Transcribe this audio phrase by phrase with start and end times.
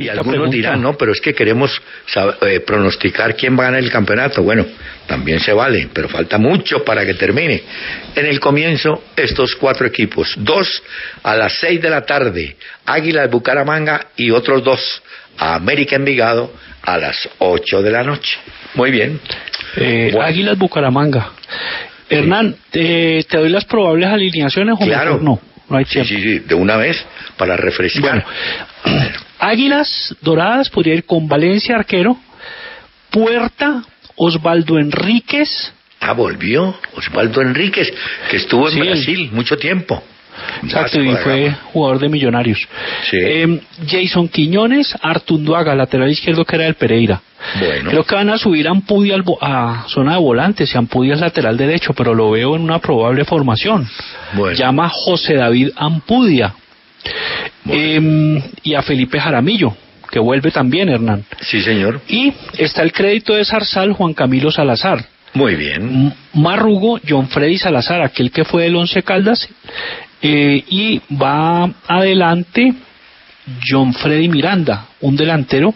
[0.00, 3.80] Y algunos dirán, no, pero es que queremos saber, eh, pronosticar quién va a ganar
[3.80, 4.42] el campeonato.
[4.42, 4.66] Bueno,
[5.06, 7.62] también se vale, pero falta mucho para que termine.
[8.14, 10.82] En el comienzo, estos cuatro equipos, dos
[11.22, 15.02] a las seis de la tarde, Águilas Bucaramanga y otros dos
[15.38, 18.38] a América Envigado a las ocho de la noche.
[18.74, 19.20] Muy bien.
[19.76, 20.26] Eh, Bueno.
[20.26, 21.32] Águilas Bucaramanga.
[22.08, 25.12] Hernán, ¿te, te doy las probables alineaciones o Claro.
[25.18, 25.40] mejor no?
[25.68, 26.08] No hay Sí, tiempo.
[26.08, 27.04] sí, sí, de una vez
[27.36, 28.24] para refrescar.
[28.84, 32.16] Bueno, Águilas Doradas podría ir con Valencia arquero,
[33.10, 33.82] Puerta,
[34.16, 37.92] Osvaldo Enríquez, Ah, volvió Osvaldo Enríquez,
[38.30, 40.02] que estuvo en Sí, Brasil mucho tiempo.
[40.62, 42.66] exacto, y fue jugador de Millonarios.
[43.10, 43.18] Sí.
[43.20, 47.20] Eh, Jason Quiñones, Artunduaga, lateral izquierdo que era del Pereira.
[47.58, 47.90] Bueno.
[47.90, 48.72] Creo que van a subir a
[49.42, 53.24] a zona de volantes y Ampudia es lateral derecho, pero lo veo en una probable
[53.26, 53.86] formación.
[54.32, 54.56] Bueno.
[54.56, 56.54] Llama José David Ampudia.
[57.68, 59.74] Eh, y a Felipe Jaramillo,
[60.10, 61.24] que vuelve también, Hernán.
[61.40, 62.00] Sí, señor.
[62.08, 65.04] Y está el crédito de Zarzal, Juan Camilo Salazar.
[65.34, 66.12] Muy bien.
[66.34, 69.48] Marrugo, John Freddy Salazar, aquel que fue del Once Caldas.
[70.22, 72.74] Eh, y va adelante
[73.66, 75.72] John Freddy Miranda, un delantero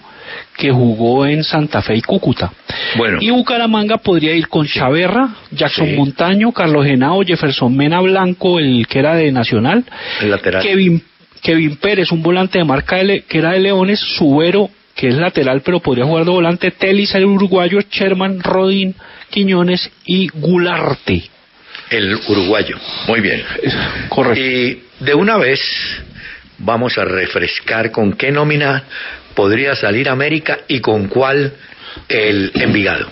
[0.57, 2.53] que jugó en Santa Fe y Cúcuta.
[2.97, 3.19] Bueno.
[3.21, 5.93] Y Bucaramanga podría ir con Chaverra, Jackson Sí.
[5.95, 9.85] Montaño, Carlos Genao, Jefferson Mena Blanco, el que era de Nacional,
[10.21, 10.63] El lateral.
[10.63, 11.03] Kevin,
[11.45, 15.61] Kevin Pérez, un volante de marca de que era de Leones, Subero, que es lateral
[15.61, 18.95] pero podría jugar de volante, Telis el uruguayo, Sherman, Rodín,
[19.29, 21.23] Quiñones y Gularte.
[21.91, 22.79] El uruguayo.
[23.09, 23.43] Muy bien.
[24.09, 24.41] Correcto.
[24.41, 25.61] Y de una vez
[26.59, 28.83] vamos a refrescar con qué nómina
[29.35, 31.53] podría salir América y con cuál
[32.09, 33.07] el Envigado.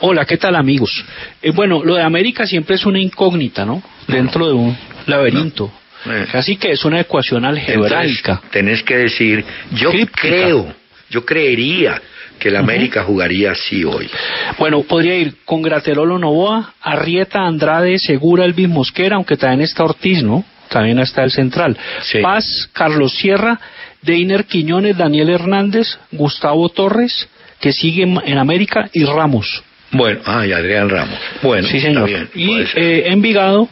[0.00, 1.04] Hola, ¿qué tal amigos?
[1.40, 3.80] Eh, bueno, lo de América siempre es una incógnita, ¿no?
[4.08, 5.72] Dentro de un laberinto.
[6.06, 6.26] Eh.
[6.32, 8.32] Así que es una ecuación algebraica.
[8.32, 10.20] Entonces, tenés que decir, yo Críptica.
[10.20, 10.74] creo,
[11.10, 12.00] yo creería
[12.38, 14.10] que el América jugaría así hoy.
[14.58, 20.22] Bueno, podría ir con Graterolo Novoa, Arrieta, Andrade, Segura, Elvis Mosquera, aunque también está Ortiz,
[20.24, 20.44] ¿no?
[20.68, 21.76] También está el central.
[22.02, 22.18] Sí.
[22.20, 23.60] Paz, Carlos Sierra,
[24.00, 27.28] Deiner Quiñones, Daniel Hernández, Gustavo Torres,
[27.60, 29.62] que sigue en- América, y Ramos.
[29.92, 31.16] Bueno, ay, Adrián Ramos.
[31.42, 32.08] Bueno, sí, está señor.
[32.08, 33.68] bien, y eh, Envigado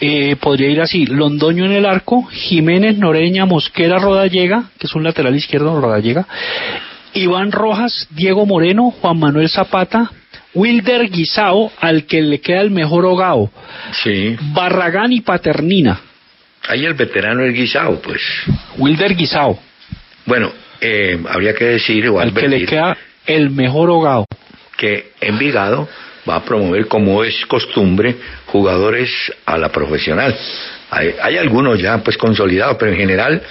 [0.00, 5.04] eh, podría ir así: Londoño en el arco, Jiménez, Noreña, Mosquera, Rodallega, que es un
[5.04, 6.26] lateral izquierdo, Rodallega,
[7.14, 10.10] Iván Rojas, Diego Moreno, Juan Manuel Zapata,
[10.54, 13.50] Wilder Guisao, al que le queda el mejor hogao,
[14.02, 14.36] sí.
[14.52, 16.00] Barragán y Paternina.
[16.68, 18.20] Ahí el veterano el guisado, pues.
[18.76, 19.58] Wilder Guisao,
[20.26, 24.26] Bueno, eh, habría que decir o al que le queda el mejor hogao.
[24.76, 25.88] que Envigado
[26.28, 28.16] va a promover, como es costumbre,
[28.46, 29.10] jugadores
[29.46, 30.36] a la profesional.
[30.90, 33.42] Hay, hay algunos ya pues consolidados, pero en general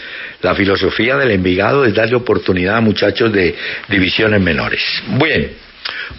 [0.41, 3.55] la filosofía del Envigado es darle oportunidad a muchachos de
[3.89, 4.81] divisiones menores.
[5.19, 5.51] Bien,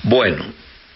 [0.05, 0.45] bueno,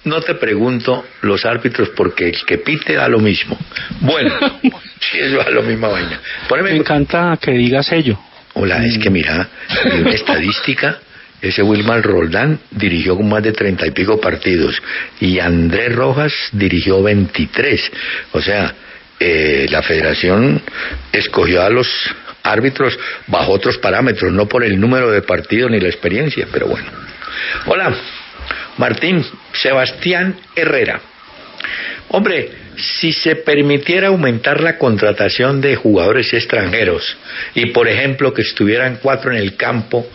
[0.04, 3.56] no te pregunto los árbitros porque el que pite da lo mismo.
[4.00, 4.34] Bueno,
[5.00, 6.20] si eso da lo misma vaina.
[6.48, 8.18] Poneme- Me encanta que digas ello.
[8.54, 9.48] Hola, es que mira,
[9.84, 10.98] hay una estadística.
[11.42, 14.80] Ese Wilmar Roldán dirigió más de treinta y pico partidos
[15.20, 17.92] y Andrés Rojas dirigió 23.
[18.30, 18.72] O sea,
[19.18, 20.62] eh, la federación
[21.12, 21.88] escogió a los
[22.44, 22.96] árbitros
[23.26, 26.88] bajo otros parámetros, no por el número de partidos ni la experiencia, pero bueno.
[27.66, 27.92] Hola,
[28.78, 31.00] Martín Sebastián Herrera.
[32.08, 37.16] Hombre, si se permitiera aumentar la contratación de jugadores extranjeros
[37.54, 40.06] y, por ejemplo, que estuvieran cuatro en el campo,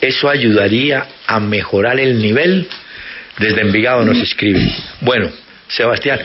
[0.00, 2.68] ¿eso ayudaría a mejorar el nivel?
[3.38, 4.60] Desde Envigado nos escribe.
[5.00, 5.30] Bueno,
[5.68, 6.20] Sebastián,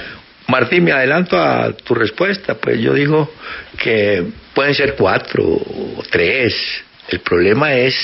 [0.48, 2.56] Martín, me adelanto a tu respuesta.
[2.56, 3.34] Pues yo digo
[3.78, 4.24] que
[4.54, 6.56] pueden ser cuatro o tres.
[7.10, 7.96] El problema es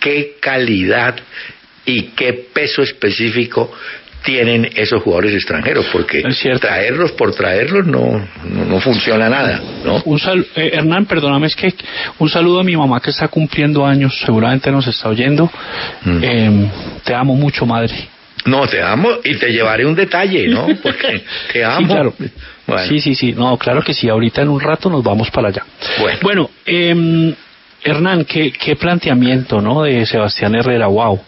[0.00, 1.16] qué calidad
[1.86, 3.72] y qué peso específico
[4.24, 6.22] tienen esos jugadores extranjeros, porque
[6.60, 10.00] traerlos por traerlos no, no, no funciona nada, ¿no?
[10.06, 11.72] Un sal- eh, Hernán, perdóname, es que
[12.18, 15.50] un saludo a mi mamá que está cumpliendo años, seguramente nos está oyendo.
[16.04, 16.18] Mm.
[16.22, 16.70] Eh,
[17.04, 17.94] te amo mucho, madre.
[18.46, 20.66] No, te amo y te llevaré un detalle, ¿no?
[20.82, 21.22] Porque
[21.52, 21.78] te amo.
[21.78, 22.14] Sí, claro.
[22.66, 22.88] Bueno.
[22.88, 23.32] Sí, sí, sí.
[23.32, 24.08] No, claro que sí.
[24.08, 25.64] Ahorita en un rato nos vamos para allá.
[26.22, 26.50] Bueno.
[26.66, 27.34] eh,
[27.84, 29.82] Hernán, ¿qué, qué planteamiento, ¿no?
[29.82, 31.20] De Sebastián Herrera, wow.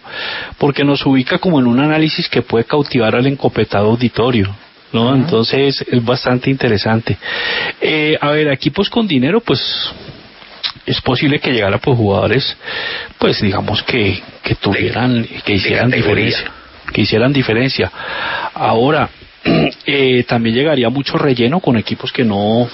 [0.58, 4.54] Porque nos ubica como en un análisis que puede cautivar al encopetado auditorio.
[4.92, 5.14] ¿no?
[5.14, 7.18] Entonces es bastante interesante.
[7.80, 9.60] Eh, a ver, equipos con dinero, pues
[10.86, 12.56] es posible que llegara pues jugadores,
[13.18, 16.50] pues digamos que, que tuvieran, que hicieran diferencia,
[16.92, 17.90] que hicieran diferencia.
[18.54, 19.10] Ahora,
[19.86, 22.68] eh, también llegaría mucho relleno con equipos que no,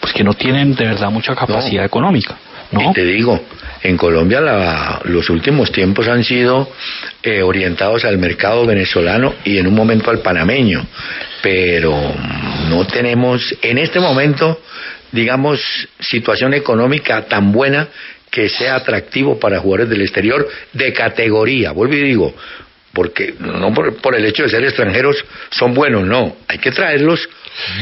[0.00, 1.86] pues que no tienen de verdad mucha capacidad No.
[1.86, 2.36] económica,
[2.72, 2.90] ¿no?
[2.90, 3.40] Y te digo,
[3.82, 6.70] en Colombia la- los últimos tiempos han sido
[7.22, 10.86] eh, orientados al mercado venezolano y en un momento al panameño,
[11.42, 11.96] pero
[12.68, 14.60] no tenemos en este momento,
[15.12, 15.60] digamos,
[16.00, 17.88] situación económica tan buena
[18.30, 21.72] que sea atractivo para jugadores del exterior de categoría.
[21.72, 22.34] Vuelvo y digo,
[22.92, 27.26] porque no por, por el hecho de ser extranjeros son buenos, no, hay que traerlos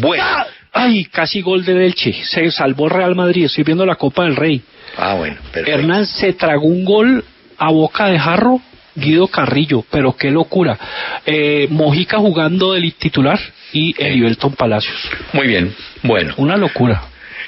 [0.01, 0.27] buenos.
[0.29, 0.47] ¡Ah!
[0.79, 2.13] Ay, casi gol de Delche.
[2.25, 3.47] Se salvó Real Madrid.
[3.47, 4.61] Estoy viendo la Copa del Rey.
[4.97, 5.71] Ah, bueno, perfecto.
[5.71, 7.25] Hernán se tragó un gol
[7.59, 8.61] a boca de jarro.
[8.99, 10.79] Guido Carrillo, pero qué locura.
[11.27, 13.39] Eh, Mojica jugando del titular
[13.71, 14.97] y Elivelton Palacios.
[15.35, 16.33] Muy bien, bueno.
[16.39, 17.03] Una locura.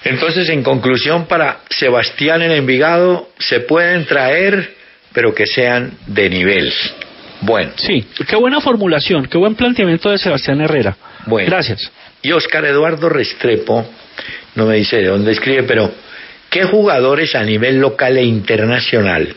[0.04, 4.74] Entonces, en conclusión, para Sebastián en Envigado se pueden traer,
[5.14, 6.70] pero que sean de nivel.
[7.40, 10.96] Bueno, Sí, qué buena formulación, qué buen planteamiento de Sebastián Herrera.
[11.24, 11.48] Bueno.
[11.50, 11.90] Gracias.
[12.20, 13.86] y Oscar Eduardo Restrepo,
[14.54, 15.90] no me dice de dónde escribe, pero
[16.50, 19.34] ¿qué jugadores a nivel local e internacional,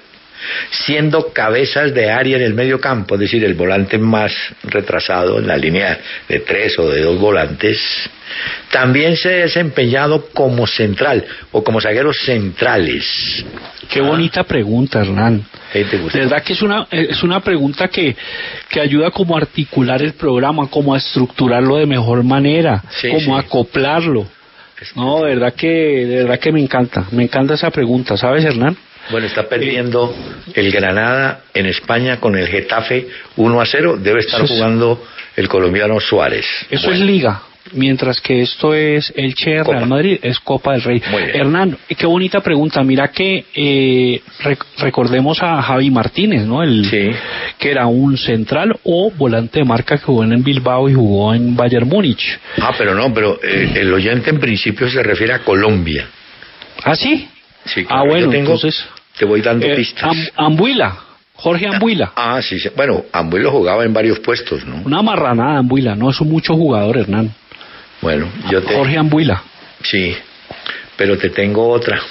[0.72, 5.48] siendo cabezas de área en el medio campo, es decir, el volante más retrasado en
[5.48, 7.80] la línea de tres o de dos volantes,
[8.72, 13.46] también se ha desempeñado como central o como zagueros centrales?
[13.90, 14.04] Qué Ah.
[14.04, 15.46] bonita pregunta, Hernán.
[15.74, 18.16] De verdad que es una, es una pregunta que,
[18.70, 23.38] que ayuda como a articular el programa, como a estructurarlo de mejor manera, Sí, como
[23.38, 24.26] a acoplarlo.
[24.96, 28.76] No, de verdad que, de verdad que me encanta, me encanta esa pregunta, ¿sabes, Hernán?
[29.10, 30.14] Bueno, está perdiendo
[30.54, 33.98] el Granada en España con el Getafe 1 a 0.
[34.00, 35.04] Debe estar es- jugando
[35.36, 36.46] el colombiano Suárez.
[36.70, 37.42] Eso Bueno, es liga,
[37.74, 39.64] mientras que esto es el Che.
[39.64, 41.02] Real Madrid, es Copa del Rey.
[41.34, 42.84] Hernán, qué bonita pregunta.
[42.84, 46.64] Mira que eh, rec- recordemos a Javi Martínez, ¿no?
[46.64, 47.10] El, Sí.
[47.58, 51.56] Que era un central o volante de marca que jugó en Bilbao y jugó en
[51.56, 52.40] Bayern Múnich.
[52.62, 56.08] Ah, pero no, pero eh, el oyente en principio se refiere a Colombia.
[56.84, 57.28] ¿Ah, sí?
[57.66, 58.86] Sí, ah, claro, bueno, yo tengo- entonces.
[59.18, 60.04] Te voy dando eh, pistas.
[60.04, 60.98] Am- Ambuila,
[61.36, 62.12] Jorge Ambuila.
[62.16, 62.70] Ah, sí, sí.
[62.76, 64.82] Bueno, Ambuelo jugaba en varios puestos, ¿no?
[64.86, 67.32] Una marranada Ambuila, no es un mucho jugador, Hernán.
[68.02, 68.74] Bueno, yo te...
[68.74, 69.44] Jorge Ambuila.
[69.84, 70.16] Sí,
[70.98, 72.02] pero te tengo otra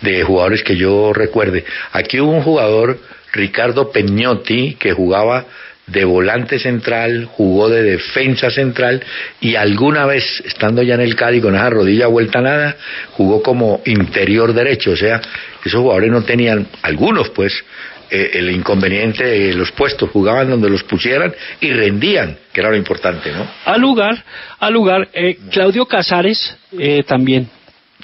[0.00, 1.64] de jugadores que yo recuerde.
[1.92, 2.98] Aquí hubo un jugador,
[3.32, 5.46] Ricardo Peñotti, que jugaba
[5.86, 9.02] de volante central, jugó de defensa central
[9.40, 12.76] y alguna vez, estando ya en el Cádiz con esa rodilla vuelta a nada,
[13.12, 14.92] jugó como interior derecho.
[14.92, 15.20] O sea,
[15.64, 17.64] esos jugadores no tenían, algunos pues,
[18.10, 22.76] eh, el inconveniente de los puestos, jugaban donde los pusieran y rendían, que era lo
[22.76, 23.46] importante, ¿no?
[23.64, 24.22] Al lugar,
[24.60, 27.48] al lugar, eh, Claudio Casares eh, también,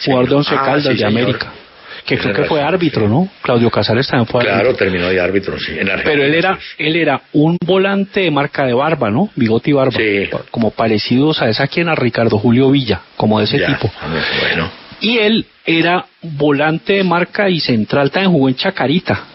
[0.04, 1.22] jugador de Once Ah, Caldas sí, de señor.
[1.22, 1.52] América,
[2.04, 3.08] que creo que fue árbitro.
[3.08, 3.28] ¿no?
[3.42, 4.76] Claudio Casares también fue Claro, árbitro.
[4.76, 6.02] terminó de árbitro, sí, en Argentina.
[6.04, 9.30] Pero él era, él era un volante de marca de barba, ¿no?
[9.36, 9.92] Bigote y barba.
[9.96, 10.28] Sí.
[10.50, 13.92] Como parecidos a esa quien a Ricardo Julio Villa, como de ese Ya, tipo.
[14.40, 19.26] Bueno, Y él era volante de marca y central, también jugó en Chacarita,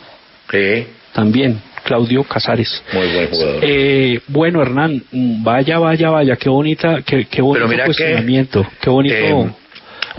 [0.52, 2.84] sí, también, Claudio Casares.
[2.94, 3.60] muy buen jugador.
[3.64, 8.90] Eh, bueno, Hernán, vaya, vaya, vaya, qué bonita, qué, qué bonito mira que, cuestionamiento, qué
[8.90, 9.16] bonito.
[9.16, 9.50] eh,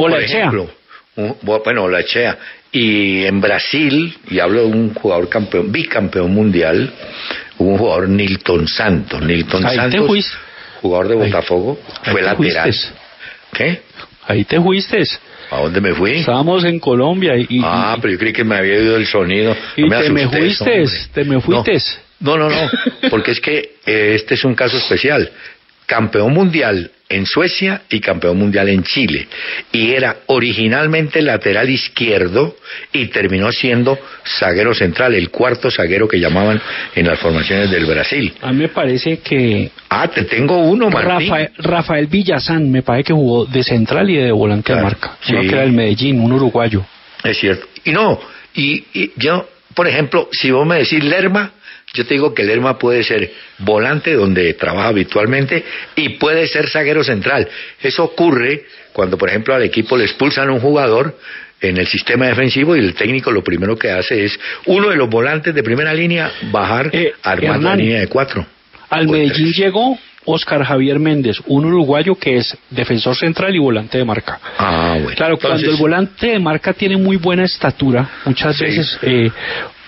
[0.00, 0.38] Hola, Por Echea.
[0.38, 0.70] ejemplo,
[1.16, 2.38] un- bueno, la Echea.
[2.70, 6.92] Y en Brasil, y hablo de un jugador campeón, bicampeón mundial,
[7.58, 9.22] hubo un jugador Nilton Santos.
[9.22, 10.38] Nilton Ahí te Santos,
[10.82, 12.74] jugador de Botafogo, ahí fue te lateral.
[13.52, 13.80] ¿Qué?
[14.26, 15.02] Ahí te fuiste.
[15.50, 16.18] ¿A dónde me fui?
[16.18, 19.56] Estábamos en Colombia y, y- Ah, pero yo creí que me había ido el sonido.
[19.76, 20.96] Y No me te me asustes, fuiste, hombre.
[21.14, 21.78] te me fuiste.
[22.20, 22.70] No, no, no,
[23.10, 25.30] porque es que eh, este es un caso especial.
[25.88, 29.26] Campeón mundial en Suecia y campeón mundial en Chile.
[29.72, 32.54] Y era originalmente lateral izquierdo
[32.92, 33.98] y terminó siendo
[34.38, 36.60] zaguero central, el cuarto zaguero que llamaban
[36.94, 38.34] en las formaciones del Brasil.
[38.42, 41.30] a mí me parece que Ah, te tengo uno, Martín.
[41.30, 45.16] Rafael, Rafael Villazán me parece que jugó de central y de volante de marca.
[45.30, 45.48] Uno sí.
[45.48, 46.84] que era el Medellín, un uruguayo.
[47.24, 47.66] Es cierto.
[47.84, 48.20] Y no,
[48.54, 51.52] y, y yo, por ejemplo, si vos me decís Lerma,
[51.94, 55.64] yo te digo que Lerma puede ser volante donde trabaja habitualmente
[55.96, 57.48] y puede ser zaguero central.
[57.80, 61.18] Eso ocurre cuando, por ejemplo, al equipo le expulsan a un jugador
[61.60, 65.08] en el sistema defensivo y el técnico lo primero que hace es uno de los
[65.08, 68.46] volantes de primera línea bajar Eh, armar la línea de cuatro.
[68.90, 69.56] Al Medellín tres.
[69.56, 74.38] llegó Oscar Javier Méndez, un uruguayo que es defensor central y volante de marca.
[74.58, 75.16] Ah, bueno.
[75.16, 78.64] Claro, Entonces, cuando el volante de marca tiene muy buena estatura, muchas Sí.
[78.64, 79.30] veces eh,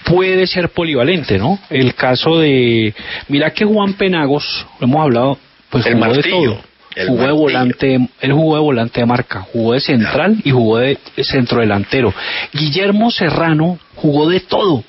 [0.05, 1.59] puede ser polivalente, ¿no?
[1.71, 2.95] El caso de,
[3.29, 5.39] mira que Juan Penagos, lo hemos hablado,
[5.69, 6.61] pues El jugó de todo.
[6.97, 10.79] el Jugó de volante, él jugó de volante de marca, jugó de central y jugó
[10.79, 12.13] de centrodelantero.
[12.53, 14.85] Guillermo Serrano jugó de todo.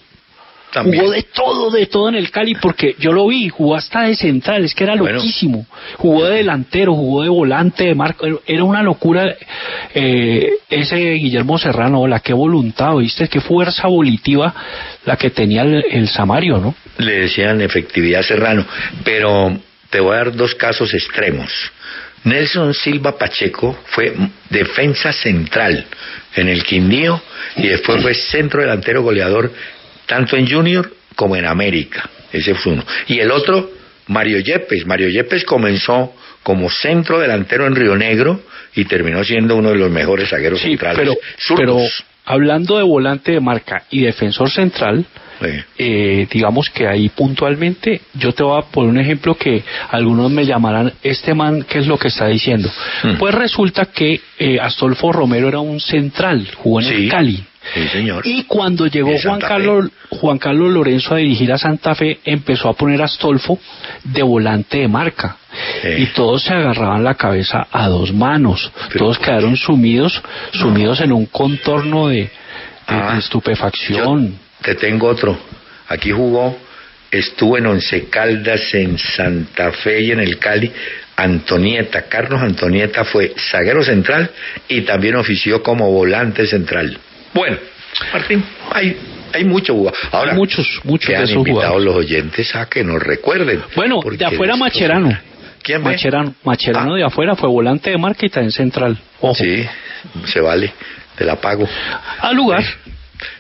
[0.72, 1.02] También.
[1.04, 4.16] Jugó de todo, de todo en el Cali, porque yo lo vi, jugó hasta de
[4.16, 5.18] central, es que era Bueno.
[5.18, 5.66] loquísimo.
[5.98, 9.36] Jugó de delantero, jugó de volante, de marco, era una locura
[9.94, 13.28] eh, ese Guillermo Serrano, la que voluntad, ¿viste?
[13.28, 14.54] Qué fuerza volitiva
[15.06, 16.76] la que tenía el, el Samario, ¿no?
[16.98, 18.66] le decían efectividad Serrano,
[19.04, 19.58] pero
[19.90, 21.52] te voy a dar dos casos extremos.
[22.24, 24.14] Nelson Silva Pacheco fue
[24.50, 25.86] defensa central
[26.36, 27.20] en el Quindío
[27.56, 29.52] y después fue centro delantero goleador
[30.12, 32.10] tanto en Junior como en América.
[32.34, 32.84] Ese fue uno.
[33.08, 33.72] Y el otro,
[34.08, 34.86] Mario Yepes.
[34.86, 36.14] Mario Yepes comenzó
[36.44, 38.42] como centro delantero en Río Negro
[38.76, 41.00] y terminó siendo uno de los mejores zagueros Sí, centrales.
[41.00, 41.14] pero,
[41.56, 41.78] pero
[42.26, 45.06] hablando de volante de marca y defensor central,
[45.42, 45.48] Sí.
[45.78, 50.46] eh, digamos que ahí puntualmente, yo te voy a poner un ejemplo que algunos me
[50.46, 52.70] llamarán, este man, ¿qué es lo que está diciendo?
[53.04, 53.14] Mm.
[53.18, 56.94] Pues resulta que eh, Astolfo Romero era un central, jugó en Sí.
[56.96, 57.44] el Cali.
[57.74, 58.26] Sí, señor.
[58.26, 62.74] Y cuando llegó Juan Carlos, Juan Carlos Lorenzo a dirigir a Santa Fe, empezó a
[62.74, 63.60] poner a Astolfo
[64.04, 65.38] de volante de marca.
[65.98, 68.72] Y todos se agarraban la cabeza a dos manos.
[68.88, 70.22] Pero todos ¿por quedaron sumidos,
[70.54, 72.30] sumidos en un contorno de, de-
[72.88, 74.36] Ah, de estupefacción.
[74.62, 75.38] Te tengo otro.
[75.88, 76.58] Aquí jugó,
[77.12, 80.72] estuvo en Once Caldas, en Santa Fe y en el Cali.
[81.16, 84.32] Antonieta, Carlos Antonieta fue zaguero central
[84.68, 86.98] y también ofició como volante central.
[87.34, 87.58] Bueno,
[88.14, 88.98] Martín, hay,
[89.34, 89.74] hay mucho.
[90.12, 91.86] Ahora, Hay muchos, muchos que de han esos invitado jugadores.
[91.86, 93.62] los oyentes a que nos recuerden.
[93.76, 95.18] Bueno, de afuera Macherano.
[95.64, 95.82] ¿Quién?
[95.84, 96.98] Macherano, Macherano Ah.
[96.98, 98.98] de afuera fue volante de marca y también central.
[99.20, 99.36] Ojo.
[99.36, 99.64] Sí,
[100.26, 100.74] se vale,
[101.16, 101.68] te la pago.
[102.20, 102.64] Al lugar.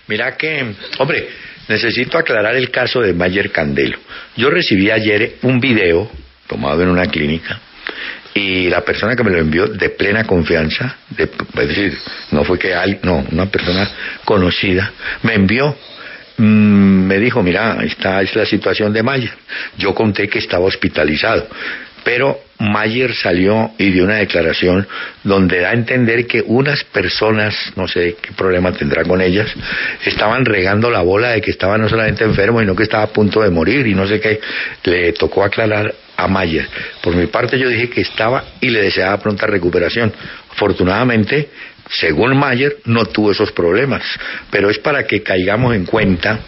[0.07, 1.27] Mira que, hombre,
[1.67, 3.98] necesito aclarar el caso de Mayer Candelo.
[4.38, 6.10] Yo recibí ayer un video
[6.48, 7.60] tomado en una clínica
[8.33, 11.97] y la persona que me lo envió de plena confianza, de, es decir,
[12.31, 13.89] no fue que alguien, no, una persona
[14.23, 14.91] conocida,
[15.23, 15.75] me envió,
[16.38, 16.43] mm,
[17.07, 19.33] me dijo, mira, esta es la situación de Mayer.
[19.77, 21.47] Yo conté que estaba hospitalizado,
[22.03, 24.88] pero Mayer salió y dio una declaración
[25.23, 29.51] donde da a entender que unas personas, no sé qué problema tendrá con ellas,
[30.05, 33.41] estaban regando la bola de que estaba no solamente enfermo, sino que estaba a punto
[33.41, 34.39] de morir y no sé qué.
[34.83, 36.67] Le tocó aclarar a Mayer.
[37.01, 40.13] Por mi parte yo dije que estaba y le deseaba pronta recuperación.
[40.51, 41.49] Afortunadamente,
[41.89, 44.03] según Mayer, no tuvo esos problemas,
[44.49, 46.39] pero es para que caigamos en cuenta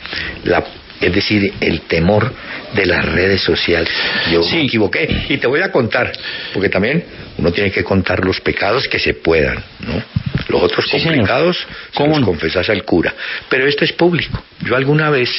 [0.43, 0.63] la
[1.01, 2.31] es decir, el temor
[2.73, 3.91] de las redes sociales.
[4.31, 4.55] Yo Sí.
[4.57, 6.11] me equivoqué y te voy a contar,
[6.53, 7.03] porque también
[7.37, 10.01] uno tiene que contar los pecados que se puedan, ¿no?
[10.49, 13.13] Los otros Sí, complicados se ¿Cómo los confesas al cura.
[13.49, 14.43] Pero esto es público.
[14.61, 15.29] Yo alguna vez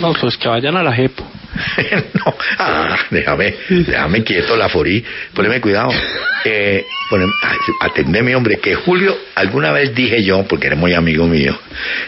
[0.00, 1.12] No, pues que vayan a la JEP.
[2.14, 5.04] no, ah, déjame, déjame quieto la forí,
[5.34, 5.90] poneme cuidado.
[6.46, 7.32] Eh, poneme-
[7.80, 11.58] atendeme, hombre, que Julio, alguna vez dije yo, porque era muy amigo mío,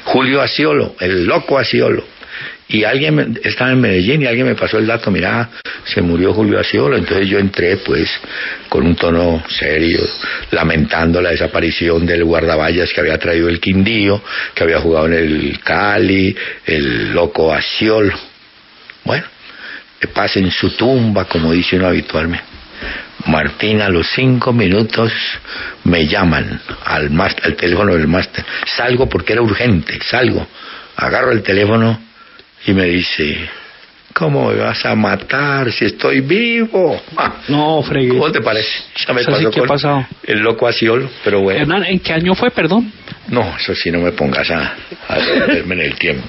[0.04, 2.04] Julio Asiolo, el loco Asiolo.
[2.68, 5.50] Y alguien estaba en Medellín y alguien me pasó el dato, mira,
[5.84, 6.96] se murió Julio Asiolo.
[6.96, 8.10] Entonces yo entré, pues,
[8.68, 10.00] con un tono serio,
[10.50, 14.20] lamentando la desaparición del guardaballas que había traído el Quindío,
[14.52, 18.14] que había jugado en el Cali, el loco Asiolo.
[19.04, 19.26] Bueno,
[20.00, 22.44] que pase en su tumba, como dice uno habitualmente.
[23.26, 25.12] Martín, a los cinco minutos
[25.84, 28.44] me llaman al, al teléfono del máster.
[28.76, 30.46] Salgo porque era urgente, salgo.
[30.96, 32.00] Agarro el teléfono
[32.66, 33.48] y me dice,
[34.12, 37.00] ¿cómo me vas a matar si estoy vivo?
[37.16, 38.08] Ah, No, fregué.
[38.10, 38.68] ¿Cómo te parece?
[39.06, 40.06] Ya me sí pasó con pasado.
[40.24, 41.60] el loco Asiolo, pero bueno.
[41.60, 42.92] Hernán, ¿en qué año fue, perdón?
[43.28, 44.74] No, eso sí no me pongas a,
[45.08, 46.26] a devolverme en el tiempo.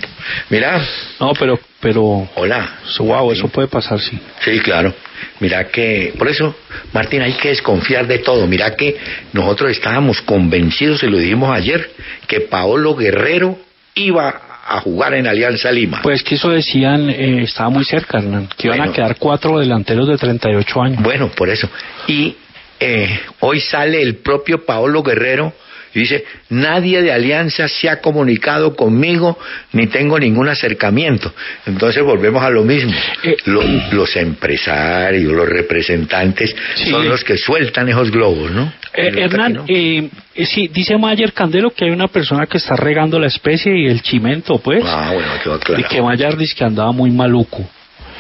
[0.50, 0.82] Mira,
[1.20, 2.80] No, pero, pero, hola.
[3.00, 4.20] wow, eso puede pasar, sí.
[4.44, 4.94] Sí, claro.
[5.40, 6.56] Mira que, por eso,
[6.94, 8.48] Martín, hay que desconfiar de todo.
[8.48, 8.98] Mira que
[9.34, 11.88] nosotros estábamos convencidos, y lo dijimos ayer,
[12.28, 13.60] que Paolo Guerrero
[13.94, 16.02] iba a jugar en Alianza Lima.
[16.04, 20.08] Pues que eso decían, eh, estaba muy cerca, Hernán, que iban a quedar cuatro delanteros
[20.08, 21.02] de 38 años.
[21.02, 21.70] Bueno, por eso.
[22.08, 22.36] Y
[22.80, 25.54] eh, hoy sale el propio Paolo Guerrero
[25.98, 29.38] Y dice, nadie de Alianza se ha comunicado conmigo
[29.74, 31.34] ni tengo ningún acercamiento.
[31.66, 32.94] Entonces volvemos a lo mismo.
[33.24, 36.90] Eh, Lo- los empresarios, los representantes Sí.
[36.90, 38.72] son los que sueltan esos globos, ¿no?
[38.94, 39.66] Eh, Hernán, no.
[39.68, 40.10] eh,
[40.46, 44.02] sí, dice Mayer Candelo que hay una persona que está regando la especie y el
[44.02, 44.84] chimento, pues.
[44.86, 45.82] Ah, bueno, quedó claro.
[45.82, 47.68] Y que Mayer dice que andaba muy maluco.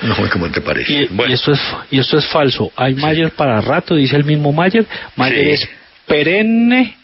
[0.03, 0.93] No, ¿cómo te parece?
[0.93, 1.31] Y, Bueno.
[1.31, 2.71] y esto es y esto es falso.
[2.75, 4.85] Hay Mayer para rato, dice el mismo Mayer.
[5.15, 5.63] Mayer Sí.
[5.63, 5.69] es
[6.05, 6.95] perenne,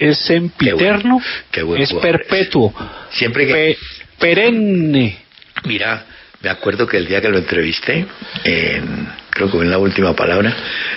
[0.00, 2.74] es sempiterno, bueno, qué buen es perpetuo.
[3.10, 3.76] Siempre que- Pe-
[4.18, 5.16] perenne.
[5.64, 6.04] Mira,
[6.42, 8.06] me acuerdo que el día que lo entrevisté,
[8.44, 10.54] en- creo que fue en la última palabra,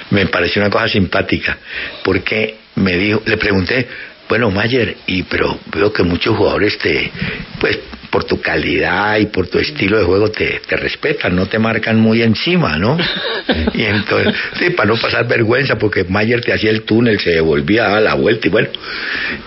[0.10, 1.58] me pareció una cosa simpática,
[2.04, 3.88] porque me dijo, le pregunté,
[4.30, 7.12] bueno, Mayer, y pero veo que muchos jugadores te,
[7.60, 7.78] pues,
[8.14, 12.00] por tu calidad y por tu estilo de juego te, te respetan, no te marcan
[12.00, 12.96] muy encima, ¿no?
[13.74, 17.84] Y entonces, sí, para no pasar vergüenza, porque Mayer te hacía el túnel, se devolvía,
[17.84, 18.70] daba la vuelta y bueno,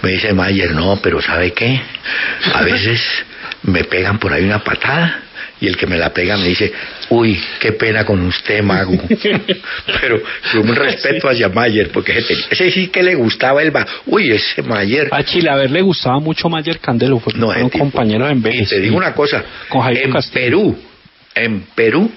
[0.02, 1.80] me dice Mayer, no, pero ¿sabe qué?
[2.54, 3.00] A veces
[3.62, 5.20] me pegan por ahí una patada
[5.60, 6.72] y el que me la pega me dice,
[7.10, 8.92] uy, qué pena con usted, mago.
[10.00, 10.20] Pero
[10.52, 13.86] con un respeto hacia Mayer, porque ese, ese sí que le gustaba el ba...
[14.06, 15.08] Uy, ese Mayer.
[15.12, 18.68] A Chilaver le gustaba mucho Mayer Candelo, fue No, tipo- compañeros en Y Vélez.
[18.68, 20.34] te digo una cosa, Con en Castillo.
[20.44, 20.78] Perú,
[21.34, 22.10] en Perú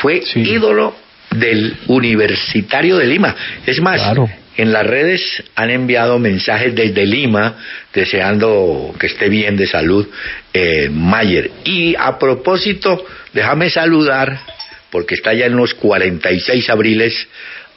[0.00, 0.40] fue Sí.
[0.40, 0.94] ídolo
[1.30, 3.34] del Universitario de Lima.
[3.66, 4.28] Es más, Claro.
[4.56, 7.56] En las redes han enviado mensajes desde Lima
[7.92, 10.08] deseando que esté bien de salud
[10.52, 11.50] eh, Mayer.
[11.64, 14.38] Y a propósito, déjame saludar,
[14.90, 17.28] porque está ya en los 46 abriles,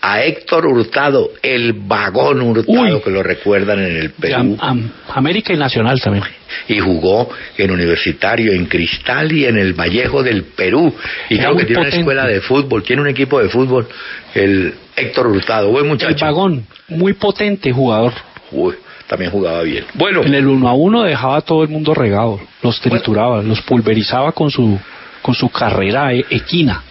[0.10, 3.02] a Héctor Hurtado, el vagón Hurtado, Uy.
[3.02, 6.24] que lo recuerdan en el Perú Am- Am- América y Nacional también.
[6.70, 10.94] y jugó en Universitario, en Cristal y en el Vallejo del Perú.
[11.30, 11.96] Y Era creo que tiene potente.
[11.98, 13.88] una escuela de fútbol, tiene un equipo de fútbol,
[14.34, 16.24] el Héctor Hurtado, buen El muchacho.
[16.26, 18.14] vagón, muy potente jugador.
[18.52, 18.76] Uy,
[19.08, 19.84] también jugaba bien.
[19.96, 23.62] Bueno, En el uno a uno dejaba a todo el mundo regado, los trituraba, los
[23.62, 24.80] pulverizaba con su
[25.22, 26.82] con su carrera e- equina.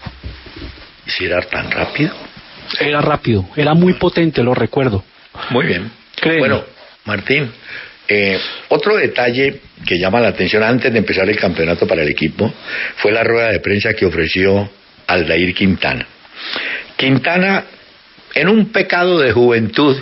[1.07, 2.11] si era tan rápido.
[2.81, 5.05] Era rápido, era muy potente, lo recuerdo.
[5.51, 5.91] Muy bien.
[6.15, 6.41] Créeme.
[6.41, 6.65] Bueno,
[7.05, 7.51] Martín,
[8.09, 12.53] eh, otro detalle que llama la atención antes de empezar el campeonato para el equipo
[12.97, 14.69] fue la rueda de prensa que ofreció
[15.07, 16.07] Aldair Quintana.
[16.97, 17.65] Quintana,
[18.35, 19.97] en un pecado de juventud,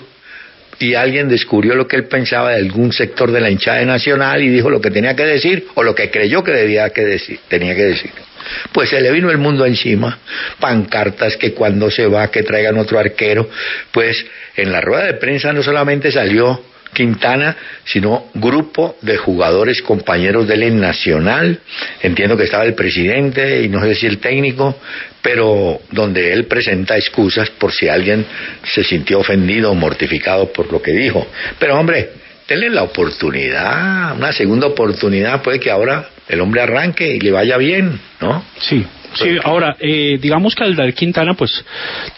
[0.79, 4.49] y alguien descubrió lo que él pensaba de algún sector de la hinchada nacional y
[4.49, 7.75] dijo lo que tenía que decir o lo que creyó que debía que decir, tenía
[7.75, 8.11] que decir.
[8.73, 10.19] Pues se le vino el mundo encima,
[10.61, 13.49] pancartas que cuando se va que traigan otro arquero,
[13.91, 14.25] pues
[14.57, 16.61] en la rueda de prensa no solamente salió
[16.95, 21.59] Quintana, sino grupo de jugadores compañeros de él en Nacional,
[22.01, 24.79] entiendo que estaba el presidente y no sé si el técnico,
[25.25, 28.27] pero donde él presenta excusas por si alguien
[28.63, 31.27] se sintió ofendido o mortificado por lo que dijo.
[31.59, 32.11] Pero hombre,
[32.47, 37.57] denle la oportunidad, una segunda oportunidad, puede que ahora el hombre arranque y le vaya
[37.57, 38.45] bien, ¿no?
[38.59, 38.85] Sí.
[39.15, 41.65] Sí, ahora, eh, digamos que Aldair Quintana, pues,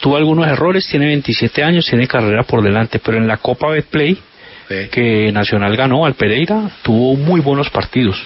[0.01, 4.19] tuvo algunos errores, tiene 27 años, tiene carrera por delante, pero en la Copa Betplay,
[4.69, 4.88] Sí.
[4.90, 8.21] que Nacional ganó al Pereira, tuvo muy buenos partidos.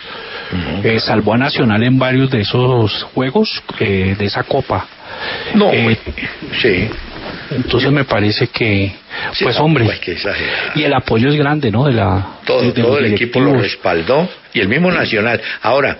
[0.82, 4.86] Eh, salvó a Nacional en varios de esos juegos eh, de esa Copa.
[5.54, 5.96] No, Eh,
[6.60, 6.88] sí.
[7.50, 8.92] Entonces me parece que,
[9.32, 10.00] Sí, pues no, hombre, pues
[10.76, 11.84] y el apoyo es grande, ¿no?
[11.84, 15.40] De la Todo, de- de todo el equipo lo respaldó y el mismo Nacional.
[15.62, 15.96] Ahora,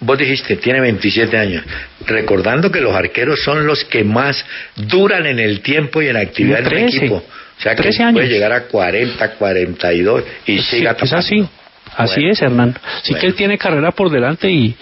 [0.00, 1.62] vos dijiste, tiene 27 años,
[2.06, 4.44] recordando que los arqueros son los que más
[4.76, 7.16] duran en el tiempo y en la actividad 13, equipo.
[7.16, 11.16] O sea que 13 puede llegar a 40, 42 y Sí, siga es tapando.
[11.18, 11.48] así,
[11.96, 12.32] así Bueno.
[12.32, 12.74] es, Hernán.
[13.02, 13.20] Sí Bueno.
[13.20, 14.74] que él tiene carrera por delante y,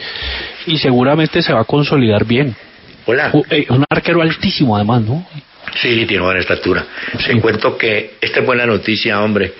[0.66, 2.54] y seguramente se va a consolidar bien.
[3.06, 3.32] Hola.
[3.50, 5.26] Eh, un arquero altísimo, además, ¿no?
[5.80, 6.84] Sí, tiene buena estatura.
[7.18, 7.26] Sí.
[7.34, 9.52] Te cuento que esta es buena noticia, hombre.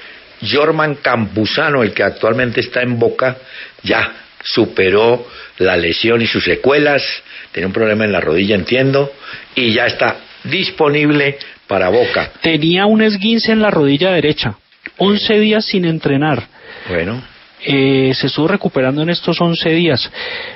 [0.50, 3.36] Jorman Campuzano, el que actualmente está en Boca,
[3.82, 5.26] ya superó
[5.58, 7.02] la lesión y sus secuelas.
[7.52, 9.12] Tenía un problema en la rodilla, entiendo,
[9.54, 12.30] y ya está disponible para Boca.
[12.42, 14.54] Tenía un esguince en la rodilla derecha,
[14.98, 16.42] 11 días sin entrenar.
[16.88, 17.22] Bueno,
[17.68, 20.10] Eh, se estuvo recuperando en estos 11 días.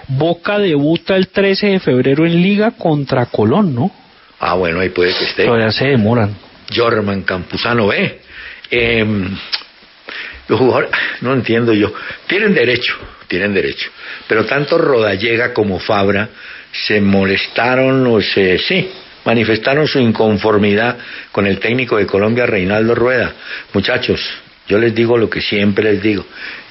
[0.07, 3.91] Boca debuta el 13 de febrero en Liga contra Colón, ¿no?
[4.39, 5.45] ah, bueno, ahí puede que esté.
[5.45, 6.37] Todavía se demoran.
[6.75, 8.21] Jorman Campuzano, ve.
[8.71, 9.05] Eh,
[10.51, 11.93] los jugadores, no entiendo yo,
[12.27, 12.97] tienen derecho,
[13.27, 13.91] tienen derecho,
[14.29, 16.29] pero tanto Rodallega como Fabra
[16.73, 18.91] se molestaron o se, sí,
[19.25, 20.97] manifestaron su inconformidad
[21.33, 23.33] con el técnico de Colombia, Reinaldo Rueda.
[23.73, 24.21] Muchachos,
[24.69, 26.25] yo les digo lo que siempre les digo,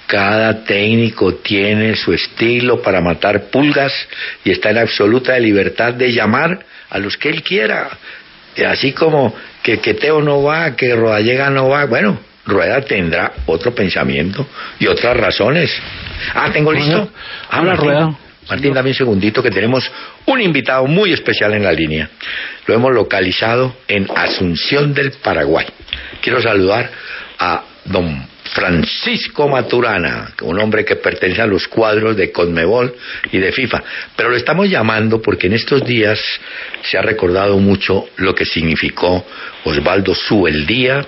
[0.09, 3.93] cada técnico tiene su estilo para matar pulgas
[4.43, 7.91] y está en absoluta libertad de llamar a los que él quiera.
[8.67, 13.75] Así como que, que Teo no va, que Rodallega no va, bueno, Rueda tendrá otro
[13.75, 14.47] pensamiento
[14.79, 15.79] y otras razones.
[16.33, 17.11] Ah, ¿tengo listo?
[17.51, 18.17] Ah, la Rueda.
[18.49, 19.91] Martín, dame un segundito que tenemos
[20.25, 22.09] un invitado muy especial en la línea.
[22.65, 25.67] Lo hemos localizado en Asunción del Paraguay.
[26.19, 26.89] Quiero saludar
[27.37, 32.95] a don Francisco Maturana, un hombre que pertenece a los cuadros de Conmebol
[33.31, 33.83] y de FIFA.
[34.15, 36.19] Pero lo estamos llamando porque en estos días
[36.81, 39.25] se ha recordado mucho lo que significó
[39.65, 41.05] Osvaldo Subeldía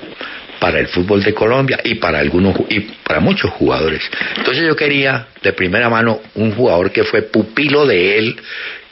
[0.59, 4.03] para el fútbol de Colombia y para algunos y para muchos jugadores.
[4.37, 8.39] Entonces yo quería de primera mano un jugador que fue pupilo de él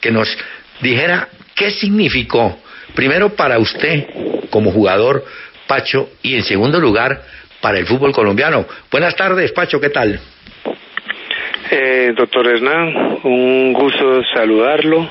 [0.00, 0.36] que nos
[0.80, 2.60] dijera qué significó
[2.96, 4.06] primero para usted
[4.50, 5.24] como jugador
[5.68, 7.22] Pacho y en segundo lugar
[7.60, 8.66] para el fútbol colombiano.
[8.90, 10.18] Buenas tardes, Pacho, ¿qué tal?
[11.70, 15.08] Eh, doctor Hernán, un gusto saludarlo,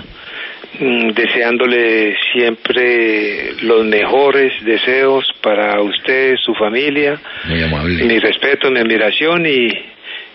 [0.79, 7.19] mm, deseándole siempre los mejores deseos para usted, su familia.
[7.45, 8.03] Muy amable.
[8.03, 9.69] Mi respeto, mi admiración y,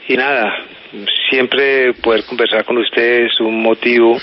[0.08, 0.64] y nada,
[1.28, 4.18] siempre poder conversar con usted es un motivo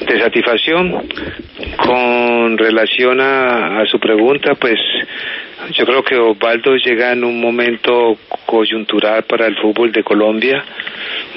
[0.00, 1.08] de satisfacción.
[1.76, 4.80] Con relación a, a su pregunta, pues
[5.72, 10.64] yo creo que Osvaldo llega en un momento coyuntural para el fútbol de Colombia.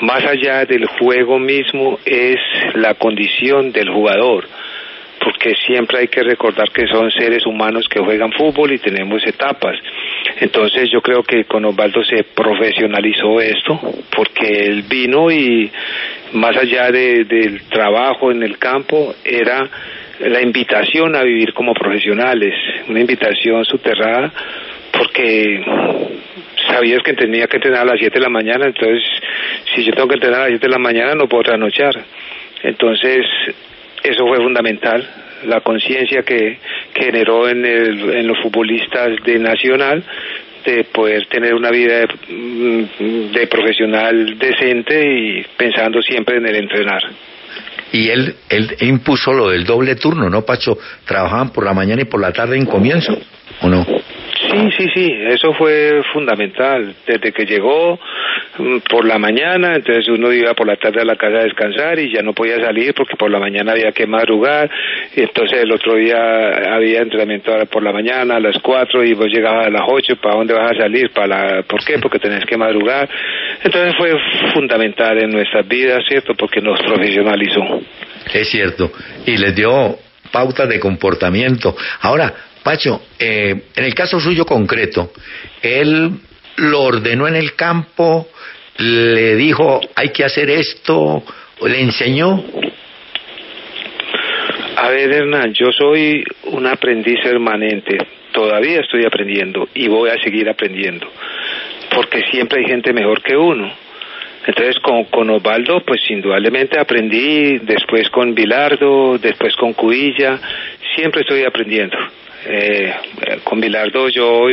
[0.02, 2.38] Más allá del juego mismo es
[2.76, 4.48] la condición del jugador,
[5.24, 9.76] porque siempre hay que recordar que son seres humanos que juegan fútbol y tenemos etapas.
[10.40, 13.80] Entonces yo creo que con Osvaldo se profesionalizó esto,
[14.16, 15.70] porque él vino y
[16.34, 19.70] más allá de, del trabajo en el campo era
[20.20, 22.54] la invitación a vivir como profesionales,
[22.88, 24.32] una invitación soterrada
[24.92, 25.64] porque
[26.68, 29.04] sabías que tenía que entrenar a las 7 de la mañana, entonces
[29.74, 31.96] si yo tengo que entrenar a las 7 de la mañana no puedo trasnochar.
[32.64, 33.26] Entonces
[34.04, 35.08] eso fue fundamental,
[35.46, 36.58] la conciencia que,
[36.94, 40.04] generó en, el, en los futbolistas de Nacional
[40.66, 42.88] de poder tener una vida de,
[43.32, 47.04] de profesional decente y pensando siempre en el entrenar
[47.92, 50.78] y él, él impuso lo del doble turno, ¿no, Pacho?
[51.06, 53.18] ¿Trabajaban por la mañana y por la tarde en comienzo,
[53.62, 53.86] o no?
[54.50, 56.94] Sí, sí, sí, eso fue fundamental.
[57.06, 58.00] Desde que llegó
[58.58, 62.00] mm, por la mañana, entonces uno iba por la tarde a la casa a descansar
[62.00, 64.70] y ya no podía salir porque por la mañana había que madrugar.
[65.16, 69.28] Y entonces el otro día había entrenamiento por la mañana a las cuatro y vos
[69.28, 70.16] llegabas a las ocho.
[70.16, 71.12] ¿Para dónde vas a salir?
[71.12, 71.64] ¿Para la...
[71.64, 72.00] ¿Por qué?
[72.00, 73.10] Porque tenés que madrugar.
[73.64, 74.14] Entonces fue
[74.54, 76.34] fundamental en nuestras vidas, ¿cierto?
[76.36, 77.82] Porque nos profesionalizó.
[78.34, 78.92] Es cierto.
[79.26, 79.98] Y les dio
[80.32, 81.76] pautas de comportamiento.
[82.02, 82.34] Ahora,
[82.70, 85.12] Pacho, eh, en el caso suyo concreto,
[85.60, 86.12] él
[86.58, 88.28] lo ordenó en el campo,
[88.78, 91.24] le dijo hay que hacer esto,
[91.66, 92.44] le enseñó.
[94.76, 97.98] A ver, Hernán, yo soy un aprendiz permanente,
[98.32, 101.12] todavía estoy aprendiendo y voy a seguir aprendiendo,
[101.96, 103.74] porque siempre hay gente mejor que uno.
[104.46, 110.40] Entonces con, con Osvaldo, pues indudablemente aprendí, después con Bilardo, después con Cubilla,
[110.96, 111.98] siempre estoy aprendiendo.
[112.46, 112.94] Eh,
[113.44, 114.50] con Bilardo yo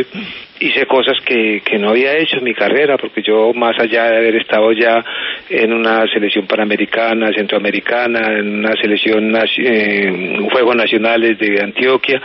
[0.59, 4.17] hice cosas que, que no había hecho en mi carrera, porque yo más allá de
[4.17, 5.05] haber estado ya
[5.49, 12.21] en una selección panamericana, centroamericana, en una selección, eh, Juegos Nacionales de Antioquia,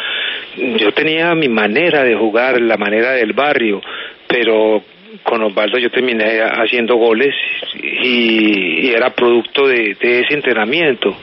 [0.77, 3.81] yo tenía mi manera de jugar, la manera del barrio,
[4.27, 4.83] pero
[5.23, 7.35] con Osvaldo yo terminé haciendo goles
[7.75, 11.15] y, y era producto de, de ese entrenamiento.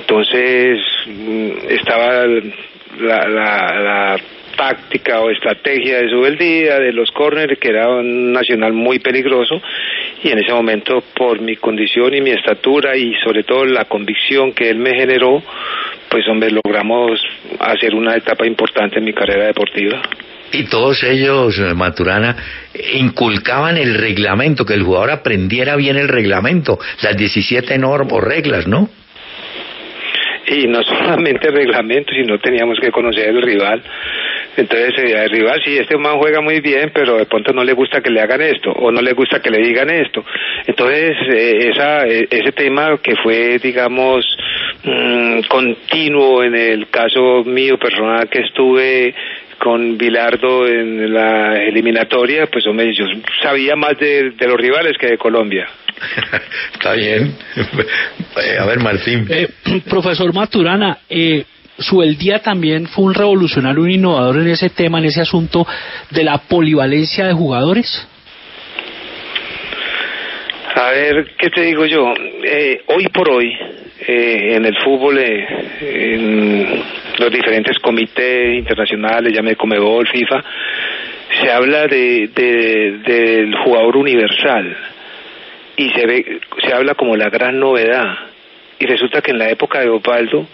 [0.00, 2.24] Entonces mm, estaba
[3.00, 4.16] la, la, la
[4.56, 9.60] táctica o estrategia de su día de los corners, que era un nacional muy peligroso,
[10.22, 14.52] y en ese momento, por mi condición y mi estatura, y sobre todo la convicción
[14.52, 15.42] que él me generó,
[16.08, 17.20] pues hombre, logramos
[17.60, 20.00] hacer una etapa importante en mi carrera deportiva.
[20.52, 22.36] Y todos ellos, eh, Maturana,
[22.94, 28.68] inculcaban el reglamento, que el jugador aprendiera bien el reglamento, las 17 normas o reglas,
[28.68, 28.88] ¿no?
[30.46, 33.82] Y no solamente reglamento, sino teníamos que conocer el rival.
[34.56, 37.72] Entonces, eh, el rival, sí, este man juega muy bien, pero de pronto no le
[37.72, 40.24] gusta que le hagan esto, o no le gusta que le digan esto.
[40.66, 44.24] Entonces, eh, esa, eh, ese tema que fue, digamos,
[44.84, 49.14] mmm, continuo en el caso mío personal que estuve
[49.58, 53.06] con Bilardo en la eliminatoria, pues hombre, yo
[53.42, 55.66] sabía más de los rivales que de Colombia.
[56.74, 57.34] Está bien.
[58.60, 59.26] A ver, Martín.
[59.30, 59.48] Eh,
[59.88, 61.44] profesor Maturana, eh,
[61.78, 65.66] Sueldía también fue un revolucionario, un innovador en ese tema, en ese asunto
[66.10, 68.06] de la polivalencia de jugadores.
[70.76, 72.12] A ver, ¿qué te digo yo?
[72.44, 73.52] Eh, hoy por hoy,
[74.06, 75.46] eh, en el fútbol, eh,
[76.14, 76.82] en
[77.18, 80.44] los diferentes comités internacionales, llame Comebol, FIFA,
[81.40, 84.76] se habla de, de- del jugador universal
[85.76, 88.16] y se ve se habla como la gran novedad.
[88.78, 90.46] Y resulta que en la época de Osvaldo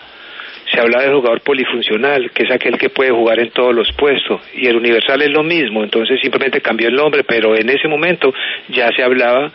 [0.73, 4.41] se hablaba del jugador polifuncional, que es aquel que puede jugar en todos los puestos,
[4.55, 8.33] y el universal es lo mismo, entonces simplemente cambió el nombre, pero en ese momento
[8.69, 9.51] ya se hablaba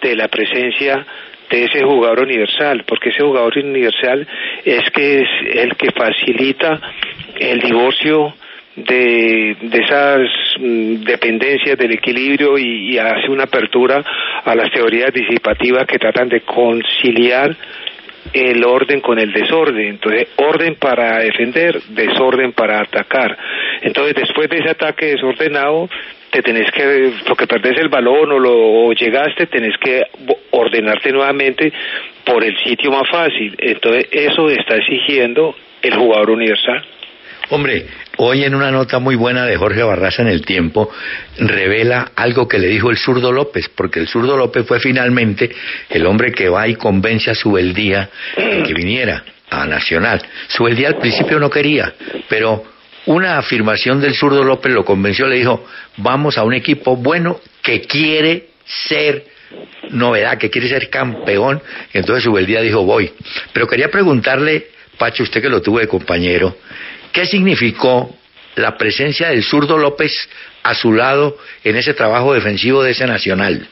[0.00, 1.04] de la presencia
[1.50, 4.26] de ese jugador universal, porque ese jugador universal
[4.64, 6.80] es que es el que facilita
[7.38, 8.34] el divorcio
[8.76, 10.20] de, de esas
[10.58, 14.02] mm, dependencias del equilibrio y, y hace una apertura
[14.44, 17.54] a las teorías disipativas que tratan de conciliar
[18.32, 19.88] el orden con el desorden.
[19.88, 23.36] Entonces, orden para defender, desorden para atacar.
[23.82, 25.88] Entonces, después de ese ataque desordenado,
[26.30, 30.02] te tenés que, porque perdés el balón o, lo, o llegaste, tenés que
[30.50, 31.72] ordenarte nuevamente
[32.24, 33.54] por el sitio más fácil.
[33.58, 36.82] Entonces, eso está exigiendo el jugador universal.
[37.54, 37.86] Hombre,
[38.16, 40.88] hoy en una nota muy buena de Jorge Barraza en El Tiempo,
[41.38, 45.50] revela algo que le dijo el zurdo López, porque el zurdo López fue finalmente
[45.90, 50.22] el hombre que va y convence a Subeldía de que viniera a Nacional.
[50.48, 51.92] Subeldía al principio no quería,
[52.26, 52.64] pero
[53.04, 55.66] una afirmación del zurdo López lo convenció, le dijo,
[55.98, 59.26] vamos a un equipo bueno que quiere ser
[59.90, 61.60] novedad, que quiere ser campeón,
[61.92, 63.12] entonces Subeldía dijo, voy.
[63.52, 66.56] Pero quería preguntarle, Pacho, usted que lo tuvo de compañero,
[67.12, 68.14] ¿qué significó
[68.56, 70.28] la presencia del zurdo López
[70.62, 73.66] a su lado en ese trabajo defensivo de ese Nacional?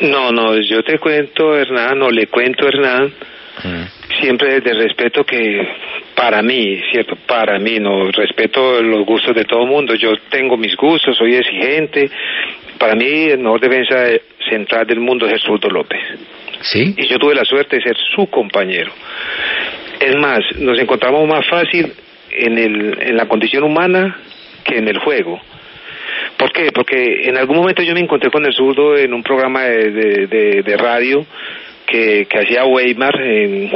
[0.00, 3.14] No, no, yo te cuento, Hernán, o le cuento, Hernán,
[4.20, 5.66] siempre desde el respeto que
[6.14, 9.94] para mí, cierto, para mí, no respeto los gustos de todo el mundo.
[9.94, 12.10] Yo tengo mis gustos, soy exigente.
[12.78, 14.06] Para mí, el mejor defensa
[14.48, 16.00] central del mundo es el zurdo López.
[16.62, 16.94] ¿Sí?
[16.96, 18.92] Y yo tuve la suerte de ser su compañero.
[20.00, 21.92] Es más, nos encontramos más fácil
[22.30, 24.16] en, el, en la condición humana
[24.64, 25.40] que en el juego.
[26.36, 26.70] ¿Por qué?
[26.72, 30.26] Porque en algún momento yo me encontré con el zurdo en un programa de, de,
[30.26, 31.24] de- de radio
[31.86, 33.70] que, que hacía Weimar en,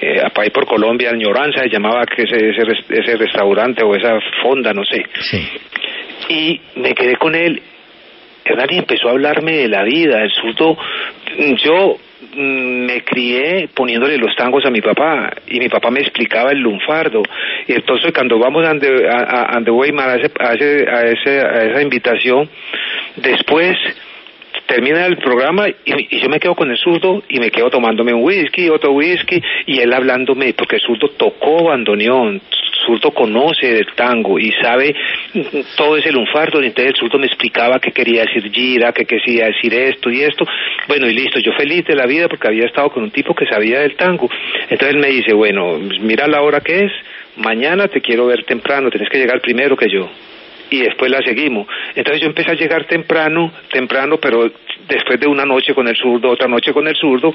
[0.00, 4.18] eh, ahí por Colombia, en Ñoranza, se llamaba que ese, ese, ese restaurante o esa
[4.42, 5.04] fonda, no sé.
[5.20, 5.48] Sí.
[6.28, 7.60] Y me quedé con él.
[8.44, 10.22] Hernán empezó a hablarme de la vida.
[10.22, 10.76] El zurdo,
[11.62, 11.96] yo
[12.34, 17.22] me crié poniéndole los tangos a mi papá y mi papá me explicaba el lunfardo.
[17.66, 21.64] Y entonces cuando vamos ande, a- ande Weimar a, ese, a, ese- a ese- a
[21.70, 22.48] esa invitación,
[23.16, 23.76] después
[24.72, 28.14] termina el programa y, y yo me quedo con el zurdo y me quedo tomándome
[28.14, 32.40] un whisky, otro whisky y él hablándome, porque el zurdo tocó bandoneón,
[32.86, 34.94] zurdo conoce del tango y sabe
[35.34, 35.40] mm,
[35.76, 39.74] todo ese lunfardo, entonces el zurdo me explicaba qué quería decir gira, qué quería decir
[39.74, 40.46] esto y esto,
[40.88, 43.44] bueno y listo, yo feliz de la vida porque había estado con un tipo que
[43.44, 44.30] sabía del tango,
[44.70, 46.92] entonces él me dice, bueno, mira la hora que es,
[47.36, 50.08] mañana te quiero ver temprano, tienes que llegar primero que yo
[50.72, 51.66] y después la seguimos.
[51.94, 54.50] Entonces yo empecé a llegar temprano, temprano, pero
[54.88, 57.32] después de una noche con el zurdo, otra noche con el zurdo,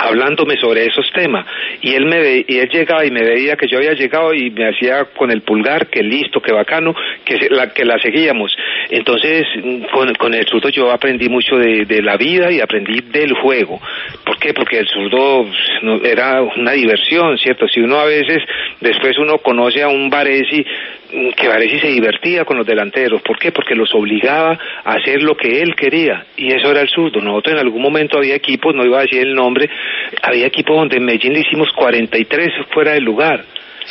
[0.00, 1.44] hablándome sobre esos temas.
[1.82, 4.48] Y él me ve- y él llegaba y me veía que yo había llegado y
[4.50, 6.94] me hacía con el pulgar que listo que bacano
[7.24, 8.56] que la que la seguíamos.
[8.90, 9.44] Entonces
[9.92, 13.80] con, con el zurdo yo aprendí mucho de, de la vida y aprendí del juego.
[14.24, 14.54] ¿por qué?
[14.54, 18.38] porque el zurdo pues, era una diversión cierto si uno a veces
[18.80, 20.64] después uno conoce a un Varesi
[21.36, 23.52] que Varesi se divertía con los delanteros ¿por qué?
[23.52, 27.54] porque los obligaba a hacer lo que él quería y eso era el zurdo nosotros
[27.54, 29.68] en algún momento había equipos no iba a decir el nombre
[30.22, 33.44] había equipos donde en Medellín le hicimos 43 fuera del lugar.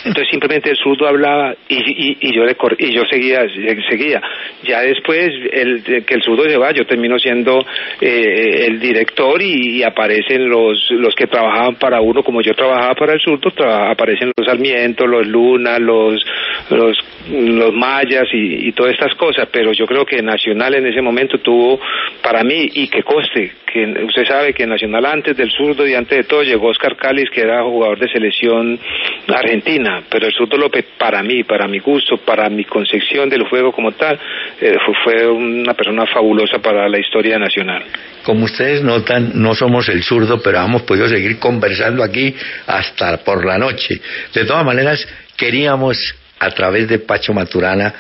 [0.06, 3.42] Entonces simplemente el zurdo hablaba y, y, y yo le cor- y yo seguía
[3.90, 4.22] seguía.
[4.64, 7.66] Ya después el, que el zurdo se va, yo termino siendo
[8.02, 13.14] eh, el director y, aparecen los los que trabajaban para uno como yo trabajaba para
[13.14, 16.24] el zurdo, aparecen los Sarmiento, los Luna, los
[16.70, 16.98] los
[17.30, 21.40] los mayas y, y todas estas cosas, pero yo creo que Nacional en ese momento
[21.40, 21.80] tuvo
[22.22, 26.18] para mí y que coste que usted sabe que Nacional antes del zurdo y antes
[26.18, 28.80] de todo llegó Oscar Cáliz que era jugador de selección
[29.28, 33.72] argentina, pero el zurdo López para mí, para mi gusto, para mi concepción del juego
[33.72, 34.20] como tal,
[34.60, 37.84] eh, fue, una persona fabulosa para la historia nacional.
[38.24, 43.46] Como ustedes notan, no somos el zurdo, pero hemos podido seguir conversando aquí hasta por
[43.46, 44.00] la noche.
[44.34, 47.94] De todas maneras, queríamos, a través de Pacho Maturana,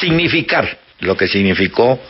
[0.00, 2.00] significar lo que significó,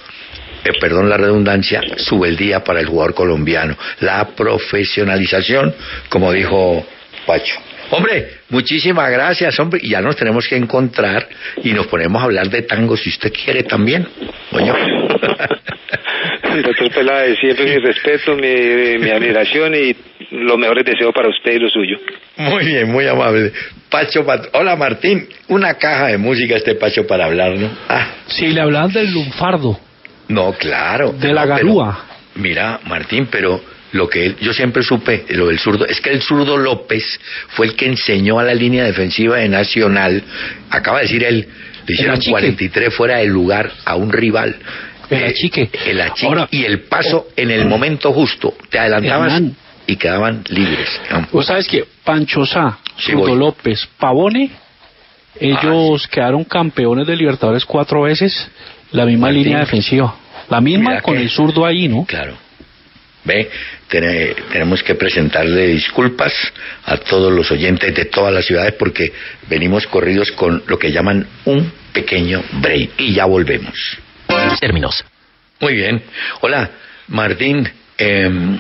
[0.65, 3.77] eh, perdón la redundancia, subeldía para el jugador colombiano.
[4.01, 5.75] La profesionalización,
[6.09, 6.87] como dijo
[7.27, 7.68] Pacho.
[7.91, 9.81] Hombre, muchísimas gracias, hombre.
[9.83, 11.29] Y ya nos tenemos que encontrar
[11.63, 14.07] y nos ponemos a hablar de tango si usted quiere también.
[14.53, 14.73] Oye.
[16.65, 19.95] Doctor Peláez, siempre mi respeto, mi, mi admiración y
[20.31, 21.99] los mejores deseos para usted y lo suyo.
[22.37, 23.53] Muy bien, muy amable.
[23.89, 27.71] Pacho, hola Martín, una caja de música este Pacho para hablar, ¿no?
[27.89, 29.79] Ah, Si le hablaban del lunfardo,
[30.29, 31.13] no, claro.
[31.13, 32.05] De la No, pero- garúa.
[32.35, 33.61] mira, Martín, pero
[33.93, 37.67] lo que él- yo siempre supe, lo del zurdo, es que el zurdo López fue
[37.67, 40.23] el que enseñó a la línea defensiva de Nacional,
[40.71, 41.49] acaba de decir él,
[41.87, 42.31] le hicieron achique.
[42.31, 44.57] 43 fuera de lugar a un rival.
[45.11, 45.71] El Eh, achique.
[45.87, 48.53] El achique Ahora, y el paso oh, en el momento justo.
[48.69, 49.57] Te adelantabas Hernán.
[49.87, 51.01] y quedaban libres.
[51.33, 53.13] Vos sabes que Pancho Sá, Sí.
[53.13, 54.51] López, Pavone,
[55.41, 58.49] ellos quedaron campeones de Libertadores cuatro veces,
[58.91, 59.45] la misma Martín.
[59.45, 60.15] línea defensiva.
[60.51, 62.05] La misma Mira con que- el zurdo ahí, ¿no?
[62.07, 62.35] Claro.
[63.25, 63.51] Ve,
[63.89, 66.33] tene- tenemos que presentarle disculpas
[66.87, 69.13] a todos los oyentes de todas las ciudades porque
[69.49, 73.75] venimos corridos con lo que llaman un pequeño break y ya volvemos.
[74.61, 75.05] Términos.
[75.61, 76.03] Muy bien.
[76.41, 76.71] Hola,
[77.09, 77.69] Martín.
[78.01, 78.59] em,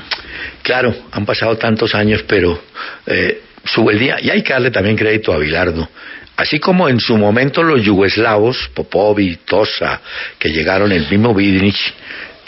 [0.63, 2.61] claro, han pasado tantos años, pero
[3.07, 4.17] eh, sube el día.
[4.21, 5.89] Y hay que darle también crédito a Bilardo.
[6.37, 10.01] Así como en su momento los yugoslavos, Popovic, Tosa,
[10.39, 11.79] que llegaron, el mismo Vidnich,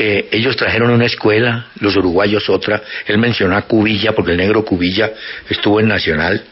[0.02, 2.82] eh, ellos trajeron una escuela, los uruguayos otra.
[3.06, 5.10] Él mencionó a Cubilla, porque el negro Cubilla
[5.48, 6.42] estuvo en Nacional.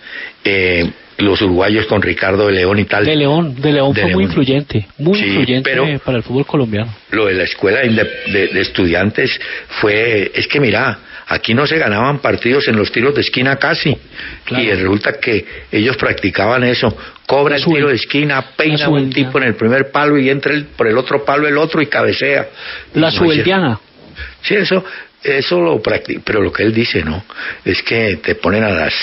[0.44, 3.04] Eh, los uruguayos con Ricardo de León y tal.
[3.04, 6.46] De León, de León De fue muy influyente, muy Sí, influyente pero- para el fútbol
[6.46, 6.94] colombiano.
[7.10, 7.88] lo de la escuela de,
[8.32, 9.40] de- de estudiantes
[9.80, 13.96] fue, es que mira, aquí no se ganaban partidos en los tiros de esquina casi.
[14.44, 14.64] Claro.
[14.64, 16.96] Y resulta que ellos practicaban eso.
[17.26, 20.52] Cobra el tiro de esquina, peina la un tipo en el primer palo y entra
[20.54, 22.48] el- por el otro palo el otro y cabecea.
[22.94, 23.78] La no Subeldiana,
[24.42, 24.84] Sí, eso,
[25.22, 27.24] eso lo practica, pero lo que él dice, ¿no?
[27.64, 28.94] Es que te ponen a las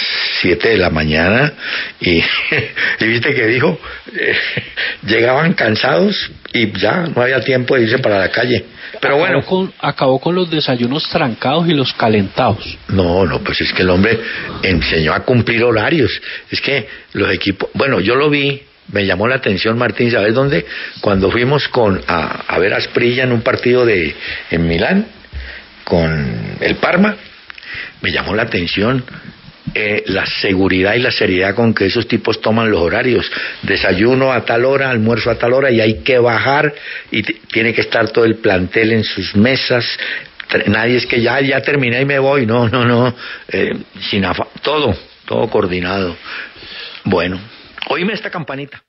[0.41, 1.53] 7 de la mañana
[1.99, 2.17] y,
[2.99, 3.79] y viste que dijo,
[4.17, 4.35] Eh,
[5.05, 8.65] llegaban cansados y ya no había tiempo de irse para la calle.
[9.01, 12.77] Pero acabó bueno, con, acabó con los desayunos trancados y los calentados.
[12.87, 14.17] no, no, pues es que el hombre
[14.63, 16.09] enseñó a cumplir horarios.
[16.49, 20.65] Es que los equipos, bueno, yo lo vi, me llamó la atención Martín, ¿sabes dónde?
[21.01, 24.15] Cuando fuimos con a, a ver a Asprilla en un partido de
[24.49, 25.07] en Milán
[25.83, 27.15] con el Parma,
[28.01, 29.03] me llamó la atención
[29.77, 33.29] eh, la seguridad y la seriedad con que esos tipos toman los horarios.
[33.61, 36.73] Desayuno a tal hora, almuerzo a tal hora y hay que bajar
[37.11, 39.85] y tiene que estar todo el plantel en sus mesas.
[40.67, 42.45] Nadie es que ya, ya terminé y me voy.
[42.45, 43.13] No, no, no.
[43.49, 43.73] Eh,
[44.09, 44.23] sin
[44.61, 46.15] todo, todo coordinado.
[47.03, 47.37] Bueno,
[47.89, 48.81] oíme esta campanita.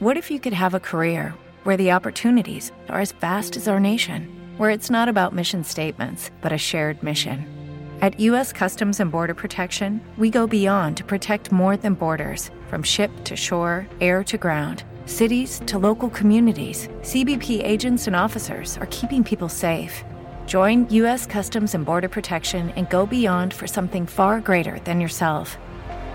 [0.00, 1.32] If you could have a career
[1.62, 6.32] where the opportunities are as vast as our nation, where it's not about mission statements,
[6.42, 7.63] but a shared mission?
[8.02, 8.52] At U.S.
[8.52, 13.34] Customs and Border Protection, we go beyond to protect more than borders from ship to
[13.36, 14.82] shore, air to ground.
[15.06, 20.04] Cities to local communities, CBP agents and officers are keeping people safe.
[20.46, 21.24] Join U.S.
[21.24, 25.56] Customs and Border Protection and go beyond for something far greater than yourself.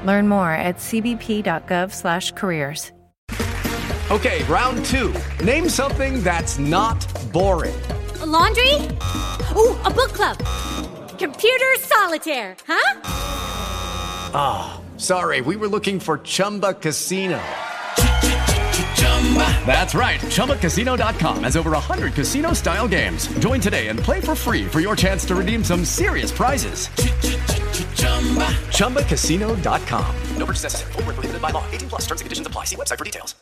[0.04, 2.92] Learn more at cbp.gov/careers.
[4.12, 5.14] Okay, round two.
[5.44, 7.80] Name something that's not boring.
[8.22, 8.74] A laundry?
[9.56, 10.42] Ooh, a book club.
[11.20, 13.02] Computer solitaire, huh?
[14.34, 17.38] Ah, sorry, we were looking for Chumba Casino.
[19.66, 20.20] That's right.
[20.22, 23.28] ChumbaCasino.com has over 100 casino style games.
[23.40, 26.88] Join today and play for free for your chance to redeem some serious prizes.
[28.78, 30.16] ChumbaCasino.com.
[30.38, 30.94] No purchase necessary.
[30.94, 31.64] Void where prohibited by law.
[31.72, 32.64] 18 plus terms and conditions apply.
[32.64, 33.36] See website for details.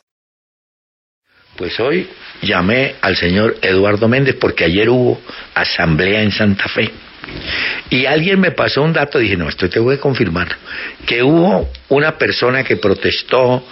[1.58, 2.08] Pues hoy
[2.44, 5.20] llamé al señor Eduardo Méndez porque ayer hubo
[5.56, 6.92] asamblea en Santa Fe.
[7.90, 10.48] Y alguien me pasó un dato, dije, no, esto te voy a confirmar,
[11.06, 13.64] que hubo una persona que protestó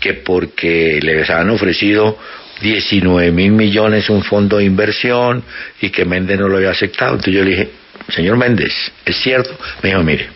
[0.00, 2.16] que porque le habían ofrecido
[2.60, 5.42] 19 mil millones un fondo de inversión
[5.80, 7.12] y que Méndez no lo había aceptado.
[7.12, 7.70] Entonces yo le dije,
[8.08, 9.56] señor Méndez, ¿es cierto?
[9.82, 10.28] Me dijo, mire,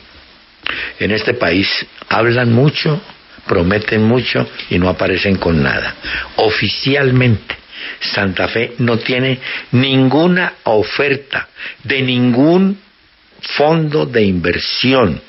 [0.98, 1.68] en este país
[2.08, 3.00] hablan mucho,
[3.46, 5.94] prometen mucho y no aparecen con nada.
[6.36, 7.56] Oficialmente,
[8.00, 9.38] Santa Fe no tiene
[9.72, 11.48] ninguna oferta
[11.84, 12.78] de ningún
[13.40, 15.20] fondo de inversión.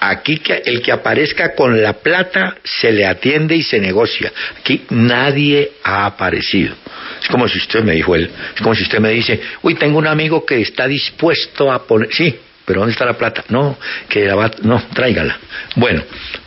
[0.00, 4.32] Aquí que el que aparezca con la plata se le atiende y se negocia.
[4.58, 6.74] Aquí nadie ha aparecido.
[7.20, 9.98] Es como si usted me dijo él, es como si usted me dice, uy, tengo
[9.98, 13.44] un amigo que está dispuesto a poner, sí, pero ¿dónde está la plata?
[13.48, 13.78] No,
[14.08, 15.38] que la va, no, tráigala.
[15.76, 16.02] Bueno,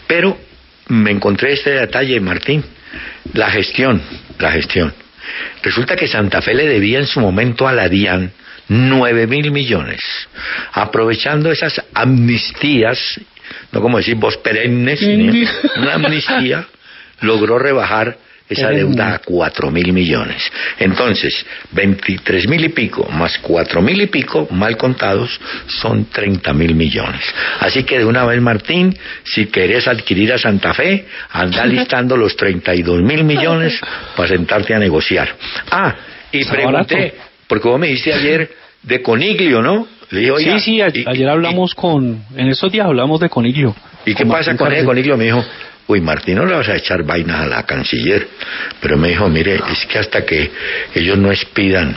[0.06, 0.38] pero
[0.90, 2.64] me encontré este detalle, Martín,
[3.34, 4.02] la gestión,
[4.38, 4.94] la gestión.
[5.62, 8.32] Resulta que Santa Fe le debía en su momento a la DIAN
[8.68, 10.02] nueve mil millones,
[10.74, 13.20] aprovechando esas amnistías,
[13.72, 15.02] no como decir vos perennes,
[15.78, 16.66] una amnistía,
[17.22, 18.18] logró rebajar
[18.48, 20.52] esa deuda a cuatro mil millones.
[20.80, 26.76] Entonces, 23 mil y pico más cuatro mil y pico, mal contados, son 30 mil
[26.76, 27.22] millones.
[27.60, 32.36] Así que de una vez, Martín, si querés adquirir a Santa Fe, anda listando los
[32.36, 33.80] 32 mil millones
[34.16, 35.36] para sentarte a negociar.
[35.72, 35.96] Ah,
[36.32, 37.14] y Está pregunté,
[37.48, 38.50] porque vos me dijiste ayer
[38.84, 39.88] de Coniglio, ¿no?
[40.12, 43.30] Le dije, oiga, sí, sí, a- y- ayer hablamos con, en estos días hablamos de
[43.30, 43.76] Coniglio.
[44.06, 44.72] ¿Y qué pasa con.
[44.86, 45.44] Coniglio me dijo,
[45.88, 48.28] uy, Martín, no le vas a echar vainas a la canciller.
[48.82, 50.52] Pero me dijo, mire, es que hasta que
[50.94, 51.96] ellos no expidan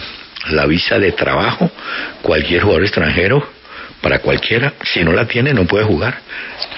[0.50, 1.70] la visa de trabajo,
[2.22, 3.58] cualquier jugador extranjero,
[4.00, 6.18] para cualquiera, si no la tiene, no puede jugar.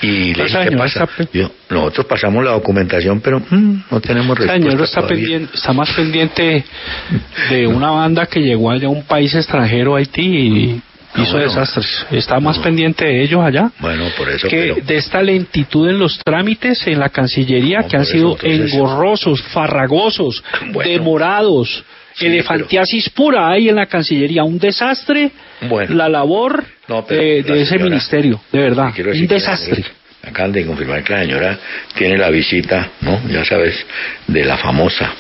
[0.00, 1.06] Y le dije, ¿qué pasa?
[1.32, 5.72] Yo, nosotros pasamos la documentación, pero mm, no tenemos El respuesta señor está, pendiente, está
[5.74, 6.64] más pendiente
[7.50, 10.82] de una banda que llegó allá a un país extranjero, Haití, y
[11.12, 11.48] Ah, hizo bueno.
[11.48, 12.06] desastres.
[12.12, 14.86] Está más pendiente de ellos allá Bueno, por eso, que pero...
[14.86, 18.74] de esta lentitud en los trámites en la Cancillería No, que han eso, sido entonces-
[18.74, 20.42] engorrosos, farragosos,
[20.72, 20.90] Bueno.
[20.90, 21.84] demorados.
[22.14, 25.30] Sí, elefantiasis pura hay en la Cancillería, un desastre
[25.62, 25.94] Bueno.
[25.94, 29.74] la labor No, pero eh, la de ese señora- ministerio, de verdad, un que desastre.
[29.76, 31.58] señora- Acaban de confirmar que la señora
[31.96, 33.20] tiene la visita, ¿no?
[33.30, 33.86] Ya sabes,
[34.26, 35.10] de la famosa,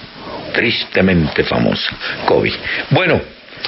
[0.52, 1.90] tristemente famosa,
[2.26, 2.52] COVID.
[2.90, 3.20] Bueno,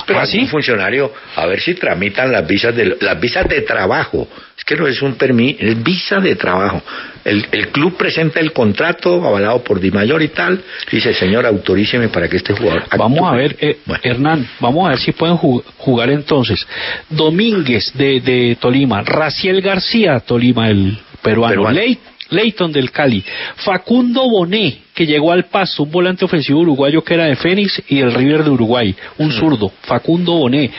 [0.07, 0.39] pero ¿Ah, así sí?
[0.41, 4.29] un funcionario, a ver si tramitan las visas de las visas de trabajo.
[4.57, 6.83] Es que no es un permiso, es visa de trabajo.
[7.25, 10.63] El, el club presenta el contrato avalado por Di Mayor y tal.
[10.91, 12.85] Dice, señor, autoríceme para que este jugador.
[12.97, 13.27] Vamos actúe".
[13.29, 14.01] a ver, eh, Bueno.
[14.05, 16.67] Hernán, vamos a ver si pueden ju- jugar entonces.
[17.17, 21.75] Domínguez de, de Tolima, Raciel García, Tolima, el peruano, Peruano.
[21.79, 21.99] Ley-
[22.33, 23.24] Leighton del Cali,
[23.57, 28.01] Facundo Boné, que llegó al pasto, un volante ofensivo uruguayo que era de Fénix y
[28.01, 29.33] el River de Uruguay, un Mm.
[29.33, 30.70] zurdo, Facundo Boné.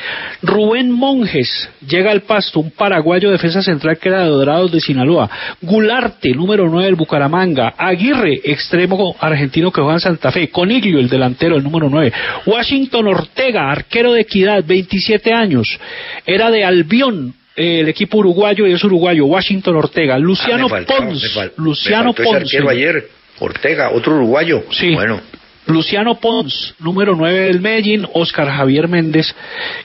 [0.41, 5.29] Rubén Monjes llega al pasto, un paraguayo defensa central que era de Dorados de Sinaloa.
[5.61, 7.73] Gularte, número 9 del Bucaramanga.
[7.77, 10.49] Aguirre, extremo argentino que juega en Santa Fe.
[10.49, 12.13] Coniglio, el delantero, el número 9.
[12.45, 15.79] Washington Ortega, arquero de Equidad, 27 años.
[16.25, 19.25] Era de Albión, eh, el equipo uruguayo y es uruguayo.
[19.25, 20.17] Washington Ortega.
[20.19, 21.51] Luciano Ah, Pons.
[21.57, 22.53] Luciano Pons.
[22.69, 23.07] ayer,
[23.39, 24.63] Ortega, otro uruguayo.
[24.71, 24.93] Sí.
[24.93, 25.21] Bueno,
[25.65, 29.33] Luciano Pons, número 9 del Medellín, Oscar Javier Méndez,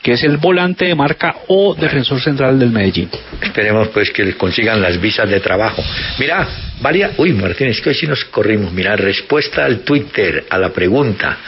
[0.02, 3.08] que es el volante de marca o defensor central del Medellín.
[3.40, 5.82] Esperemos pues que les consigan las visas de trabajo.
[6.18, 6.48] Mira,
[6.80, 7.12] varias...
[7.18, 8.72] Uy, Martínez, que hoy sí nos corrimos.
[8.72, 11.38] Mira, respuesta al Twitter, a la pregunta.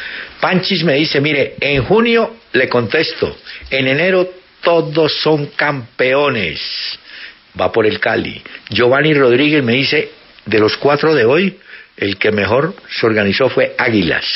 [0.40, 3.36] Panchis me dice, mire, en junio le contesto,
[3.68, 4.28] en enero
[4.62, 6.61] todos son campeones.
[7.61, 8.42] Va por el Cali.
[8.68, 10.11] Giovanni Rodríguez me dice,
[10.46, 11.58] de los cuatro de hoy,
[11.96, 14.26] el que mejor se organizó fue Águilas.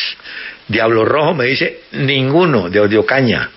[0.68, 3.50] Diablo Rojo me dice, ninguno, de Odiocaña.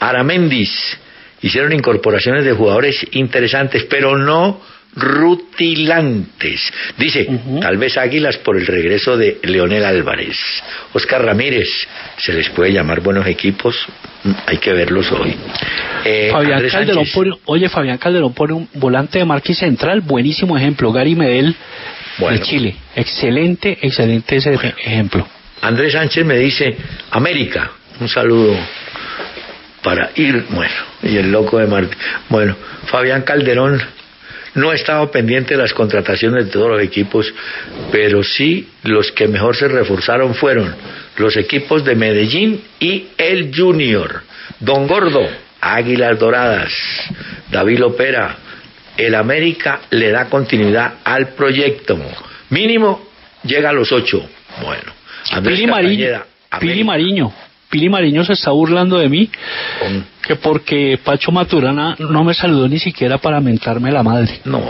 [0.00, 0.98] Aramendis,
[1.42, 4.60] hicieron incorporaciones de jugadores interesantes, pero no
[4.96, 6.72] rutilantes.
[6.96, 7.28] Dice,
[7.60, 10.36] tal vez Águilas por el regreso de Leonel Álvarez.
[10.92, 11.68] Oscar Ramírez,
[12.16, 13.86] se les puede llamar buenos equipos,
[14.26, 15.34] Mm, hay que verlos hoy.
[16.04, 20.56] Eh, Fabián Calderón pone, oye, Fabián Calderón pone un volante de marca y central, buenísimo
[20.56, 20.92] ejemplo.
[20.92, 21.54] Gary Medel
[22.18, 22.36] Bueno.
[22.38, 25.26] de Chile, excelente, excelente ese ejemplo.
[25.62, 26.76] Andrés Sánchez me dice,
[27.10, 27.70] América,
[28.00, 28.56] un saludo
[29.82, 31.96] para ir, bueno, y el loco de Martín.
[32.28, 33.80] Bueno, Fabián Calderón
[34.56, 37.32] no ha estado pendiente de las contrataciones de todos los equipos,
[37.92, 40.74] pero sí los que mejor se reforzaron fueron
[41.18, 44.22] los equipos de Medellín y el Junior.
[44.58, 45.28] Don Gordo,
[45.60, 46.72] Águilas Doradas,
[47.50, 48.36] David Lopera,
[48.96, 51.98] el América le da continuidad al proyecto.
[52.48, 53.08] Mínimo
[53.44, 54.26] llega a los ocho.
[54.62, 54.92] Bueno,
[55.32, 56.22] Andrés Pili Mariño,
[56.58, 56.82] Pili.
[56.82, 57.32] Mariño,
[57.70, 59.30] Pili Mariño se está burlando de mí,
[60.22, 64.40] que porque Pacho Maturana no me saludó ni siquiera para mentarme la madre.
[64.44, 64.62] No.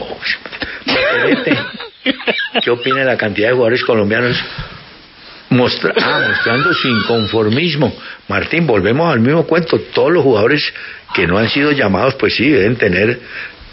[2.63, 4.37] ¿Qué opina la cantidad de jugadores colombianos
[5.51, 7.93] mostra- ah, mostrando su inconformismo?
[8.29, 9.79] Martín, volvemos al mismo cuento.
[9.93, 10.73] Todos los jugadores
[11.15, 13.21] que no han sido llamados, pues sí, deben tener,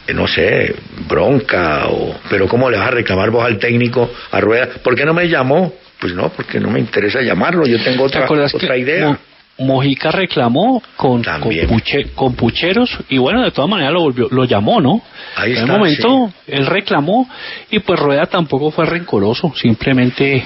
[0.08, 0.76] eh, no sé,
[1.08, 4.68] bronca, o, pero ¿cómo le vas a reclamar vos al técnico, a Rueda?
[4.84, 5.74] ¿Por qué no me llamó?
[6.04, 9.08] Pues no, porque no me interesa llamarlo, yo tengo ¿Te otra, otra idea.
[9.08, 9.18] Mo-
[9.60, 11.70] Mojica reclamó con, con, También.
[11.70, 15.02] puche- con pucheros y bueno, de todas maneras lo volvió, lo llamó, ¿no?
[15.38, 17.30] Ahí en está, el momento él reclamó
[17.72, 20.44] y pues Rueda tampoco fue rencoroso, simplemente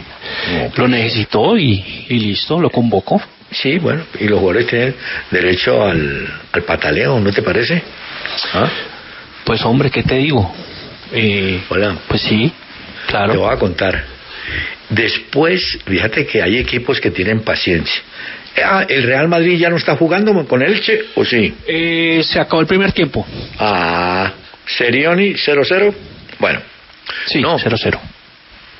[0.53, 0.89] No, lo pues.
[0.89, 3.19] necesitó y, y listo, lo convocó.
[3.49, 4.93] Sí, bueno, y los jugadores tienen
[5.31, 7.81] derecho al, al pataleo, ¿no te parece?
[8.53, 8.69] ¿Ah?
[9.43, 10.53] Pues hombre, ¿qué te digo?
[11.13, 11.95] Eh, Hola.
[12.07, 12.51] Pues sí,
[13.07, 13.31] claro.
[13.31, 14.16] Te voy a contar.
[14.89, 18.01] Después, fíjate que hay equipos que tienen paciencia.
[18.63, 21.53] Ah, ¿El Real Madrid ya no está jugando con Elche o sí?
[21.67, 23.25] Eh, se acabó el primer tiempo.
[23.59, 24.31] Ah,
[24.65, 25.93] Serioni 0-0.
[26.39, 26.59] Bueno,
[27.27, 27.57] Sí, No.
[27.57, 27.99] 0-0.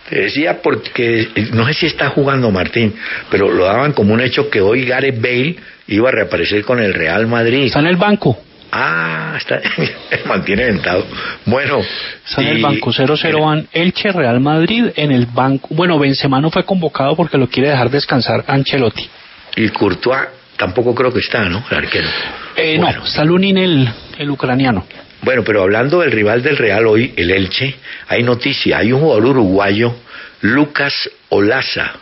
[0.10, 2.96] Te decía porque, no sé si está jugando Martín,
[3.30, 5.58] pero lo daban como un hecho que hoy Gareth Bale
[5.88, 7.66] iba a reaparecer con el Real Madrid.
[7.66, 8.42] Está en el banco.
[8.72, 9.62] Ah, está,
[10.26, 11.06] mantiene ventado.
[11.46, 11.80] Bueno.
[12.26, 15.70] Está en el banco 0-0 van Elche Real Madrid en el banco.
[15.72, 19.10] Bueno, Benzema no fue convocado porque lo quiere dejar descansar Ancelotti.
[19.56, 21.64] Y Courtois tampoco creo que está, ¿no?
[21.70, 22.08] El arquero.
[22.56, 23.00] Eh, Bueno.
[23.00, 24.86] No, está Lunin el, el ucraniano.
[25.22, 27.76] Bueno, pero hablando del rival del Real hoy, el Elche,
[28.08, 29.96] hay noticia, hay un jugador uruguayo,
[30.42, 31.94] Lucas Olaza.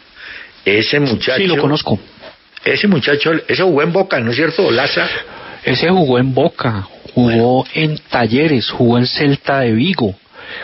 [0.66, 1.38] Ese muchacho.
[1.38, 2.00] Sí, lo conozco.
[2.64, 5.08] Ese muchacho, ese jugó en Boca, ¿no es cierto, Olaza?
[5.66, 10.16] Ese jugó en Boca, jugó en Talleres, jugó en Celta de Vigo,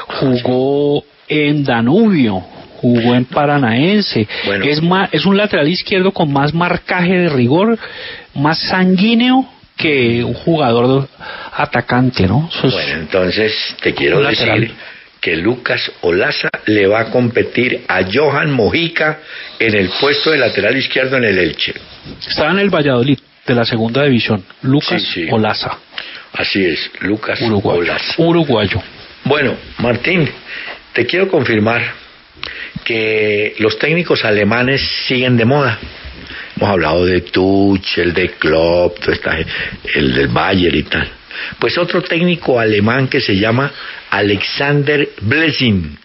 [0.07, 2.39] jugó en Danubio,
[2.77, 4.27] jugó en Paranaense.
[4.45, 4.65] Bueno.
[4.65, 7.77] Es, más, es un lateral izquierdo con más marcaje de rigor,
[8.35, 9.45] más sanguíneo
[9.77, 11.07] que un jugador
[11.53, 12.49] atacante, ¿no?
[12.63, 14.61] Es- Bueno, entonces te quiero lateral.
[14.61, 14.75] decir
[15.19, 19.19] que Lucas Olaza le va a competir a Johan Mojica
[19.59, 21.73] en el puesto de lateral izquierdo en el Elche.
[22.27, 25.27] Estaba en el Valladolid de la segunda división, Lucas Sí, sí.
[25.31, 25.77] Olaza,
[26.33, 27.81] Así es, Lucas uruguayo.
[27.81, 28.13] Olaza.
[28.17, 28.81] Uruguayo.
[29.25, 30.29] Bueno, Martín,
[30.93, 31.81] te quiero confirmar
[32.83, 35.77] que los técnicos alemanes siguen de moda.
[36.55, 38.97] Hemos hablado de Tuchel, de Klopp,
[39.93, 41.07] el del Bayern y tal.
[41.59, 43.71] Pues otro técnico alemán que se llama
[44.09, 45.97] Alexander Blessing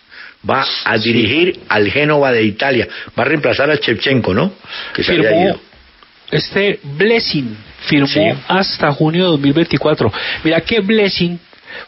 [0.48, 2.88] va a dirigir al Génova de Italia.
[3.18, 4.54] Va a reemplazar a Shevchenko, ¿no?
[4.94, 5.60] Que se había ido.
[6.30, 7.56] Este Blessing
[7.86, 8.20] firmó Sí.
[8.48, 10.12] hasta junio de 2024
[10.44, 11.38] mira que Blessing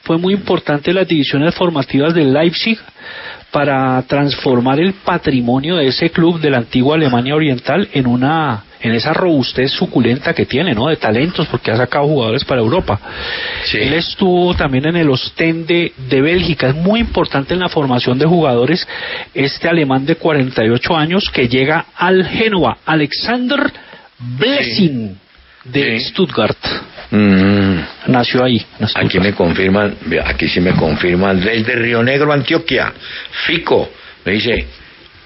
[0.02, 2.78] fue muy importante en las divisiones formativas del Leipzig
[3.50, 8.92] para transformar el patrimonio de ese club de la antigua Alemania Oriental en una en
[8.92, 10.86] esa robustez suculenta que tiene, ¿no?
[10.86, 13.00] De talentos, porque ha sacado jugadores para Europa.
[13.64, 13.78] Sí.
[13.78, 16.68] Él estuvo también en el Ostende de Bélgica.
[16.68, 18.86] Es muy importante en la formación de jugadores
[19.34, 23.72] este alemán de 48 años que llega al Génova, Alexander
[24.18, 25.16] Blessing
[25.64, 26.06] de Sí.
[26.10, 26.56] Stuttgart.
[27.10, 27.78] Mm.
[28.08, 28.64] Nació ahí.
[28.94, 32.92] Aquí me confirman, aquí sí me confirman, desde Río Negro, Antioquia,
[33.46, 33.90] Fico,
[34.24, 34.66] me dice,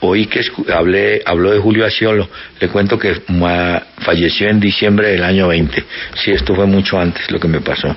[0.00, 0.40] oí que
[0.72, 2.28] hablé, habló de Julio Asciolo,
[2.60, 5.84] le cuento que ma- falleció en diciembre del año 20,
[6.14, 7.94] sí, esto fue mucho antes lo que me pasó.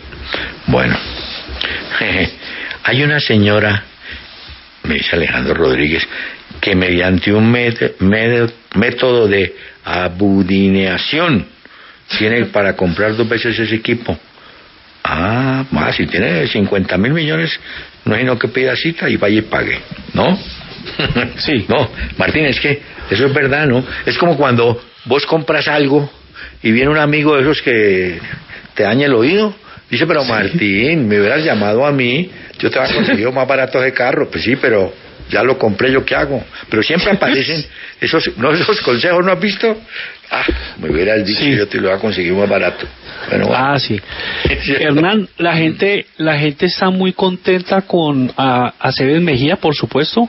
[0.68, 0.98] Bueno,
[2.84, 3.84] hay una señora,
[4.84, 6.08] me dice Alejandro Rodríguez,
[6.62, 11.46] que mediante un med- método de abudineación
[12.18, 14.18] tiene para comprar dos veces ese equipo.
[15.04, 17.60] Ah, más, si tiene 50 mil millones,
[18.06, 19.80] no es sino que pida cita y vaya y pague,
[20.14, 20.38] ¿no?
[21.38, 21.66] Sí.
[21.68, 23.84] No, Martín, es que eso es verdad, ¿no?
[24.06, 26.10] Es como cuando vos compras algo
[26.62, 28.20] y viene un amigo de esos que
[28.74, 29.54] te daña el oído.
[29.90, 33.94] Dice, pero Martín, me hubieras llamado a mí, yo te había conseguido más barato de
[33.94, 34.30] carro.
[34.30, 34.92] Pues sí, pero
[35.30, 36.44] ya lo compré, ¿yo qué hago?
[36.70, 37.66] Pero siempre aparecen
[38.02, 38.52] esos, ¿no?
[38.52, 39.78] esos consejos, ¿no has visto?
[40.32, 40.44] Ah,
[40.80, 41.56] me hubieras dicho, Sí.
[41.56, 42.88] yo te lo voy a conseguir más barato.
[43.30, 43.64] Bueno, bueno.
[43.64, 44.00] Ah, sí.
[44.80, 50.28] Hernán, la gente, la gente está muy contenta con a, Aceves Mejía, por supuesto,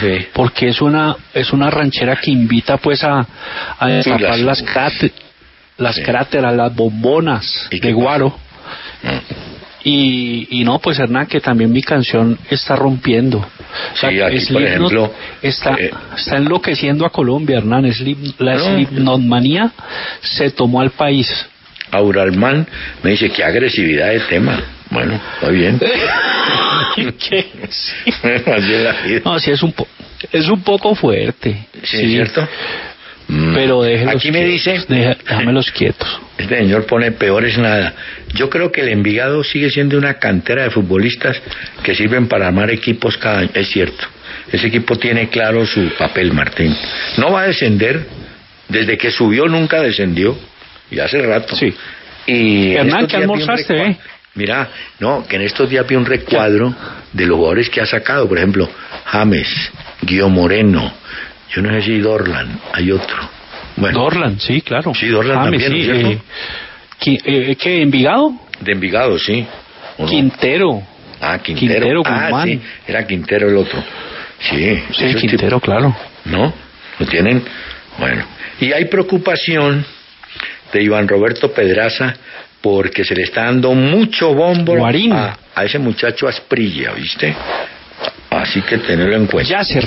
[0.00, 0.26] Sí.
[0.32, 3.24] porque es una es una ranchera que invita pues a,
[3.78, 5.12] a destapar las- las cráter-
[5.78, 6.02] las Sí.
[6.02, 7.94] cráteras, las bombonas ¿Y qué de?
[7.94, 8.36] Guaro.
[9.88, 13.38] Y, y no, pues Hernán, que también mi canción está rompiendo.
[13.38, 17.84] O sea, Sí, aquí, por ejemplo, está, eh, está enloqueciendo a Colombia, Hernán.
[17.92, 18.64] Slip- la No.
[18.64, 19.70] Slipknotmanía
[20.22, 21.28] se tomó al país.
[21.92, 22.66] Auralman
[23.04, 24.60] me dice, qué agresividad de tema.
[24.90, 25.78] Bueno, está bien.
[26.96, 27.46] ¿Qué?
[28.56, 29.20] Así es la vida.
[29.24, 29.86] No, sí, es un, po-
[30.32, 31.66] es un poco fuerte.
[31.84, 32.48] Sí, ¿es cierto?
[33.28, 33.54] Mm.
[33.54, 36.08] Pero déjelos Aquí me dice, déjamelos quietos.
[36.38, 37.94] este señor pone peor es nada.
[38.34, 41.40] Yo creo que el Envigado sigue siendo una cantera de futbolistas
[41.82, 43.50] que sirven para armar equipos cada año.
[43.54, 44.06] Es cierto.
[44.52, 46.76] Ese equipo tiene claro su papel, Martín.
[47.18, 48.06] No va a descender.
[48.68, 50.36] Desde que subió nunca descendió.
[50.90, 51.56] Y hace rato.
[51.56, 51.74] Sí.
[52.26, 53.96] Y Hernán, ¿qué almorzaste, eh?
[54.34, 54.68] Mira,
[55.00, 56.74] no, que en estos días vi un recuadro
[57.12, 58.28] de los jugadores que ha sacado.
[58.28, 58.68] Por ejemplo,
[59.06, 59.48] James,
[60.02, 60.92] Guillo Moreno.
[61.54, 62.60] Yo no sé si Dorlan.
[62.72, 63.16] Hay otro.
[63.76, 64.94] Bueno, Dorlan, sí, claro.
[64.94, 67.28] Sí, Dorlan James, también, sí, ¿no es cierto?
[67.28, 67.82] eh, eh, ¿Qué?
[67.82, 68.32] ¿Envigado?
[68.60, 69.46] de Envigado, sí.
[69.98, 70.08] ¿O no?
[70.08, 70.82] Quintero.
[71.20, 71.68] Ah, Quintero.
[71.68, 72.48] Quintero, ah, Guzmán.
[72.48, 73.82] sí, era Quintero el otro.
[74.40, 75.94] Sí, Sí, Quintero, claro.
[76.24, 76.52] ¿No?
[76.98, 77.42] Lo tienen.
[77.98, 78.24] Bueno.
[78.60, 79.84] Y hay preocupación
[80.72, 82.14] de Iván Roberto Pedraza
[82.60, 87.34] porque se le está dando mucho bombo a, a ese muchacho Asprilla, ¿viste?
[88.30, 89.50] Así que tenerlo en cuenta.
[89.50, 89.84] Yasser.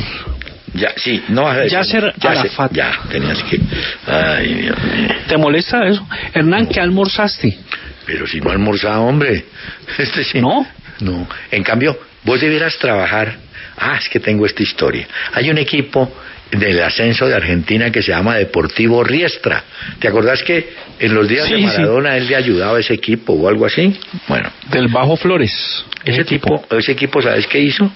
[0.74, 2.72] Ya, sí, no vas a decir- Yasser ya Arafat.
[2.74, 3.60] Ya, tenías que.
[4.08, 5.16] Ay, Dios mío.
[5.28, 6.08] ¿Te molesta eso?
[6.34, 7.58] Hernán, ¿qué almorzaste?
[8.06, 9.46] Pero si no almorzaba, hombre.
[9.98, 10.40] Este sí.
[10.42, 10.66] ¿No?
[11.02, 11.28] No.
[11.52, 13.38] En cambio, vos debieras trabajar
[13.82, 15.08] Ah, es que tengo esta historia.
[15.34, 16.12] Hay un equipo
[16.52, 19.64] del ascenso de Argentina que se llama Deportivo Riestra.
[20.00, 21.66] ¿Te acordás que en los días Sí, de sí.
[21.66, 23.98] Maradona él le ayudaba a ese equipo o algo así?
[24.28, 25.86] Bueno, Del Bajo Flores.
[26.04, 27.90] ese tipo, ese equipo, ¿sabes qué hizo?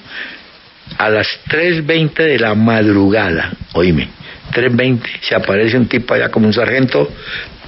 [0.97, 4.09] A las 3.20 de la madrugada, oíme,
[4.53, 7.09] 3.20, se aparece un tipo allá como un sargento,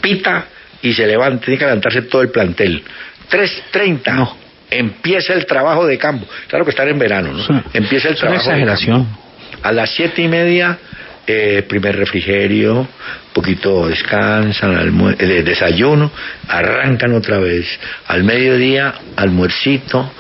[0.02, 0.46] pita
[0.82, 2.84] y se levanta, tiene que levantarse todo el plantel.
[3.32, 4.38] 3.30, No.
[4.70, 6.28] empieza el trabajo de campo.
[6.48, 7.46] Claro que están en verano, ¿no?
[7.50, 8.50] Una- empieza el es una trabajo.
[8.50, 9.04] de exageración.
[9.06, 9.22] campo.
[9.64, 10.78] A las siete y media,
[11.26, 12.88] eh, primer refrigerio,
[13.34, 16.12] poquito descansan, eh, desayuno,
[16.48, 17.66] arrancan otra vez.
[18.08, 20.12] Al mediodía, almuercito,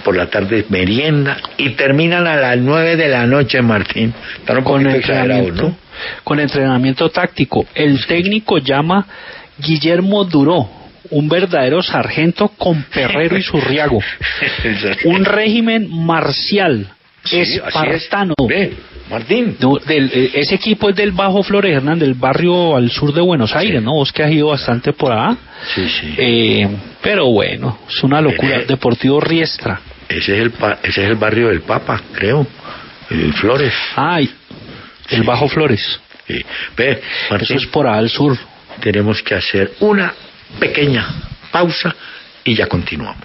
[0.00, 4.12] por la tarde merienda y terminan a las nueve de la noche, Martín.
[4.64, 5.76] Con entrenamiento, ¿no?
[6.24, 7.66] con entrenamiento táctico.
[7.74, 9.06] El técnico llama
[9.58, 10.68] Guillermo Duró,
[11.10, 14.00] un verdadero sargento con Perrero y Zurriago.
[15.04, 16.88] un régimen marcial,
[17.24, 17.62] Sí, así es.
[17.66, 18.34] espartano.
[18.48, 18.72] Ve,
[19.10, 19.56] Martín.
[19.60, 23.20] No, del- eh, ese equipo es del Bajo Flores, Hernán, del barrio al sur de
[23.20, 23.92] Buenos Aires, ¿no?
[23.92, 25.36] Vos que has ido bastante por allá.
[25.74, 26.14] Sí, sí.
[26.16, 26.68] Eh,
[27.02, 28.58] pero bueno, es una locura.
[28.60, 29.80] Eh, Deportivo Riestra.
[30.08, 30.52] Ese, es el
[30.82, 32.46] ese es el barrio del Papa, creo.
[33.10, 33.74] El Flores.
[33.96, 34.30] Ay,
[35.10, 36.00] el Bajo Flores.
[36.26, 36.44] Sí.
[36.76, 37.00] Ve, Eso
[37.30, 37.56] Martín.
[37.56, 38.36] es por allá al sur.
[38.80, 40.14] tenemos que hacer una
[40.58, 41.06] pequeña
[41.50, 41.94] pausa
[42.44, 43.24] y ya continuamos.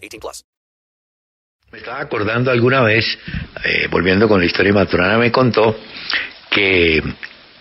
[0.00, 0.44] 18 plus.
[1.70, 3.18] Me estaba acordando alguna vez,
[3.62, 5.78] eh, volviendo con la historia de Maturana, me contó
[6.50, 7.02] que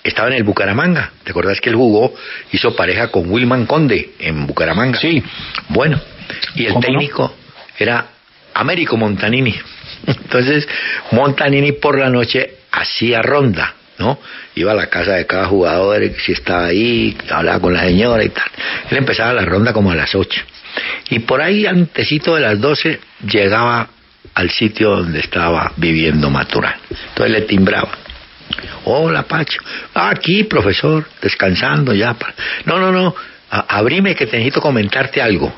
[0.01, 1.11] estaba en el Bucaramanga.
[1.25, 2.13] ¿Te acordás que él jugó,
[2.53, 4.97] hizo pareja con Wilman Conde en Bucaramanga?
[4.97, 5.21] Sí.
[5.69, 5.99] Bueno,
[6.55, 7.35] y el técnico
[7.77, 8.07] era
[8.53, 9.53] Américo Montanini.
[10.07, 10.67] Entonces,
[11.11, 14.19] Montanini por la noche hacía ronda, ¿no?
[14.55, 18.29] Iba a la casa de cada jugador, si estaba ahí, hablaba con la señora y
[18.29, 18.49] tal.
[18.89, 20.41] Él empezaba la ronda como a las 8.
[21.09, 22.99] Y por ahí, antesito de las 12,
[23.29, 23.87] llegaba
[24.33, 26.75] al sitio donde estaba viviendo Maturán.
[27.09, 27.89] Entonces le timbraba.
[28.85, 29.59] Hola, Pacho.
[29.93, 32.15] "Ah, aquí, profesor, descansando ya.
[32.65, 33.15] No, no, no.
[33.49, 35.53] a- abrime que te necesito comentarte algo.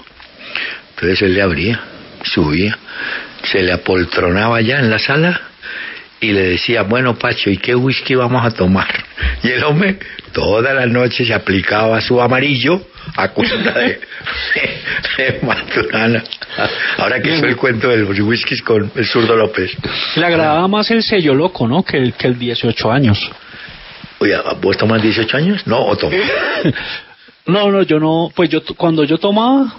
[0.92, 1.80] Entonces él le abría,
[2.24, 2.78] subía,
[3.44, 5.42] se le apoltronaba ya en la sala
[6.20, 8.88] y le decía, bueno, Pacho, ¿y qué whisky vamos a tomar?
[9.42, 9.98] Y el hombre
[10.34, 12.86] toda la noche se aplicaba su amarillo
[13.16, 14.00] a cuenta de,
[15.18, 16.24] de Maturana.
[16.98, 19.72] Ahora que hizo el cuento de los whiskies con el zurdo López.
[20.16, 21.84] Le agradaba más el sello loco, ¿no?
[21.84, 23.32] Que el, que el 18 años.
[24.20, 25.68] Oye, ¿vos tomas 18 años?
[25.68, 26.20] No, o tomas.
[27.46, 28.30] No, no, yo no.
[28.36, 29.74] Pues yo cuando yo tomaba,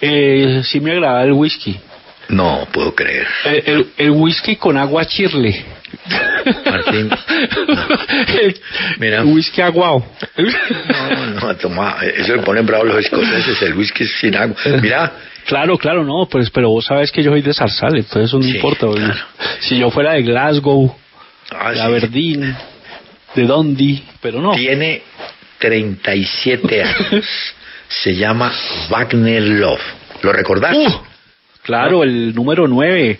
[0.00, 1.78] eh, sí me agradaba el whisky.
[2.28, 3.26] No, puedo creer.
[3.44, 5.64] El, el- el whisky con agua chirle.
[6.70, 7.10] Martín,
[8.42, 8.60] el,
[8.98, 9.22] Mira.
[9.24, 10.04] whisky aguao.
[10.36, 14.56] No, no, toma, eso le ponen bravos los escoceses, el whisky sin agua.
[14.80, 15.12] Mira,
[15.46, 18.42] Claro, claro, no, pues, pero vos sabes que yo soy de Zarzal, entonces eso no
[18.42, 18.88] Sí, importa.
[18.92, 19.14] claro.
[19.60, 20.92] Si yo fuera de Glasgow,
[21.52, 22.56] ah, de sí, Aberdeen,
[23.36, 24.50] de Dundee, pero no.
[24.56, 25.02] tiene
[25.58, 27.24] 37 años.
[27.88, 28.52] Se llama
[28.90, 29.80] Wagner Love.
[30.22, 30.76] ¿Lo recordás?
[30.76, 30.92] Uh,
[31.66, 33.18] claro, el número 9,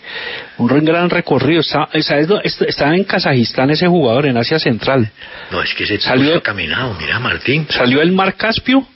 [0.57, 1.59] un gran recorrido.
[1.61, 5.11] Está, ¿sabes dó- est- está en Kazajistán ese jugador, en Asia Central.
[5.51, 6.95] No, es que tipo Salió- caminado.
[6.99, 7.67] Mira, Martín.
[7.69, 8.87] Salió el Mar Caspio,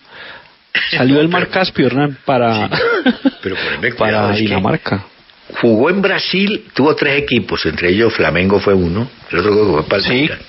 [0.91, 2.70] salió el Mar Caspio, Hernán, para,
[3.41, 3.56] Pero
[3.97, 5.06] cuidado, Dinamarca.
[5.60, 9.84] Jugó en Brasil, tuvo tres equipos, entre ellos Flamengo fue uno, el otro que fue
[9.84, 10.39] Palmeiras.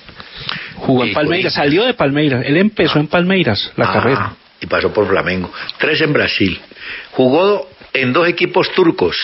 [0.77, 2.43] Jugó en Palmeiras, salió de Palmeiras.
[2.45, 4.33] Él empezó en Palmeiras, la Ah, carrera.
[4.61, 5.51] Y pasó por Flamengo.
[5.77, 6.57] Tres en Brasil.
[7.11, 9.17] Jugó en dos equipos turcos.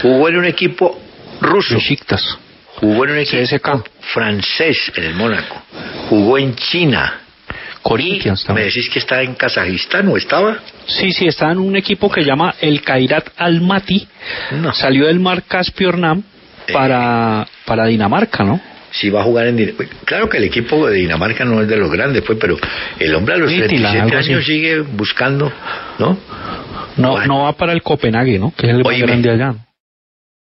[0.00, 1.00] Jugó en un equipo
[1.40, 1.74] ruso.
[1.74, 2.38] Besiktas.
[2.76, 5.62] Jugó en un equipo francés en el Mónaco.
[6.08, 7.20] Jugó en China.
[7.82, 8.68] Corinthians Me también.
[8.68, 10.56] decís que está en Kazajistán o estaba.
[10.86, 14.08] Sí, sí, está en un equipo que llama el Kairat Almaty.
[14.72, 16.24] Salió del mar Caspio Hernán
[16.72, 18.58] para, para Dinamarca, ¿no?
[19.00, 19.74] Si va a jugar en Din-
[20.04, 22.56] Claro que el equipo de Dinamarca no es de los grandes, pues, pero
[22.98, 24.32] el hombre a los Midtjylland, 37 algo así.
[24.32, 25.52] años sigue buscando,
[25.98, 26.16] ¿no?
[26.96, 28.52] No, no va para el Copenhague, ¿no?
[28.56, 29.54] Que es el más grande allá.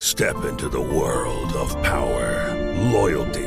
[0.04, 2.54] Step into the world of power,
[2.94, 3.47] loyalty,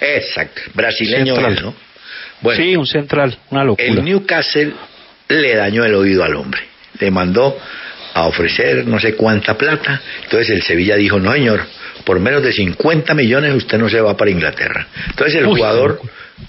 [0.00, 1.56] Exacto, brasileño Central.
[1.56, 1.74] él, ¿no?
[2.42, 3.86] Bueno, Sí, un central, una locura.
[3.88, 4.72] el Newcastle
[5.28, 6.60] le dañó el oído al hombre.
[7.00, 7.58] Le mandó
[8.14, 10.00] a ofrecer no sé cuánta plata.
[10.24, 11.64] Entonces el Sevilla dijo, no señor,
[12.04, 14.86] por menos de 50 millones usted no se va para Inglaterra.
[15.08, 16.00] Entonces el Uy, jugador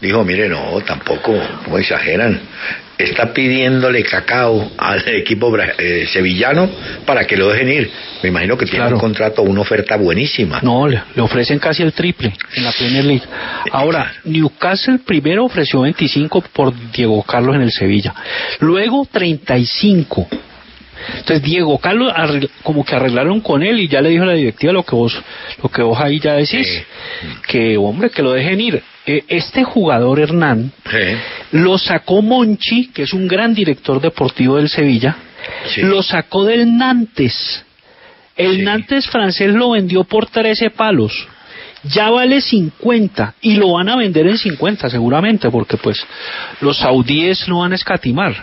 [0.02, 1.34] dijo, mire, no, tampoco,
[1.68, 2.39] no exageran.
[2.98, 6.68] Está pidiéndole cacao al equipo eh, sevillano
[7.06, 7.91] para que lo dejen ir.
[8.24, 8.95] Me imagino que tiene Claro.
[8.95, 10.60] un contrato, una oferta buenísima.
[10.64, 13.24] No, le, le ofrecen casi el triple en la Premier League.
[13.72, 18.16] Ahora, Newcastle primero ofreció 25 por Diego Carlos en el Sevilla.
[18.62, 20.28] Luego 35.
[21.20, 24.34] Entonces Diego Carlos arregl- como que arreglaron con él y ya le dijo a la
[24.34, 25.16] directiva lo que vos
[25.62, 26.84] lo que vos ahí ya decís,
[27.48, 28.82] que hombre que lo dejen ir.
[29.08, 30.74] Este jugador Hernán
[31.51, 35.16] lo sacó Monchi, que es un gran director deportivo del Sevilla,
[35.78, 37.64] lo sacó del Nantes.
[38.36, 41.28] El Nantes francés lo vendió por 13 palos.
[41.84, 46.05] Ya vale 50 y lo van a vender en 50 seguramente porque pues
[46.60, 48.36] los saudíes no van a escatimar.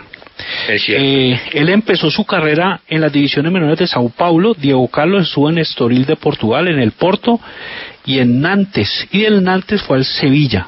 [0.67, 4.53] Eh, él empezó su carrera en las divisiones menores de Sao Paulo.
[4.53, 7.39] Diego Carlos estuvo en Estoril de Portugal, en el Porto
[8.05, 9.07] y en Nantes.
[9.11, 10.67] Y del Nantes fue al Sevilla.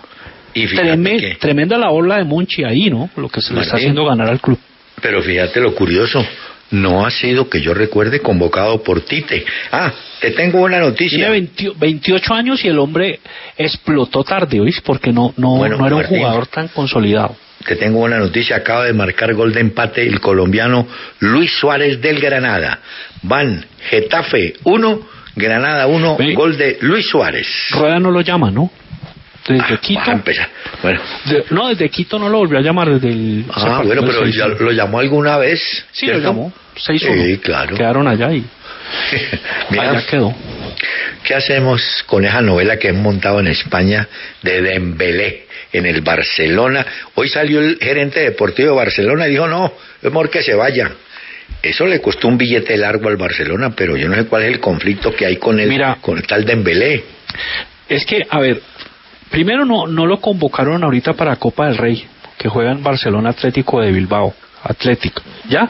[0.54, 3.10] Y Treme- que- Tremenda la ola de Monchi ahí, ¿no?
[3.18, 3.86] Lo que se le está Martín.
[3.90, 4.58] haciendo ganar al club.
[5.02, 6.26] Pero fíjate lo curioso,
[6.72, 9.46] no ha sido que yo recuerde convocado por Tite.
[9.72, 11.18] Ah, te tengo una noticia.
[11.18, 13.20] Tiene 20 28 años y el hombre
[13.58, 14.82] explotó tarde, ¿oís?
[14.82, 16.18] Porque no, no, Bueno, no era un Martín.
[16.20, 17.36] jugador tan consolidado.
[17.68, 20.88] Te tengo una noticia, acaba de marcar gol de empate el colombiano
[21.20, 22.80] Luis Suárez del Granada.
[23.24, 27.46] Van Getafe 1, Granada 1, gol de Luis Suárez.
[27.72, 28.72] Rueda no lo llama, ¿no?
[29.48, 30.00] Desde Quito.
[30.00, 30.50] Va a empezar.
[30.82, 33.46] Bueno, de- no, desde Quito no lo volvió a llamar desde el.
[33.54, 35.86] ah, bueno, pero ya lo llamó alguna vez.
[35.92, 36.54] Sí, lo llamó.
[36.76, 37.00] 6-1.
[37.26, 37.76] Sí, claro.
[37.76, 38.46] Quedaron allá y
[39.72, 40.34] Mira, allá quedó.
[41.24, 44.08] ¿Qué hacemos con esa novela que han montado en España
[44.42, 46.86] de Dembélé en el Barcelona?
[47.16, 50.92] Hoy salió el gerente deportivo de Barcelona y dijo, no, es mejor que se vaya.
[51.62, 54.60] Eso le costó un billete largo al Barcelona, pero yo no sé cuál es el
[54.60, 57.04] conflicto que hay con el, con el tal Dembélé.
[57.88, 58.62] Es que, a ver,
[59.32, 62.06] primero no, no lo convocaron ahorita para Copa del Rey,
[62.38, 64.34] que juega en Barcelona Atlético de Bilbao.
[64.64, 65.70] Atlético, ¿ya?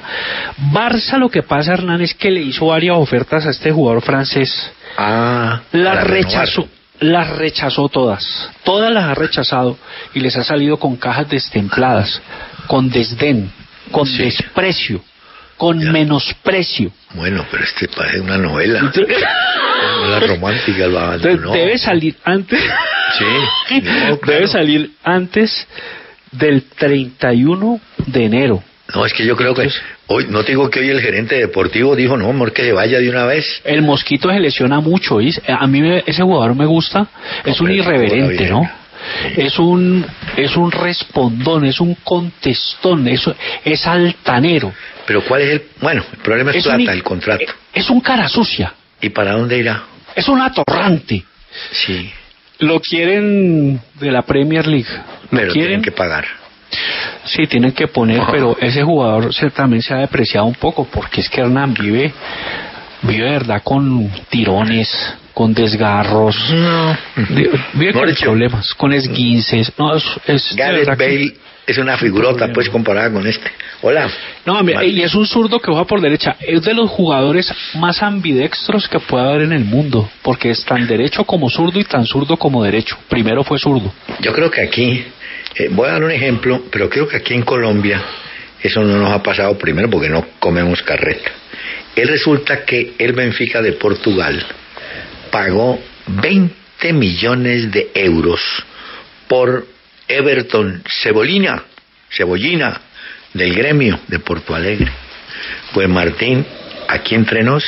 [0.72, 4.72] Barça lo que pasa, Hernán, es que le hizo varias ofertas a este jugador francés.
[4.98, 6.68] Ah, para rechazó,
[7.00, 8.50] las rechazó todas.
[8.64, 9.78] Todas las ha rechazado
[10.14, 12.22] y les ha salido con cajas destempladas,
[12.68, 13.52] con desdén,
[13.92, 15.02] con desprecio,
[15.58, 16.92] con menosprecio.
[17.14, 18.82] Bueno, pero este parece una novela.
[18.92, 21.52] Novela romántica lo Entonces, abandonó.
[21.54, 22.60] debe salir antes.
[23.18, 24.40] Sí, no, claro.
[24.40, 25.68] Debe salir antes
[26.32, 28.64] del 31 de enero.
[28.94, 29.70] No, es que yo creo que
[30.08, 33.00] hoy, no te digo que hoy el gerente deportivo dijo, no, mejor que se vaya
[33.00, 33.46] de una vez.
[33.64, 35.42] El mosquito se lesiona mucho, ¿oís?
[35.48, 37.08] A mí me- ese jugador me gusta,
[37.46, 38.50] es un irreverente.
[38.50, 38.70] ¿no?
[39.38, 40.06] Es un
[40.36, 43.22] es un respondón, es un contestón, es,
[43.64, 44.74] es altanero.
[45.06, 45.64] Pero ¿cuál es el...?
[45.82, 47.46] Bueno, el problema es, plata, el contrato.
[47.74, 49.84] Es un cara sucia, ¿Y para dónde irá?
[50.16, 51.24] es un atorrante.
[51.72, 52.12] Sí,
[52.60, 54.90] Lo quieren de la Premier League.
[55.32, 56.26] Lo pero quieren, tienen que pagar.
[57.28, 61.22] Sí, tienen que poner, pero ese jugador se, también se ha depreciado un poco porque
[61.22, 62.14] es que Hernán vive,
[63.04, 64.90] vive de verdad con tirones,
[65.34, 66.36] con desgarros,
[67.30, 69.72] de- vive con problemas, con esguinces.
[69.78, 71.34] No, es, es Gareth Bale
[71.68, 73.52] es una figurota, pues, comparada con este.
[73.82, 74.10] Hola.
[74.46, 76.38] No, mira, y es un zurdo que juega por derecha.
[76.40, 80.88] Es de los jugadores más ambidextros que puede haber en el mundo, porque es tan
[80.88, 82.98] derecho como zurdo y tan zurdo como derecho.
[83.10, 83.92] Primero fue zurdo.
[84.22, 85.04] Yo creo que aquí,
[85.58, 88.02] eh, voy a dar un ejemplo, pero creo que aquí en Colombia
[88.62, 91.32] eso no nos ha pasado primero porque no comemos carreta.
[91.96, 94.46] Él resulta que el Benfica de Portugal
[95.32, 98.42] pagó 20 millones de euros
[99.28, 99.66] por
[100.08, 101.64] Everton Cebolina,
[102.10, 102.82] Cebollina,
[103.34, 104.92] del gremio de Porto Alegre.
[105.74, 106.46] Pues Martín,
[106.88, 107.64] aquí entre nos,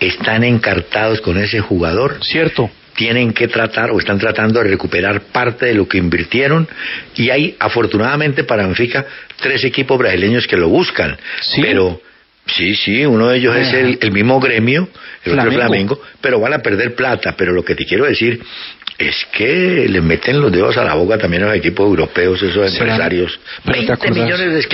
[0.00, 2.18] están encartados con ese jugador.
[2.22, 2.70] Cierto.
[2.96, 6.68] Tienen que tratar o están tratando de recuperar parte de lo que invirtieron
[7.16, 9.04] y hay afortunadamente para Benfica
[9.40, 11.16] tres equipos brasileños que lo buscan.
[11.60, 12.00] Pero
[12.46, 14.88] sí, sí, uno de ellos es el, el mismo gremio,
[15.24, 15.96] el otro es Flamengo.
[15.96, 17.34] Flamengo, pero van a perder plata.
[17.36, 18.40] Pero lo que te quiero decir
[18.96, 22.70] es que le meten los dedos a la boca también a los equipos europeos, esos
[22.72, 23.40] Será- empresarios.
[23.64, 24.16] pero ¿te 20 acordás?
[24.38, 24.68] millones.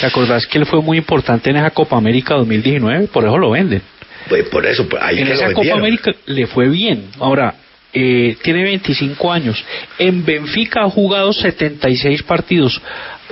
[0.00, 3.08] ¿Te acordás que él fue muy importante en esa Copa América 2019?
[3.08, 3.82] Por eso lo venden.
[4.28, 5.80] Pues por eso, pues, ahí en que lo esa Copa vendieron.
[5.80, 7.06] América le fue bien.
[7.20, 7.54] Ahora,
[7.92, 9.64] eh, tiene 25 años.
[9.98, 12.80] En Benfica ha jugado 76 partidos,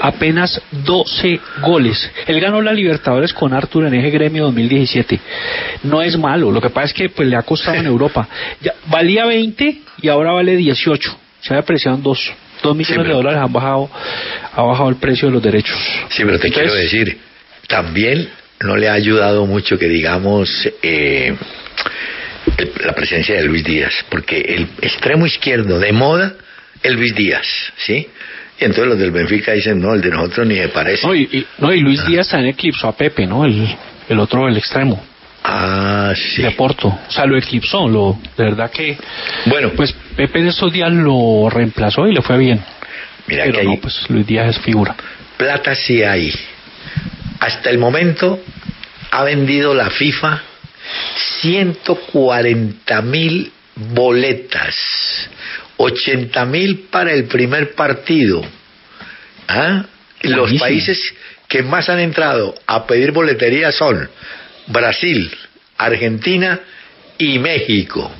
[0.01, 2.11] apenas 12 goles.
[2.26, 5.20] Él ganó la Libertadores con Arthur en ese gremio 2017.
[5.82, 8.28] No es malo, lo que pasa es que pues le ha costado en Europa.
[8.62, 11.18] Ya, valía 20 y ahora vale 18.
[11.40, 12.32] Se ha apreciado en 2.
[12.62, 13.90] 2 millones pero- de dólares han bajado,
[14.55, 15.76] ha bajado el precio de los derechos.
[16.09, 17.18] Sí, pero te quiero decir,
[17.68, 18.30] también
[18.61, 21.34] no le ha ayudado mucho que digamos eh,
[22.57, 26.34] el- la presencia de Luis Díaz, porque el extremo izquierdo de moda
[26.82, 27.46] es Luis Díaz,
[27.76, 28.09] ¿sí?
[28.61, 31.07] Y entonces los del Benfica dicen, no, el de nosotros ni me parece.
[31.07, 33.44] No, y, y- no, y Luis Díaz también eclipsó a Pepe, ¿no?
[33.44, 33.66] El,
[34.09, 35.02] el otro, el extremo.
[35.42, 36.40] Ah, sí.
[36.42, 36.88] De Porto.
[36.88, 38.96] O sea, lo eclipsó, lo, de verdad que...
[39.46, 39.70] Bueno.
[39.76, 42.62] Pues Pepe en estos días lo reemplazó y le fue bien.
[43.26, 44.94] Mira Pero que no, pues Luis Díaz es figura.
[45.36, 46.32] plata sí hay.
[47.45, 48.42] Hasta el momento
[49.11, 50.42] ha vendido la FIFA
[51.42, 54.74] 140 mil boletas,
[55.76, 58.42] 80 mil para el primer partido.
[59.47, 59.84] ¿Ah?
[60.22, 60.99] Los países
[61.47, 64.09] que más han entrado a pedir boletería son
[64.68, 65.30] Brasil,
[65.76, 66.59] Argentina
[67.18, 68.11] y México.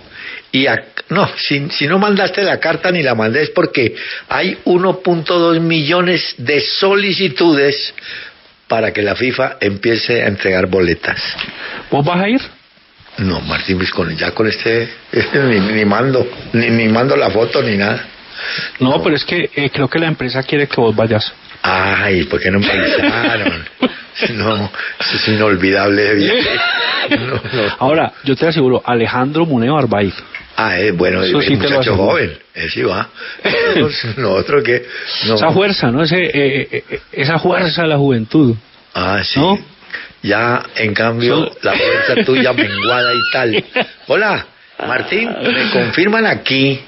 [0.53, 0.66] Y
[1.09, 3.97] no, si, si no mandaste la carta ni la mandé es porque
[4.29, 7.95] hay 1.2 millones de solicitudes
[8.69, 11.21] para que la FIFA empiece a entregar boletas.
[11.91, 12.41] ¿Vos vas a ir?
[13.19, 14.89] No, Martín, pues con, ya con este,
[15.35, 18.05] ni, ni mando, ni, ni mando la foto ni nada.
[18.81, 21.33] No, pero es que eh, creo que la empresa quiere que vos vayas.
[21.62, 23.65] Ay, ¿por qué no me avisaron?
[24.31, 26.45] No, eso es inolvidable.
[27.11, 27.77] No, no.
[27.81, 30.11] Ahora, yo te aseguro, Alejandro Muneo Arbay.
[30.57, 33.09] Ah, es bueno, Eso sí muchacho joven, ese sí va.
[34.17, 34.87] Nosotros- que...
[35.27, 35.35] no.
[35.35, 36.03] Esa fuerza, ¿no?
[36.03, 38.55] Ese, eh, eh, eh, esa fuerza de la juventud.
[38.95, 39.41] Ah, sí.
[40.23, 43.65] Ya, en cambio, la fuerza tuya menguada y tal.
[44.07, 44.47] Hola,
[44.87, 46.81] Martín, me confirman aquí,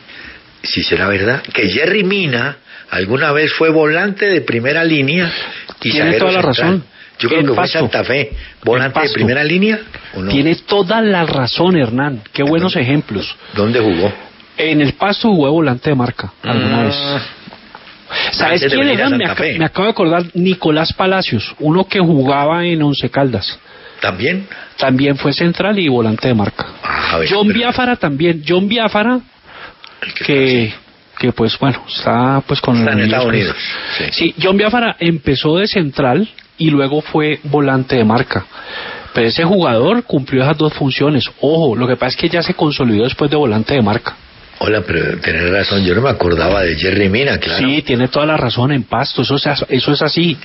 [0.63, 2.57] si será verdad, que Jerry Mina
[2.91, 5.31] alguna vez fue volante de primera línea
[5.83, 6.67] y Tiene toda la central.
[6.67, 6.85] razón.
[7.19, 7.79] Yo creo En que fue Pasto.
[7.81, 8.33] Santa Fe,
[8.65, 9.15] volante En de Pasto.
[9.15, 9.79] primera línea
[10.15, 10.31] o no.
[10.31, 12.21] Tiene toda la razón, Hernán.
[12.33, 13.35] Qué buenos ejemplos.
[13.55, 14.13] ¿Dónde jugó?
[14.59, 16.85] En el paso jugó volante de marca alguna Ah.
[16.85, 16.95] vez.
[18.33, 19.09] ¿Sabes Antes de quién era?
[19.11, 19.65] Me, Fe.
[19.65, 23.59] acabo de acordar, Nicolás Palacios, uno que jugaba en Once Caldas.
[24.01, 24.47] ¿También?
[24.77, 26.67] También fue central y volante de marca.
[26.83, 28.43] Ah, ver, John pero- Biafara también.
[28.47, 29.21] John Biafara,
[30.25, 30.73] que,
[31.19, 33.57] que pues bueno, está pues con Está en el- Estados Unidos,
[34.13, 34.35] Sí.
[34.41, 36.29] John Biafara empezó de central
[36.59, 38.47] y luego fue volante de marca.
[39.15, 41.25] Pero ese jugador cumplió esas dos funciones.
[41.41, 44.15] Ojo, lo que pasa es que ya se consolidó después de volante de marca.
[44.59, 47.67] Hola, pero tenés razón, yo no me acordaba de Jerry Mina, claro.
[47.67, 50.37] Sí, tiene toda la razón en Pasto, eso, es eso es así.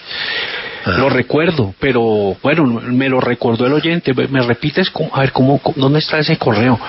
[0.83, 0.91] Ah.
[0.97, 4.13] Lo recuerdo, pero bueno, me lo recordó el oyente.
[4.13, 4.89] ¿Me repites?
[4.89, 6.79] cómo- a ver, cómo, ¿dónde está ese correo?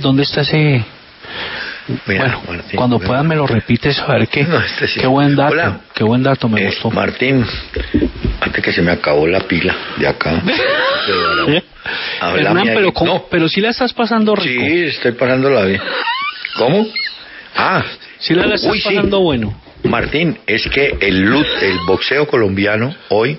[0.00, 0.84] ¿Dónde está ese...?
[2.06, 3.08] Mira, bueno, Martín, cuando ven.
[3.08, 5.00] puedas me lo repites, a ver qué, No, este sí.
[5.00, 5.80] qué buen dato, Hola.
[5.94, 6.90] qué buen dato, me Eh, gustó.
[6.90, 7.44] Martín,
[8.40, 10.40] antes que se me acabó la pila de acá.
[12.20, 13.26] Háblame Hernán, pero, ¿cómo- No.
[13.30, 14.64] pero sí la estás pasando rico.
[14.64, 15.80] Sí, estoy pasándola bien.
[16.56, 16.86] ¿Cómo?
[17.56, 17.82] Ah,
[18.18, 18.88] Sí la estás uy, sí.
[18.88, 19.60] pasando bueno.
[19.82, 21.24] Martín, es que el,
[21.60, 23.36] el boxeo colombiano hoy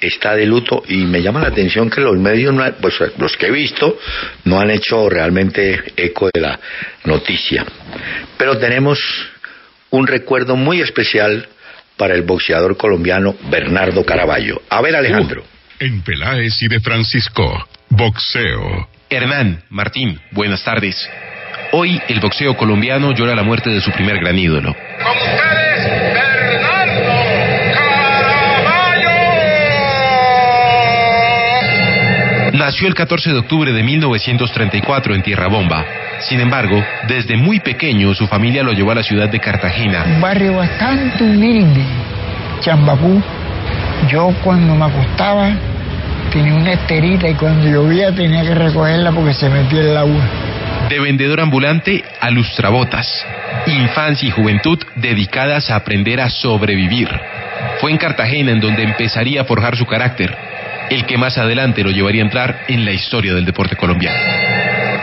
[0.00, 3.46] está de luto y me llama la atención que los medios, no pues los que
[3.46, 3.98] he visto,
[4.44, 6.58] no han hecho realmente eco de la
[7.04, 7.64] noticia.
[8.36, 8.98] Pero tenemos
[9.90, 11.48] un recuerdo muy especial
[11.96, 14.62] para el boxeador colombiano Bernardo Caraballo.
[14.70, 15.44] A ver, Alejandro.
[15.80, 18.88] En Peláez y de Francisco, boxeo.
[19.10, 21.08] Hernán, Martín, buenas tardes.
[21.72, 24.74] Hoy el boxeo colombiano llora la muerte de su primer gran ídolo.
[32.68, 35.86] Nació el 14 de octubre de 1934 en Tierra Bomba.
[36.28, 40.04] Sin embargo, desde muy pequeño su familia lo llevó a la ciudad de Cartagena.
[40.04, 41.80] Un barrio bastante humilde,
[42.60, 43.22] Chambapú.
[44.10, 45.50] Yo cuando me acostaba
[46.30, 50.20] tenía una esterita y cuando llovía tenía que recogerla porque se metía el agua.
[50.90, 53.26] De vendedor ambulante a lustrabotas.
[53.66, 57.08] Infancia y juventud dedicadas a aprender a sobrevivir.
[57.80, 60.36] Fue en Cartagena en donde empezaría a forjar su carácter,
[60.90, 64.18] el que más adelante lo llevaría a entrar en la historia del deporte colombiano.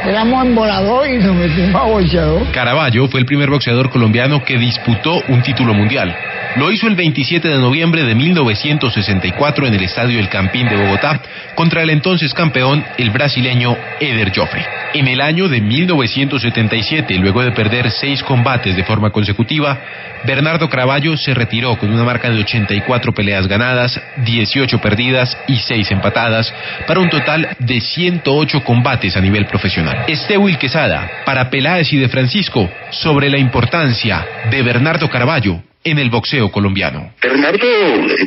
[0.07, 2.51] Éramos en volador y nos metimos a boxeador.
[2.51, 6.15] Caraballo fue el primer boxeador colombiano que disputó un título mundial.
[6.57, 11.19] Lo hizo el 27 de noviembre de 1964 en el Estadio El Campín de Bogotá
[11.55, 14.84] contra el entonces campeón, el brasileño Eder Joffre.
[14.95, 19.77] En el año de 1977, luego de perder seis combates de forma consecutiva,
[20.23, 25.91] Bernardo Caraballo se retiró con una marca de 84 peleas ganadas, 18 perdidas y 6
[25.91, 26.53] empatadas,
[26.87, 30.05] para un total de 108 combates a nivel profesional.
[30.07, 36.09] Estewil Quesada, para Peláez y de Francisco, sobre la importancia de Bernardo Caraballo en el
[36.09, 37.13] boxeo colombiano.
[37.21, 37.67] Bernardo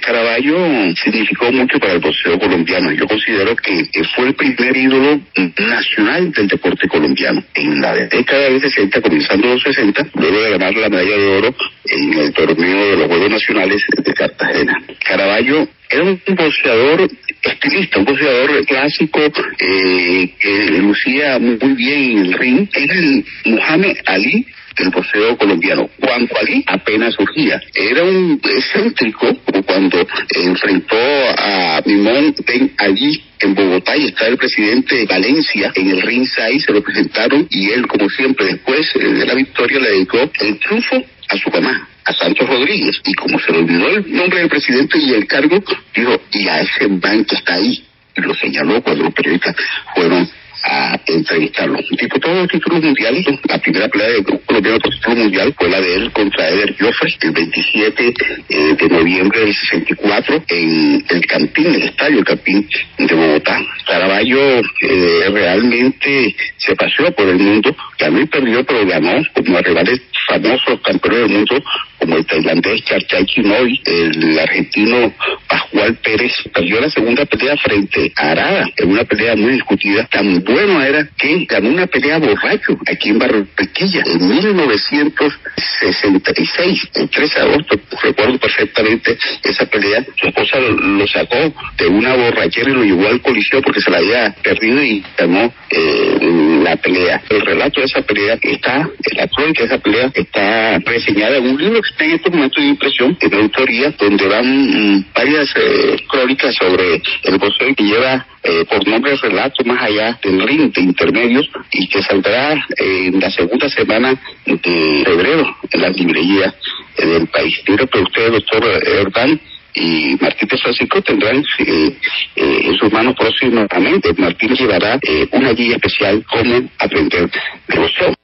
[0.01, 2.93] Caraballo significó mucho para el boxeo colombiano.
[2.93, 5.21] Yo considero que fue el primer ídolo
[5.59, 7.43] nacional del deporte colombiano.
[7.55, 11.55] En la década de 60, comenzando los 60, luego de ganar la medalla de oro
[11.87, 14.81] en el torneo de los Juegos Nacionales de Cartagena.
[15.05, 17.11] Caraballo era un boxeador
[17.43, 19.21] estilista, un boxeador clásico
[19.59, 22.69] eh, que lucía muy bien en el ring.
[22.73, 24.47] Era el Muhammad Ali
[24.79, 25.89] del boxeo colombiano.
[26.01, 27.61] Juan Ali apenas surgía.
[27.75, 29.35] Era un excéntrico,
[29.67, 36.03] cuando enfrentó a Mimón Ben Ali en Bogotá y está el presidente Valencia en el
[36.03, 40.31] ring 6, se lo presentaron y él, como siempre, después de la victoria le dedicó
[40.41, 43.01] el triunfo a su mamá a Santos Rodríguez.
[43.05, 45.63] Y como se le olvidó el nombre del presidente y el cargo,
[45.95, 46.89] dijo, y a ese
[47.29, 47.85] que está ahí.
[48.17, 49.55] Y lo señaló cuando los periodistas
[49.95, 50.29] fueron
[50.63, 51.79] a entrevistarlo.
[51.91, 53.25] Disputó dos títulos mundiales.
[53.49, 56.77] La primera pelea del grupo colombiano por título mundial fue la de él contra Eder
[56.79, 58.15] Joffre el 27
[58.49, 63.61] eh, de noviembre del 64 en el Campín, el estadio Campín de Bogotá.
[63.87, 70.01] Caraballo eh, realmente se paseó por el mundo, y perdió, pero ganó como a rivales
[70.29, 71.63] famosos campeones del mundo
[71.99, 75.13] como el tailandés Charchay Chinoy, el argentino
[75.49, 80.07] Pascual Pérez, perdió la segunda pelea frente a Arada, en una pelea muy discutida.
[80.07, 87.35] Tan bueno era que ganó una pelea borracho aquí en Barranquilla en 1966, el 13
[87.35, 90.03] de agosto, recuerdo perfectamente esa pelea.
[90.17, 93.99] Su esposa lo sacó de una borrachera y lo llevó al coliseo porque se la
[93.99, 96.19] había perdido y ganó eh,
[96.63, 97.23] la pelea.
[97.29, 101.61] El relato de esa pelea está, la crónica de esa pelea está reseñada en un
[101.61, 105.97] libro que está en estos momentos de impresión, de autoría, donde van mm, varias eh,
[106.09, 110.81] crónicas sobre el boxeo que lleva eh, por nombre relato más allá del ring de
[110.81, 116.55] intermedios y que saldrá en la segunda semana de febrero en las librerías
[116.97, 117.55] eh, del país.
[117.67, 119.41] Yo que usted, doctor Erdán,
[119.75, 121.97] y Martín de Francisco tendrán eh,
[122.37, 124.13] eh, en sus manos próximamente.
[124.17, 127.31] Martín llevará eh, una guía especial cómo aprender
[127.69, 128.15] de boxeo.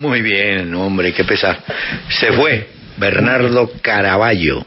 [0.00, 1.62] Muy bien, hombre, qué pesar.
[2.08, 2.68] Se fue
[2.98, 4.64] Bernardo Caraballo.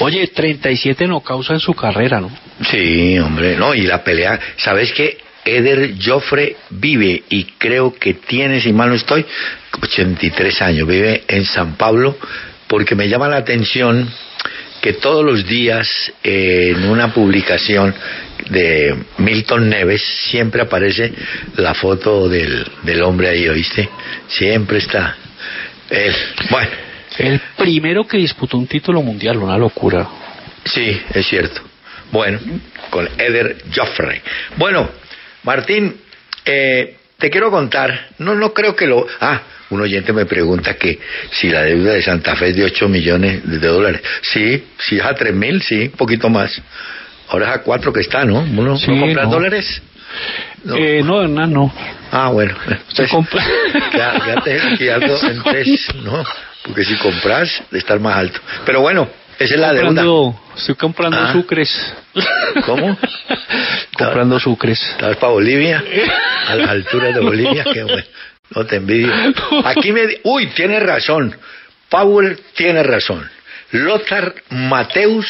[0.00, 2.30] Oye, 37 no causa en su carrera, ¿no?
[2.70, 5.18] Sí, hombre, no, y la pelea, ¿sabes qué?
[5.44, 9.24] Eder Joffre vive y creo que tiene, si mal no estoy,
[9.82, 12.16] 83 años, vive en San Pablo,
[12.66, 14.08] porque me llama la atención
[14.80, 17.94] que todos los días eh, en una publicación
[18.50, 21.12] de Milton Neves siempre aparece
[21.56, 23.88] la foto del, del hombre ahí, ¿oíste?
[24.28, 25.16] Siempre está
[25.90, 26.14] él.
[26.50, 26.87] Bueno.
[27.18, 30.08] El primero que disputó un título mundial, una locura.
[30.64, 31.60] Sí, es cierto.
[32.12, 32.38] Bueno,
[32.90, 34.20] con Eder Joffrey.
[34.56, 34.88] Bueno,
[35.42, 35.96] Martín,
[36.44, 39.06] eh, te quiero contar, no, no creo que lo...
[39.20, 40.98] Ah, un oyente me pregunta que
[41.30, 44.00] si la deuda de Santa Fe es de 8 millones de dólares.
[44.22, 46.62] Sí, si es a 3 mil, sí, un poquito más.
[47.28, 48.40] Ahora es a 4 que está, ¿no?
[48.40, 49.82] ¿Uno, Sí, ¿no dólares?
[50.64, 50.76] No.
[50.76, 51.72] Eh, no, Hernán, no.
[52.10, 52.54] Ah, bueno.
[53.10, 53.44] Compra.
[55.28, 56.24] En tres, ¿no?
[56.68, 58.40] Porque si compras, de estar más alto.
[58.64, 59.08] Pero bueno,
[59.38, 60.04] esa es la deuda.
[60.56, 61.32] Estoy comprando Ah.
[61.32, 61.94] sucres.
[62.66, 62.96] ¿Cómo?
[63.96, 64.80] comprando sucres.
[64.82, 65.82] ¿Estás para Bolivia?
[66.48, 68.02] A las alturas de Bolivia, qué bueno.
[68.54, 69.12] No te envidio.
[69.64, 70.02] Aquí me...
[70.24, 71.36] Uy, tiene razón.
[71.88, 73.28] Powell tiene razón.
[73.72, 75.26] Lothar Mateus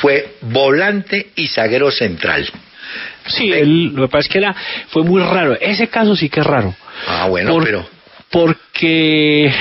[0.00, 2.48] fue volante y zaguero central.
[3.26, 4.54] Sí, él, lo que pasa es que era,
[4.88, 5.56] fue muy raro.
[5.60, 6.74] Ese caso sí que es raro.
[7.08, 7.88] Ah, bueno, Por- pero
[8.30, 9.52] Porque...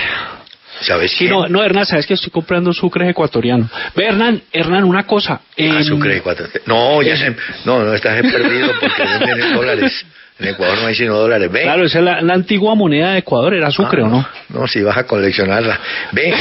[0.83, 3.69] ¿sabes Sí, no, no, Hernán, sabes que estoy comprando sucre ecuatoriano.
[3.95, 5.33] Ve, Hernán, Hernán, una cosa.
[5.33, 6.47] Ah, em, sucre de cuatro.
[6.65, 10.05] No, ya se, no, no estás perdido porque venden en dólares.
[10.39, 11.51] En Ecuador no hay sino dólares.
[11.51, 11.61] Ve.
[11.61, 14.27] Claro, esa es la, la antigua moneda de Ecuador, era sucre, ¿o no?
[14.49, 15.79] No, si vas a coleccionarla.
[16.11, 16.33] Ve,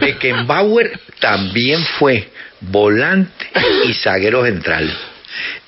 [0.00, 2.28] Beckenbauer también fue
[2.60, 3.46] volante
[3.86, 4.92] y zaguero central.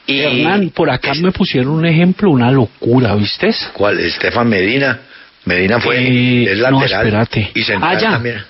[0.07, 3.55] Y Hernán, por acá me pusieron un ejemplo, una locura, ¿viste?
[3.73, 4.01] ¿Cuál?
[4.01, 4.99] Estefan Medina.
[5.45, 7.51] Medina fue Eh, no, lateral espérate.
[7.55, 8.11] y central Ah, ya.
[8.12, 8.43] también.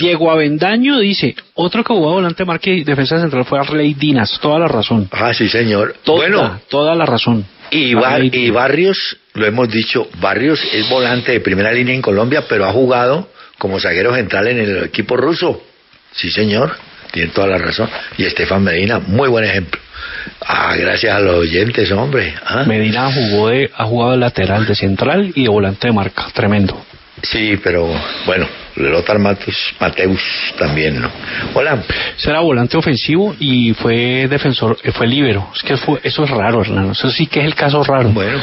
[0.00, 4.58] Diego Avendaño dice, otro que jugó volante marca y defensa central fue Arley Dinas, toda
[4.58, 5.06] la razón.
[5.12, 5.96] Ah, sí, señor.
[6.02, 7.44] Toda, bueno, toda la razón.
[7.70, 12.44] y, Bar- y Barrios, lo hemos dicho, Barrios es volante de primera línea en Colombia,
[12.48, 13.28] pero ha jugado
[13.58, 15.62] como zaguero central en el equipo ruso.
[16.12, 16.74] Sí, señor.
[17.12, 17.90] Tiene toda la razón.
[18.16, 19.78] Y Estefan Medina, muy buen ejemplo.
[20.40, 22.34] Ah, gracias a los oyentes, hombre.
[22.44, 22.64] Ah.
[22.66, 26.84] Medina jugó de, ha jugado de lateral, de central y de volante de marca, tremendo.
[27.22, 27.88] Sí, pero
[28.26, 30.20] bueno, Lothar Mateus, Mateus
[30.58, 31.10] también, ¿no?
[31.54, 31.84] Hola.
[32.16, 35.48] Ese era volante ofensivo y fue defensor, eh, fue líbero.
[35.54, 36.90] Es que fue, eso es raro, Hernán.
[36.90, 38.08] Eso sí que es el caso raro.
[38.08, 38.40] Bueno,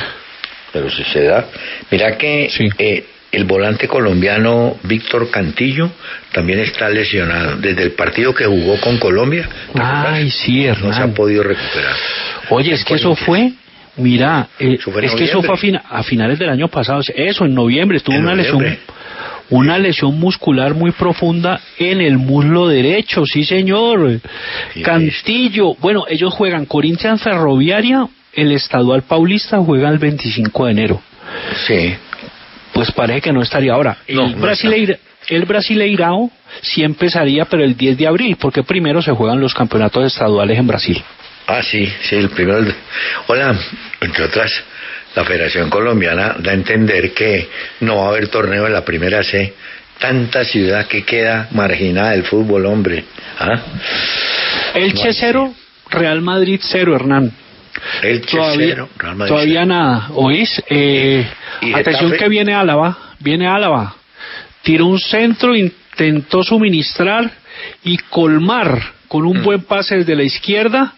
[0.71, 1.45] pero si se da.
[1.89, 5.89] Mira que eh, el volante colombiano Víctor Cantillo
[6.33, 7.57] también está lesionado.
[7.57, 11.95] Desde el partido que jugó con Colombia, Ay, sí, no se ha podido recuperar.
[12.49, 13.51] Oye, es que eso fue,
[13.97, 17.53] mira, eh, es que eso fue a, fina- a finales del año pasado, eso en
[17.53, 18.69] noviembre, tuvo En una noviembre.
[18.69, 18.85] lesión,
[19.51, 24.19] una lesión muscular muy profunda en el muslo derecho, sí señor.
[24.83, 31.01] Cantillo, bueno, ellos juegan Corinthians Ferroviaria, el Estadual Paulista juega el 25 de enero.
[31.67, 31.95] Sí.
[32.73, 33.97] Pues parece que no estaría ahora.
[34.09, 34.97] No, el, no Brasileira-
[35.27, 40.05] el Brasileirao sí empezaría, pero el 10 de abril, porque primero se juegan los campeonatos
[40.05, 41.03] estaduales en Brasil.
[41.47, 42.63] Ah, sí, sí, el primero.
[43.27, 43.55] Hola,
[44.01, 44.51] entre otras,
[45.15, 47.49] la Federación Colombiana da a entender que
[47.81, 49.53] no va a haber torneo en la primera C.
[49.99, 53.03] Tanta ciudad que queda marginada del fútbol, hombre.
[53.39, 53.59] ¿Ah?
[54.75, 55.53] Elche cero,
[55.89, 57.31] Real Madrid cero, Hernán.
[58.03, 58.89] Elche todavía, cero,
[59.65, 60.09] nada.
[60.13, 60.61] ¿Oís?
[60.69, 61.25] Eh,
[61.61, 62.97] ¿Y atención que viene Álava.
[63.19, 63.95] Viene Álava.
[64.63, 67.29] Tiró un centro, intentó suministrar
[67.83, 69.27] y colmar con Mm.
[69.27, 70.93] un buen pase desde la izquierda,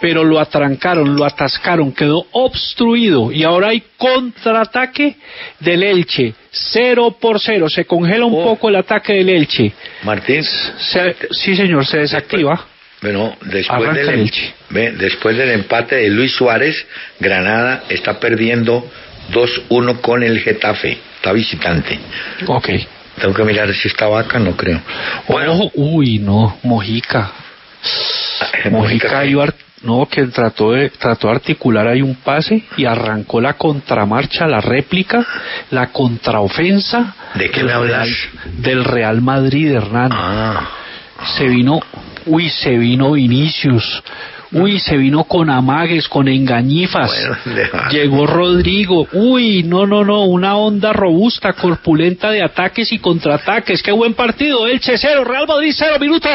[0.00, 5.16] pero lo atrancaron, lo atascaron, quedó obstruido y ahora hay contraataque
[5.58, 6.34] del Elche.
[6.52, 7.68] Cero por cero.
[7.68, 8.44] Se congela un Oh.
[8.44, 9.72] poco el ataque del Elche.
[10.04, 10.42] Martín.
[10.44, 12.66] Se- sí, señor, se desactiva.
[13.02, 14.30] Bueno, después del, el em-
[14.70, 16.86] ve, después del empate de Luis Suárez,
[17.18, 18.90] Granada está perdiendo
[19.32, 20.98] 2-1 con el Getafe.
[21.16, 21.98] Está visitante.
[22.46, 22.68] Ok.
[23.20, 24.80] Tengo que mirar si está vaca, no creo.
[25.28, 27.32] Ojo, uy, no, Mojica.
[28.70, 29.46] Mojica iba,
[29.82, 34.60] no, que trató de, trató de articular ahí un pase y arrancó la contramarcha, la
[34.60, 35.26] réplica,
[35.70, 37.14] la contraofensa.
[37.34, 38.08] ¿De qué me hablas?
[38.08, 40.10] Real- del Real Madrid, Hernán.
[40.12, 40.70] Ah.
[41.36, 41.80] Se vino,
[42.26, 44.02] uy, se vino Vinicius.
[44.52, 47.12] Uy, se vino con amagues, con engañifas.
[47.90, 49.06] Llegó Rodrigo.
[49.12, 50.24] Uy, no, no, no.
[50.24, 53.80] Una onda robusta, corpulenta de ataques y contraataques.
[53.82, 54.66] Qué buen partido.
[54.66, 56.28] Elche cero, Real Madrid cero, minuto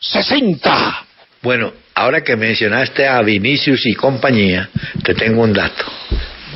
[0.00, 1.06] 60.
[1.40, 4.68] Bueno, ahora que mencionaste a Vinicius y compañía,
[5.02, 5.84] te tengo un dato.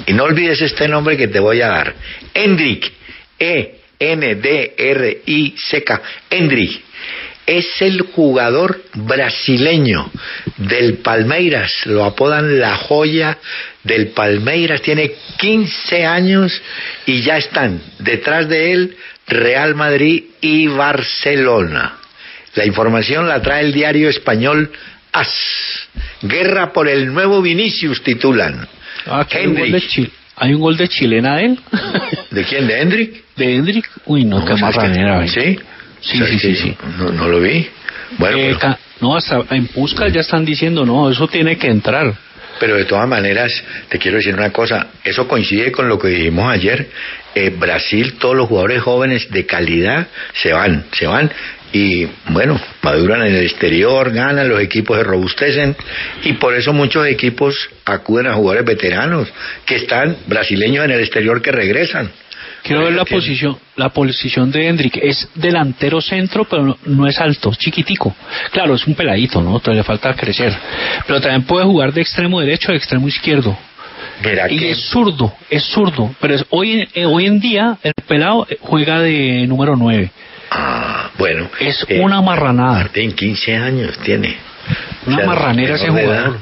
[0.07, 1.95] Y no olvides este nombre que te voy a dar.
[2.35, 2.93] Endrick.
[3.39, 6.03] E E-N-D-R-I-C-K.
[6.31, 6.83] Endrick.
[7.47, 10.11] Es el jugador brasileño
[10.57, 11.87] del Palmeiras.
[11.87, 13.39] Lo apodan la joya
[13.85, 14.83] del Palmeiras.
[14.83, 16.61] Tiene 15 años
[17.07, 18.97] y ya están detrás de él
[19.29, 21.99] Real Madrid y Barcelona.
[22.55, 24.71] La información la trae el diario español
[25.13, 25.89] AS.
[26.23, 28.67] Guerra por el nuevo Vinicius titulan.
[29.07, 29.89] Ah, hay, un gol de Hendrik.
[29.89, 30.11] Chile.
[30.37, 31.59] ¿Hay un gol de chilena de él?
[32.31, 32.67] ¿De quién?
[32.67, 33.25] ¿De Hendrik?
[33.37, 33.89] ¿De Hendrik?
[34.05, 35.25] Uy, no, qué ¿sabes marranera.
[35.33, 35.59] qué?
[36.07, 36.13] ¿Sí?
[36.13, 36.57] Sí, ¿Sabes sí, sí, qué?
[36.63, 36.77] sí.
[36.99, 37.69] No, no lo vi.
[38.19, 42.15] Bueno, Eh, pero, no, hasta en Puskas ya están diciendo, no, eso tiene que entrar.
[42.59, 43.53] pero de todas maneras,
[43.91, 44.87] te quiero decir una cosa.
[45.05, 46.89] Eso coincide con lo que dijimos ayer.
[47.35, 51.31] Eh, Brasil, todos los jugadores jóvenes de calidad se van, se van.
[51.73, 55.77] Y bueno, maduran en el exterior, ganan, los equipos se robustecen.
[56.23, 59.29] Y por eso muchos equipos acuden a jugadores veteranos
[59.67, 62.11] que están brasileños en el exterior que regresan.
[62.67, 64.97] Quiero ver la posición, la posición de Hendrik.
[65.03, 68.15] Es delantero centro, pero no, no es alto, es chiquitico.
[68.51, 69.61] Claro, es un peladito, ¿no?
[69.61, 70.53] Todavía falta crecer.
[71.07, 73.57] Pero también puede jugar de extremo derecho de extremo izquierdo.
[74.25, 76.15] Mira Y que- es zurdo, es zurdo.
[76.21, 80.11] Pero es- hoy, en- eh, hoy en día el pelado eh, juega de número 9.
[80.51, 81.49] Ah, bueno.
[81.61, 82.75] Es eh, una marranada.
[82.81, 84.37] Martín, 15 años tiene.
[85.07, 86.39] Una marranera ese jugador.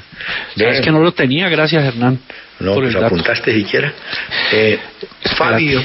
[0.56, 2.18] Sabes que no lo tenía, gracias Hernán.
[2.60, 3.06] No, pues dato.
[3.06, 3.92] apuntaste siquiera.
[4.52, 4.78] Eh,
[5.36, 5.82] Fabio,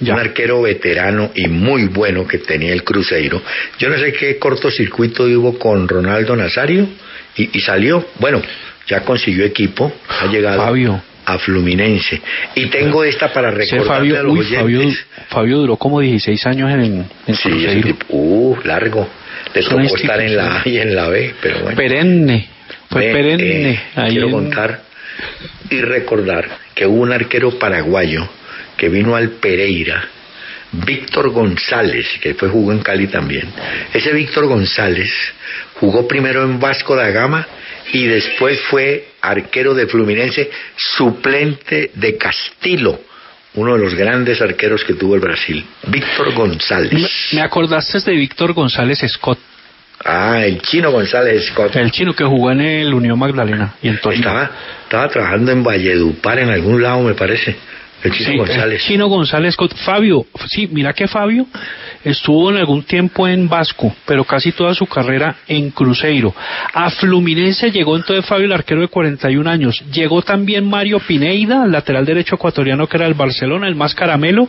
[0.00, 3.42] un arquero veterano y muy bueno que tenía el Cruzeiro.
[3.78, 6.88] Yo no sé qué cortocircuito hubo con Ronaldo Nazario
[7.36, 8.06] y, y salió.
[8.18, 8.42] Bueno,
[8.86, 11.02] ya consiguió equipo, ha llegado Fabio.
[11.26, 12.20] a Fluminense.
[12.54, 14.44] Y tengo esta para Ese recordarle Fabio, a los uy.
[14.56, 14.80] Fabio,
[15.28, 17.82] Fabio duró como 16 años en, en Sí, Cruzeiro.
[17.88, 19.08] tipo, uh, largo.
[19.54, 21.76] Le Es tocó estar en la A y en la B, pero bueno.
[21.76, 22.48] Perenne.
[22.90, 23.70] Fue perenne.
[23.72, 23.80] eh,
[24.10, 24.82] quiero en- contar
[25.70, 28.28] y recordar que hubo un arquero paraguayo
[28.76, 30.08] que vino al Pereira,
[30.72, 33.48] Víctor González, que fue jugó en Cali también.
[33.92, 35.10] Ese Víctor González
[35.74, 37.46] jugó primero en Vasco da Gama
[37.92, 42.98] y después fue arquero de Fluminense, suplente de Castillo,
[43.54, 45.64] uno de los grandes arqueros que tuvo el Brasil.
[45.86, 46.92] Víctor González.
[46.92, 49.38] Me, me acordaste de Víctor González Scott.
[50.04, 51.76] Ah, el chino González Scott.
[51.76, 54.28] El chino que jugó en el Unión Magdalena y en Torino.
[54.28, 54.50] Estaba,
[54.82, 57.56] estaba trabajando en Valledupar en algún lado, me parece.
[58.04, 58.80] El chino Sí, González.
[58.82, 59.74] el Chino González Scott.
[59.74, 61.46] Fabio, sí, mira que Fabio
[62.04, 66.34] estuvo en algún tiempo en Vasco, pero casi toda su carrera en Cruzeiro.
[66.74, 69.82] A Fluminense llegó entonces Fabio, el arquero de 41 años.
[69.92, 74.48] Llegó también Mario Pineida, lateral derecho ecuatoriano que era el Barcelona, el más caramelo,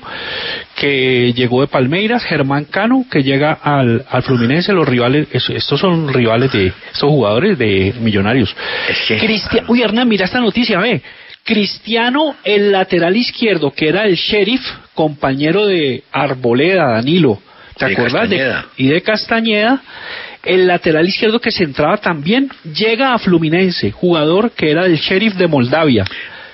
[0.76, 2.24] que llegó de Palmeiras.
[2.26, 4.74] Germán Cano, que llega al, al Fluminense.
[4.74, 8.54] Los rivales, es- estos son rivales de estos jugadores de Millonarios.
[9.20, 11.02] Cristian, uy, Hernán, mira esta noticia, ve.
[11.46, 14.62] Cristiano, el lateral izquierdo, que era el sheriff,
[14.96, 17.40] compañero de Arboleda, Danilo.
[17.78, 18.30] ¿Te De acuerdas?
[18.30, 19.80] De- y de Castañeda,
[20.44, 25.36] el lateral izquierdo que se entraba también, llega a Fluminense, jugador que era del sheriff
[25.36, 26.04] de Moldavia.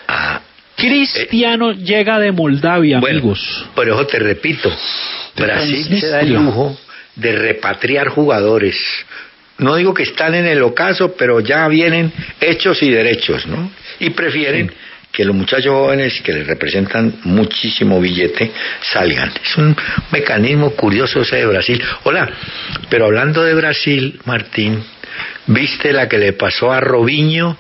[0.10, 0.42] Ah,
[0.76, 3.66] Cristiano llega de Moldavia, amigos.
[3.74, 4.70] Pero eso te repito,
[5.38, 6.78] Brasil ¿En se da el lujo
[7.16, 8.76] de repatriar jugadores.
[9.58, 12.12] No digo que están en el ocaso, pero ya vienen
[12.42, 13.72] hechos y derechos, ¿no?
[14.02, 14.72] Y prefieren
[15.12, 18.52] que los muchachos jóvenes que les representan muchísimo billete
[18.82, 19.32] salgan.
[19.44, 19.76] Es un
[20.12, 21.82] mecanismo curioso ese de Brasil.
[22.04, 22.30] Hola,
[22.90, 24.84] pero hablando de Brasil, Martín,
[25.48, 27.58] ¿viste la que le pasó a Robinho?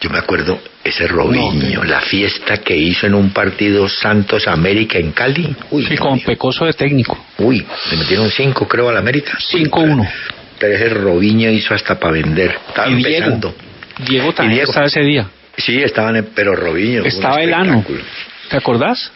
[0.00, 5.12] Yo me acuerdo ese Robinho, la fiesta que hizo en un partido Santos América en
[5.12, 5.54] Cali.
[5.70, 7.18] Uy, Sí, con Pecoso de técnico.
[7.38, 9.38] Uy, le metieron cinco, creo, a la América.
[9.38, 10.08] 5-1.
[10.58, 12.56] Pero ese Robinho hizo hasta para vender.
[12.68, 13.48] Estaba Y empezando.
[13.48, 14.70] Diego también Diego.
[14.70, 15.28] estaba ese día.
[15.56, 17.04] Sí, estaban, en- pero Robinho.
[17.04, 17.84] Estaba el ano.
[18.48, 19.12] ¿Te acordás?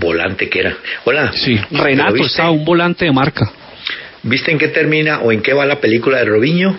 [0.00, 0.74] Volante que era.
[1.04, 1.32] Hola.
[1.32, 1.60] Sí.
[1.70, 3.50] ¿pero Renato estaba un volante de marca.
[4.22, 6.78] ¿Viste en qué termina o en qué va la película de Robinho?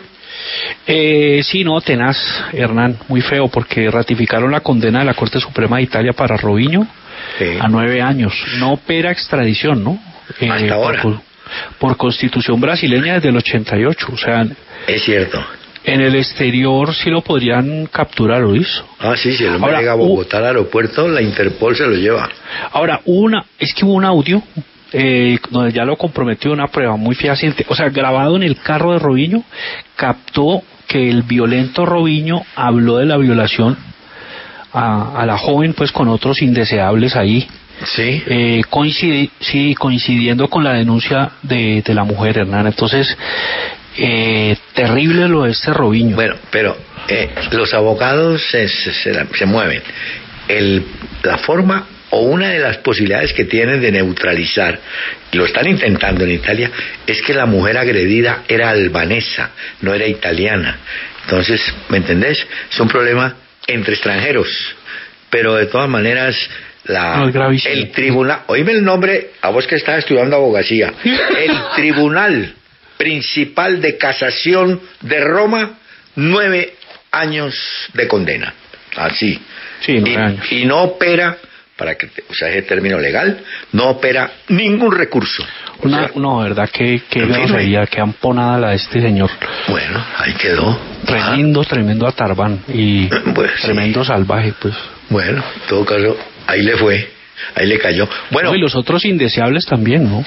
[0.87, 2.17] Eh, sí, no, tenaz,
[2.53, 6.87] Hernán, muy feo, porque ratificaron la condena de la Corte Suprema de Italia para Robinho
[7.59, 8.33] a nueve años.
[8.57, 9.99] No opera extradición, ¿no?
[10.39, 11.01] Eh, Hasta ahora.
[11.01, 11.19] Por,
[11.79, 14.07] por constitución brasileña desde el 88.
[14.11, 14.45] O sea,
[14.87, 15.43] Es cierto.
[15.85, 18.83] En el exterior sí lo podrían capturar, Luis.
[18.99, 21.95] Ah, sí, si el hombre Ahora, llega a Bogotá al aeropuerto, la Interpol se lo
[21.95, 22.29] lleva.
[22.71, 24.41] Ahora, una, es que hubo un audio
[24.91, 28.93] eh, donde ya lo comprometió una prueba muy fehaciente, o sea, grabado en el carro
[28.93, 29.43] de Robinho,
[29.95, 33.77] captó que el violento Robinho habló de la violación
[34.71, 37.47] a, a la joven, pues con otros indeseables ahí.
[37.83, 38.23] Sí.
[38.25, 38.61] Eh,
[39.39, 42.67] sí, coincidiendo con la denuncia de, de la mujer, Hernán.
[42.67, 43.17] Entonces,
[43.97, 46.15] eh, terrible lo de este Robinho.
[46.15, 46.77] Bueno, pero
[47.07, 49.81] eh, los abogados se, se- se se mueven.
[50.47, 50.85] El,
[51.23, 54.79] la forma o una de las posibilidades que tienen de neutralizar,
[55.31, 56.71] y lo están intentando en Italia,
[57.05, 59.51] es que la mujer agredida era albanesa,
[59.81, 60.77] no era italiana.
[61.23, 62.45] Entonces, ¿me entendés?
[62.71, 63.35] Es un problema
[63.67, 64.47] entre extranjeros.
[65.29, 66.37] Pero de todas maneras,
[66.85, 67.31] la, No,
[67.71, 72.53] el tribunal, oíme el nombre, a vos que estás estudiando abogacía, el tribunal
[72.97, 75.71] principal de casación de Roma,
[76.15, 76.75] nueve
[77.11, 77.55] años
[77.93, 78.53] de condena.
[78.95, 79.39] Así.
[79.81, 80.51] Sí, y, años.
[80.51, 81.37] y no opera,
[81.75, 83.39] para que te- usar ese término legal,
[83.73, 85.43] no opera ningún recurso.
[85.81, 89.29] O Una, sea, no, verdad, que, fin, grosería, que amponada la de este señor.
[89.67, 90.79] bueno, ahí quedó.
[91.05, 93.63] Tremendo, tremendo Atarbán y Pues, sí.
[93.63, 94.73] tremendo salvaje, pues.
[95.09, 96.17] Bueno, en todo caso,
[96.47, 97.09] ahí le fue,
[97.55, 98.07] ahí le cayó.
[98.31, 100.25] Bueno, No, y los otros indeseables también, ¿no?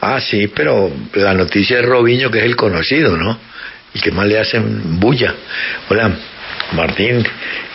[0.00, 3.38] Ah, sí, pero la noticia de Robinho, que es el conocido, ¿no?
[3.94, 5.34] El que más le hacen bulla.
[5.88, 6.10] Hola,
[6.72, 7.24] Martín.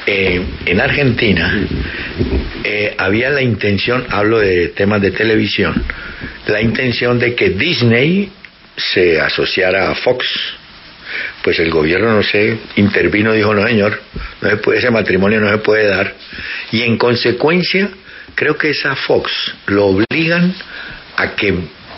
[0.06, 1.60] eh, en Argentina
[2.64, 5.84] eh, había la intención, hablo de temas de televisión,
[6.48, 8.32] la intención de que Disney
[8.76, 10.26] se asociara a Fox.
[11.44, 14.00] Pues el gobierno, no sé, intervino, dijo, no señor,
[14.42, 16.14] no se puede, ese matrimonio no se puede dar.
[16.72, 17.90] Y en consecuencia,
[18.36, 19.32] creo que esa Fox
[19.68, 20.54] lo obligan
[21.18, 21.54] a que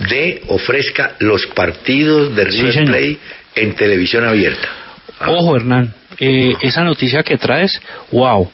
[0.09, 2.87] dé, ofrezca los partidos de River señor.
[2.89, 3.17] Plate
[3.55, 4.67] en televisión abierta.
[5.27, 7.79] Ojo, Hernán, eh, esa noticia que traes,
[8.11, 8.49] wow,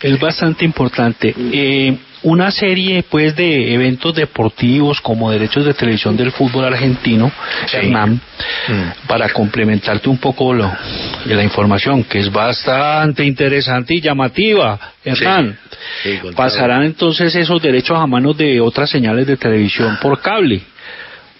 [0.00, 1.34] es bastante importante.
[1.36, 1.96] Eh,
[2.26, 7.30] una serie pues de eventos deportivos como derechos de televisión del fútbol argentino,
[7.72, 8.20] Hernán,
[9.06, 10.72] para complementarte un poco lo,
[11.24, 15.56] de la información, que es bastante interesante y llamativa, Hernán.
[16.02, 16.18] Sí.
[16.34, 20.62] Pasarán entonces esos derechos a manos de otras señales de televisión por cable.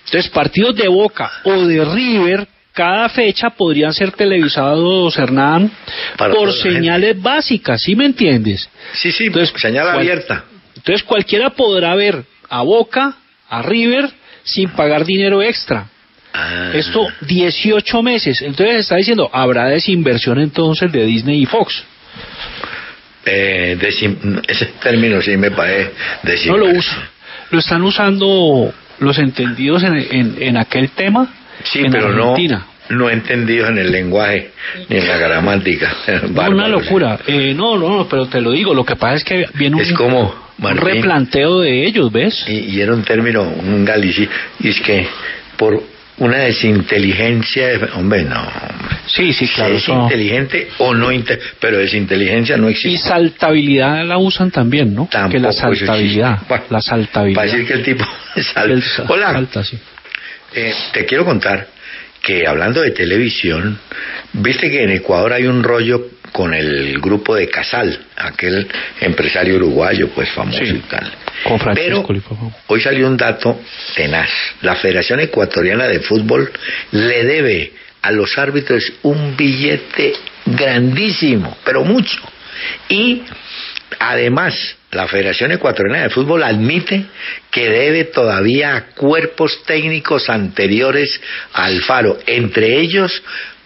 [0.05, 5.69] Entonces, partidos de Boca o de River, cada fecha podrían ser televisados, Hernán,
[6.17, 8.71] Para por señales básicas, ¿sí me entiendes?
[8.93, 10.45] Sí, sí, Entonces, señal abierta.
[10.87, 13.17] Entonces, cualquiera podrá ver a Boca,
[13.49, 14.09] a River,
[14.45, 15.89] sin pagar dinero extra.
[16.33, 16.71] Ah.
[16.75, 18.41] Esto 18 meses.
[18.43, 21.83] Entonces está diciendo, habrá desinversión entonces de Disney y Fox.
[23.25, 23.77] Eh,
[24.47, 25.93] ese término sí me parece
[26.47, 26.99] No lo usan.
[27.51, 31.29] Lo están usando los entendidos en, en- en aquel tema
[31.65, 32.59] Sí, en pero Argentina.
[32.59, 32.76] no
[33.11, 34.51] entendido en el lenguaje
[34.89, 35.95] ni en la gramática.
[36.33, 37.19] No, una locura.
[37.27, 38.75] Eh, no, no, no, pero te lo digo.
[38.75, 42.45] Lo que pasa es que viene un, Es como, un Martín, replanteo de ellos, ¿ves?
[42.49, 44.29] y, y era un término, un galici,
[44.61, 45.07] y es que
[45.57, 45.83] por
[46.19, 48.97] una desinteligencia, de- hombre, no, hombre.
[49.07, 49.75] Sí, sí, claro.
[49.75, 53.09] es inteligente o no, inte- pero desinteligencia no Y existe.
[53.09, 55.09] saltabilidad la usan también, ¿no?
[55.11, 56.39] que la Tampoco saltabilidad.
[56.49, 57.41] Bueno, La saltabilidad.
[57.43, 58.05] Para decir que el tipo
[58.55, 59.79] sal- El sa- Hola, salta, sí.
[60.55, 61.69] Eh, te quiero contar
[62.27, 63.79] que hablando de televisión,
[64.33, 68.67] viste que en Ecuador hay un rollo con el grupo de Casal, aquel
[69.01, 71.09] empresario uruguayo, pues famoso Sí, y tal.
[71.45, 73.61] Con Francisco Pero hoy salió un dato
[73.95, 74.29] tenaz.
[74.63, 76.51] La Federación Ecuatoriana de Fútbol
[76.91, 77.73] le debe
[78.03, 80.15] a los árbitros un billete
[80.47, 82.19] grandísimo, pero mucho.
[82.89, 83.23] Y
[84.01, 87.05] además, la Federación Ecuatoriana de Fútbol admite
[87.51, 91.21] que debe todavía a cuerpos técnicos anteriores
[91.53, 93.23] al Faro, entre ellos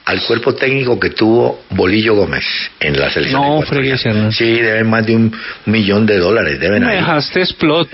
[0.07, 2.45] al cuerpo técnico que tuvo Bolillo Gómez
[2.81, 4.33] en la selección No.
[4.33, 5.33] Sí, deben más de un
[5.67, 6.97] millón de dólares, deben Me ahí.
[6.97, 7.89] dejaste explot.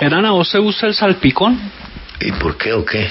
[0.00, 1.58] Hernán, ¿a vos te gusta el salpicón?
[2.20, 3.08] ¿Y por qué o qué?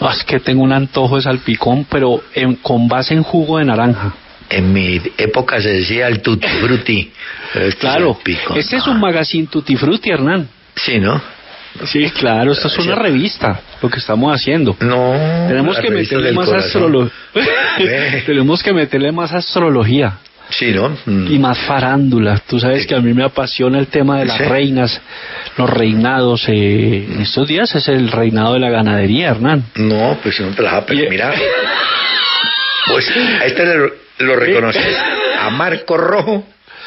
[0.00, 3.64] No, es que tengo un antojo de salpicón, pero en- con base en jugo de
[3.64, 4.14] naranja.
[4.50, 7.10] En mi época se decía el tutti frutti.
[7.52, 8.54] pero este Claro, es pico.
[8.56, 10.48] este es un magazine tutti frutti, Hernán.
[10.76, 11.20] Sí, ¿no?
[11.84, 14.76] Sí, claro, esto es una revista, lo que estamos haciendo.
[14.80, 15.12] No.
[15.46, 17.12] Tenemos que meterle más astrología.
[18.26, 20.18] Tenemos que meterle más astrología
[20.50, 20.88] Sí, ¿no?
[21.06, 21.32] Mm.
[21.32, 22.42] y más farándula.
[22.44, 24.44] Tú sabes que a mí me apasiona el tema de las Sí.
[24.44, 25.00] reinas,
[25.56, 26.48] los reinados.
[26.48, 29.62] eh, en estos días es el reinado de la ganadería, Hernán.
[29.76, 31.32] No, pues no te las Mira.
[32.92, 33.10] Pues
[33.40, 33.90] a este lo,
[34.20, 34.96] lo reconoces.
[35.40, 36.44] A Marco Rojo.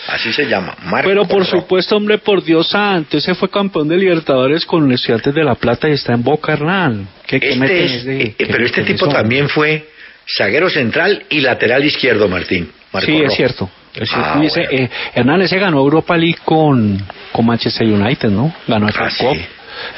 [0.08, 0.76] Así se llama.
[0.84, 1.62] Marco Pero por Rojo.
[1.62, 5.56] supuesto, hombre, por Dios santo, ese fue campeón de Libertadores con los Estudiantes de La
[5.56, 7.08] Plata y está en Boca, Hernán.
[7.26, 9.88] ¿Qué, Este es- eh, qué pero este tipo también fue
[10.38, 12.70] zaguero central y lateral izquierdo, Martín.
[12.92, 13.70] Marco Sí, es cierto.
[13.96, 14.28] Es cierto.
[14.34, 14.84] Ah, Y ese, bueno.
[14.86, 17.02] eh, Hernán, ese ganó Europa League con,
[17.32, 18.54] con Manchester United, ¿no?
[18.68, 19.26] Ganó el Ah, sí.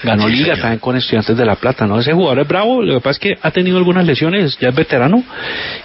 [0.03, 0.59] Ganó Sí, Liga señor.
[0.61, 1.99] también con Estudiantes de La Plata, ¿no?
[1.99, 4.75] Ese jugador es bravo, lo que pasa es que ha tenido algunas lesiones, ya es
[4.75, 5.23] veterano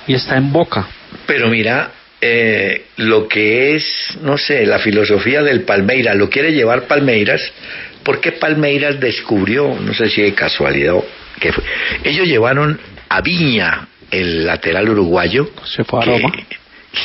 [0.06, 0.86] y está en Boca.
[1.26, 1.90] Pero mira,
[2.20, 7.40] eh, lo que es, no sé, la filosofía del Palmeiras, lo quiere llevar Palmeiras,
[8.02, 10.94] porque Palmeiras descubrió, no sé si de casualidad
[11.52, 11.64] fue,
[12.04, 12.78] ellos llevaron
[13.08, 16.32] a Viña, el lateral uruguayo, Se fue a que Roma.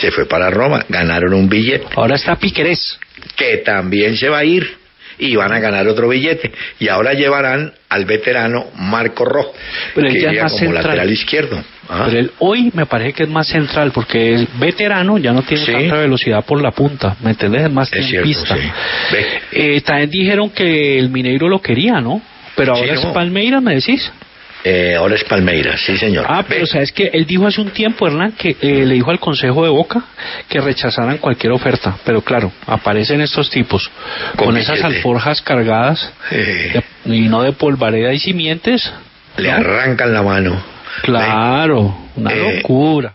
[0.02, 3.00] se fue para Roma, ganaron un billete, Ahora está Piquerés.
[3.36, 4.78] que también se va a ir
[5.20, 9.54] y van a ganar otro billete, y ahora llevarán al veterano Marco Rojo,
[9.94, 10.84] Pero él que llega como central.
[10.84, 11.64] lateral izquierdo.
[11.88, 12.04] Ah.
[12.08, 15.66] Pero él hoy me parece que es más central porque es veterano, ya no tiene
[15.66, 15.72] Sí.
[15.72, 17.64] tanta velocidad por la punta, ¿me entiendes?
[17.64, 18.72] Es más Es cierto, sí.
[19.12, 19.26] Ve.
[19.52, 22.22] Eh, también dijeron que el Mineiro lo quería, ¿no?
[22.56, 23.00] Pero Sí, ahora no.
[23.02, 24.12] es Palmeiras, me decís.
[24.68, 26.26] Eh, ahora es Palmeiras, sí señor.
[26.28, 29.20] Ah, pero sabes que él dijo hace un tiempo, Hernán, que eh, le dijo al
[29.20, 30.04] Consejo de Boca
[30.50, 31.98] que rechazaran cualquier oferta.
[32.04, 33.92] Pero claro, aparecen estos tipos
[34.36, 38.92] con, Con esas alforjas cargadas Eh, de- y no de polvareda y simientes.
[39.38, 39.58] le ¿no?
[39.58, 40.64] arrancan la mano.
[41.04, 43.15] Claro, una Eh, locura.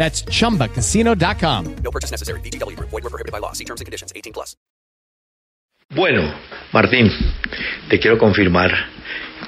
[0.00, 1.76] That's chumbacasino.com.
[1.84, 2.40] No purchase necessary.
[2.40, 2.88] VGW Group.
[2.88, 3.52] Void were prohibited by law.
[3.52, 4.12] See terms and conditions.
[4.16, 4.56] 18 plus.
[5.94, 6.32] Bueno,
[6.72, 7.10] Martín,
[7.88, 8.72] te quiero confirmar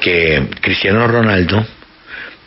[0.00, 1.64] que Cristiano Ronaldo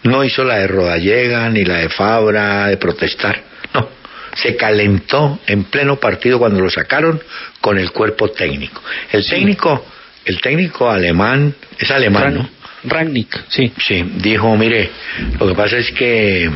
[0.03, 3.41] no hizo la de Rodallega ni la de Fabra de protestar.
[3.73, 3.87] No,
[4.35, 7.23] se calentó en pleno partido cuando lo sacaron
[7.61, 8.83] con el cuerpo técnico.
[9.11, 9.83] El técnico,
[10.25, 12.49] el técnico alemán, es alemán, ¿no?
[12.83, 13.73] Rangnick, sí.
[13.79, 14.91] Sí, dijo, mire,
[15.39, 16.51] lo que pasa es que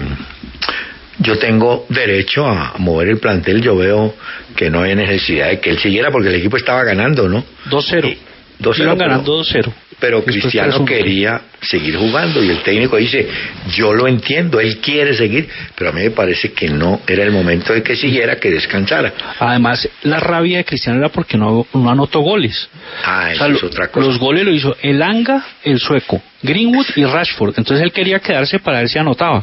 [1.20, 4.16] yo tengo derecho a mover el plantel, yo veo
[4.56, 7.44] que no hay necesidad de que él siguiera porque el equipo estaba ganando, ¿no?
[7.70, 8.18] 2-0.
[8.60, 9.72] 2-0, Iban ganando 2-0.
[10.00, 10.86] Pero Cristiano 3-1.
[10.86, 13.28] quería seguir jugando y el técnico dice,
[13.76, 17.32] yo lo entiendo, él quiere seguir, pero a mí me parece que no era el
[17.32, 19.14] momento de que siguiera, que descansara.
[19.40, 22.70] Además, la rabia de Cristiano era porque no, no anotó goles.
[23.04, 24.08] Ah, O eso sea, es otra cosa.
[24.08, 27.56] Los goles lo hizo el Anga, el sueco, Greenwood y Rashford.
[27.58, 29.40] Entonces él quería quedarse para ver si anotaba.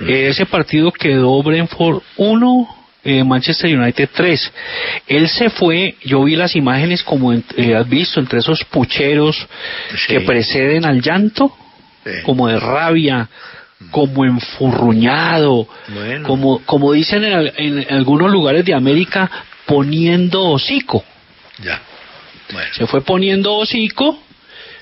[0.00, 0.08] Mm.
[0.10, 2.75] Ese partido quedó Brentford 1,
[3.06, 4.52] eh, Manchester United 3.
[5.06, 9.46] Él se fue, yo vi las imágenes como en- eh, has visto, entre esos pucheros
[10.08, 11.56] que preceden al llanto,
[12.24, 13.28] como de rabia,
[13.90, 16.26] como enfurruñado, Bueno.
[16.28, 19.30] como, como dicen en, en algunos lugares de América,
[19.66, 21.04] poniendo hocico.
[21.62, 21.80] Ya.
[22.52, 24.22] Bueno, Se fue poniendo hocico.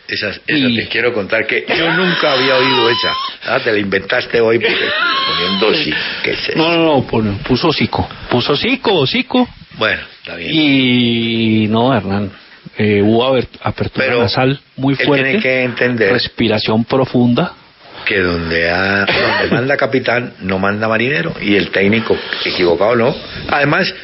[0.08, 3.12] Esa, esa te quiero contar que yo nunca había oído esa.
[3.46, 4.76] Ah, te la inventaste hoy porque
[5.28, 5.92] poniendo sí.
[6.22, 6.56] ¿Qué es?
[6.56, 8.08] No, no, no, puso hocico.
[8.30, 9.48] Puso hocico, hocico.
[9.78, 10.50] Bueno, está bien.
[10.52, 12.30] Y no, Hernán.
[12.78, 15.24] eh, hubo apertura Pero nasal muy él fuerte.
[15.24, 17.54] tiene que entender Respiración profunda.
[18.04, 23.14] que donde, ha- donde manda capitán no manda marinero y el técnico equivocado no.
[23.48, 23.94] Además,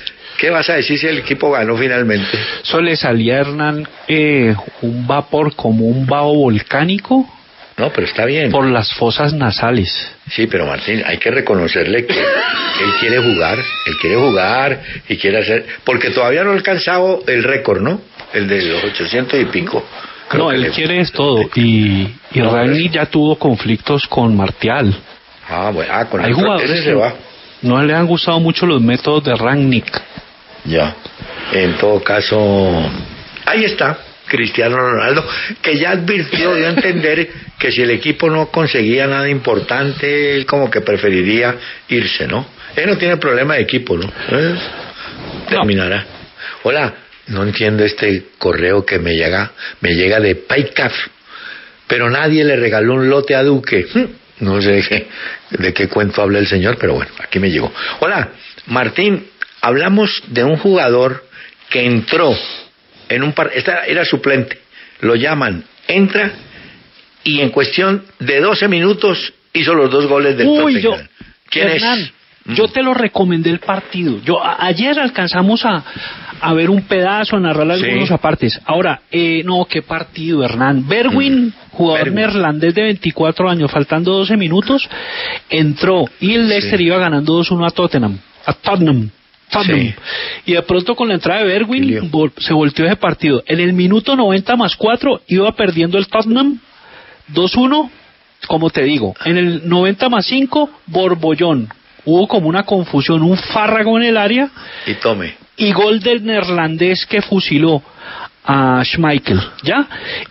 [0.41, 2.27] ¿qué vas a decir si el equipo ganó finalmente?
[2.65, 7.29] Eso le salía a Hernán eh, un vapor como un vaho volcánico.
[7.77, 8.51] No, pero está bien.
[8.51, 10.13] Por las fosas nasales.
[10.31, 15.39] Sí, pero Martín, hay que reconocerle que él quiere jugar, él quiere jugar y quiere
[15.39, 18.01] hacer, porque todavía no ha alcanzado el récord, ¿no?
[18.35, 19.85] El de los 800 y pico.
[20.29, 21.49] Creo no, él le- quiere es todo.
[21.55, 22.03] Y,
[22.33, 24.95] y No, Ragni ya tuvo conflictos con Martial.
[25.49, 27.15] Ah, bueno, ah, con Hay el jugadores se va.
[27.63, 30.03] no le han gustado mucho los métodos de Rangnick.
[30.65, 30.97] Ya.
[31.53, 32.91] En todo caso,
[33.47, 35.27] ahí está Cristiano Ronaldo,
[35.61, 37.29] que ya advirtió, dio a entender
[37.59, 41.57] que si el equipo no conseguía nada importante, él como que preferiría
[41.89, 42.47] irse, ¿no?
[42.77, 44.07] Él no tiene problema de equipo, ¿no?
[44.31, 44.55] Eh,
[45.49, 46.05] Terminará.
[46.63, 46.95] Hola,
[47.29, 49.51] no entiendo este correo que me llega,
[49.81, 50.93] me llega de PayCaf,
[51.89, 53.87] pero nadie le regaló un lote a Duque.
[53.93, 54.05] Hmm,
[54.45, 55.09] No sé de qué,
[55.51, 57.73] de qué cuento habla el señor, pero bueno, aquí me llegó.
[57.99, 58.29] Hola,
[58.67, 59.27] Martín,
[59.61, 61.25] hablamos de un jugador
[61.69, 62.35] que entró
[63.09, 64.59] en un par, esta era suplente,
[65.01, 66.33] lo llaman, entra
[67.25, 70.97] y en cuestión de 12 minutos hizo los dos goles del Uy, yo.
[71.49, 72.13] ¿Quién Hernán, es?
[72.57, 74.21] yo te lo recomendé el partido.
[74.25, 75.85] Yo a- ayer alcanzamos a,
[76.41, 77.85] a ver un pedazo, a narrar Sí.
[77.85, 78.61] algunos apartes.
[78.65, 80.87] Ahora, eh, no, qué partido, Hernán.
[80.89, 82.15] Berwin, jugador Berwin.
[82.15, 84.89] neerlandés de 24 años, faltando 12 minutos,
[85.49, 88.19] entró y el Leicester iba ganando 2-1 a Tottenham.
[88.47, 89.11] A Tottenham.
[89.51, 89.81] Tottenham.
[89.81, 89.95] Sí.
[90.47, 93.43] Y de pronto con la entrada de Berwin vol- se volteó ese partido.
[93.47, 96.59] En el minuto 90 más 4 iba perdiendo el Tottenham
[97.33, 97.91] 2-1,
[98.47, 99.15] como te digo.
[99.25, 101.69] En el 90 más 5, Borbollón.
[102.05, 104.49] Hubo como una confusión, un fárrago en el área
[104.87, 105.35] Y tome.
[105.57, 107.83] y gol del neerlandés que fusiló
[108.43, 109.39] a Schmeichel.
[109.63, 109.87] ¿Ya?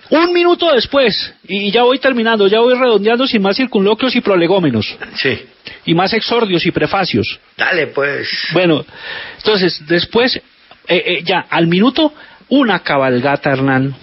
[0.09, 4.97] Un minuto después, y ya voy terminando, ya voy redondeando sin más circunloquios y prolegómenos.
[5.15, 5.37] Sí.
[5.85, 7.39] Y más exordios y prefacios.
[7.57, 8.29] Dale, pues.
[8.53, 8.85] Bueno,
[9.37, 10.41] entonces, después, eh,
[10.87, 12.13] eh, ya, al minuto,
[12.49, 13.95] una cabalgata, Hernán,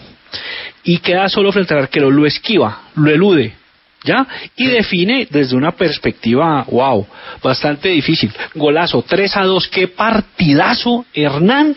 [0.84, 3.54] y queda solo frente al arquero, lo esquiva, lo elude,
[4.04, 4.26] ¿ya?
[4.56, 7.06] Y define desde una perspectiva, wow,
[7.42, 8.32] bastante difícil.
[8.54, 11.76] Golazo, 3 a 2, qué partidazo, Hernán,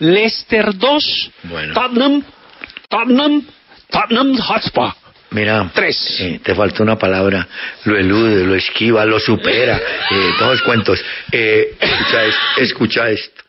[0.00, 1.74] Leicester 2, Bueno.
[1.74, 2.24] Tottenham,
[2.88, 3.46] Tottenham,
[3.88, 4.92] Tottenham Hotspur.
[5.32, 5.70] Mira,
[6.20, 7.46] eh, te falta una palabra,
[7.84, 9.76] lo elude, lo esquiva, lo supera,
[10.10, 11.00] eh, todos cuentos.
[11.30, 13.42] Eh, escucha, es- escucha esto.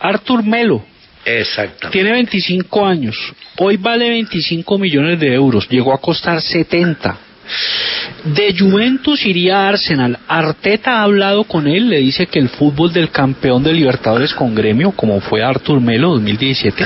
[0.00, 0.84] Arthur Melo.
[1.24, 1.90] Exactamente.
[1.90, 3.16] Tiene 25 años.
[3.58, 5.68] Hoy vale 25 millones de euros.
[5.68, 7.18] Llegó a costar 70.
[8.24, 10.16] De Juventus iría a Arsenal.
[10.28, 14.54] Arteta ha hablado con él, le dice que el fútbol del campeón de Libertadores con
[14.54, 16.84] gremio, como fue Artur Melo 2017,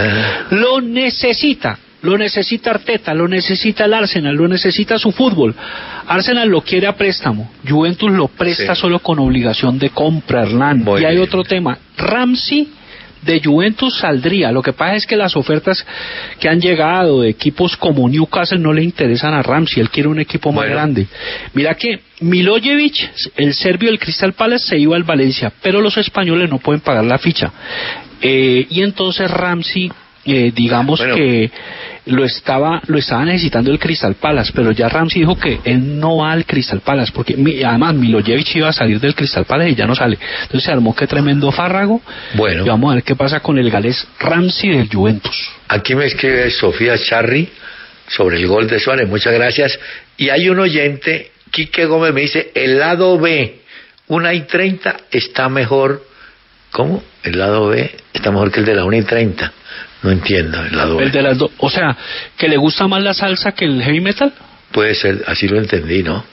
[0.52, 1.78] lo necesita.
[2.02, 5.54] Lo necesita Arteta, lo necesita el Arsenal, lo necesita su fútbol.
[6.06, 7.50] Arsenal lo quiere a préstamo.
[7.66, 8.80] Juventus lo presta Sí.
[8.80, 10.82] solo con obligación de compra, Hernán.
[10.84, 11.22] Muy y hay bien.
[11.28, 11.78] otro tema.
[11.96, 12.68] Ramsey
[13.22, 14.50] de Juventus saldría.
[14.50, 15.86] Lo que pasa es que las ofertas
[16.40, 19.80] que han llegado de equipos como Newcastle no le interesan a Ramsey.
[19.80, 21.06] Él quiere un equipo más grande.
[21.54, 26.50] Mira que Milojevic, el serbio del Crystal Palace, se iba al Valencia, pero los españoles
[26.50, 27.52] no pueden pagar la ficha.
[28.20, 29.92] Eh, y entonces Ramsey
[30.24, 31.50] eh, digamos que
[32.06, 36.16] lo estaba lo estaba necesitando el Crystal Palace, pero ya Ramsey dijo que él no
[36.18, 39.74] va al Crystal Palace, porque mi- además Milojevic iba a salir del Crystal Palace y
[39.76, 40.18] ya no sale.
[40.42, 42.00] Entonces se armó que tremendo fárrago.
[42.34, 42.64] Bueno.
[42.64, 45.50] Y vamos a ver qué pasa con el galés Ramsey del Juventus.
[45.68, 47.48] Aquí me escribe Sofía Charri
[48.08, 49.78] sobre el gol de Suárez, muchas gracias.
[50.16, 53.60] Y hay un oyente, Quique Gómez, me dice, el lado B,
[54.08, 56.02] una y 30 está mejor.
[56.72, 57.02] ¿Cómo?
[57.22, 59.52] El lado B está mejor que el de la 1 y 30.
[60.02, 61.04] No entiendo, el lado B.
[61.04, 61.96] El de las dos, o sea,
[62.36, 64.32] que le gusta más la salsa que el heavy metal.
[64.72, 66.24] Puede ser, así lo entendí, ¿no?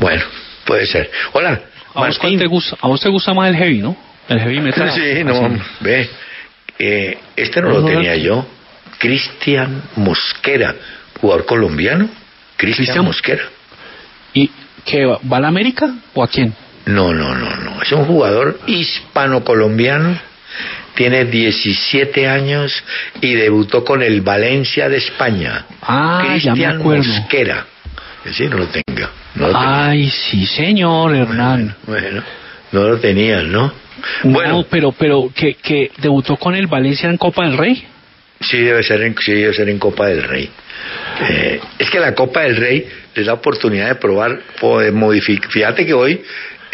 [0.00, 0.22] Bueno,
[0.64, 1.10] puede ser.
[1.32, 1.60] Hola,
[1.94, 2.76] ¿A vos, cuál te gusta?
[2.80, 3.96] ¿A vos te gusta más el heavy, no?
[4.28, 4.90] El heavy metal.
[4.94, 5.56] Sí, no, Así.
[5.80, 6.10] ve.
[6.78, 8.22] Eh, este no No, lo tenía no.
[8.22, 8.46] yo.
[8.98, 10.74] Cristian Mosquera,
[11.20, 12.08] jugador colombiano.
[12.56, 13.42] Cristian Mosquera.
[14.32, 14.50] ¿Y
[14.84, 16.54] que va va a la América o a quién?
[16.86, 17.82] No, no, no, no.
[17.82, 20.18] Es un jugador hispano-colombiano.
[20.94, 22.84] Tiene 17 años
[23.20, 25.66] y debutó con el Valencia de España.
[25.82, 27.04] Ah, ya me Cristian acuerdo.
[27.04, 27.66] Mosquera.
[28.32, 29.10] Sí, no lo tenga.
[29.34, 29.88] No lo tenía.
[29.88, 31.76] Ay, sí, señor, Hernán.
[31.86, 32.22] Bueno,
[32.72, 33.72] no lo tenías, ¿no?
[34.22, 37.86] Bueno, pero, pero que, que debutó con el Valencia en Copa del Rey.
[38.40, 40.50] Sí, debe ser en, sí, debe ser en Copa del Rey.
[41.28, 44.40] Eh, es que la Copa del Rey les da oportunidad de probar,
[44.92, 45.50] modificar.
[45.50, 46.20] Fíjate que hoy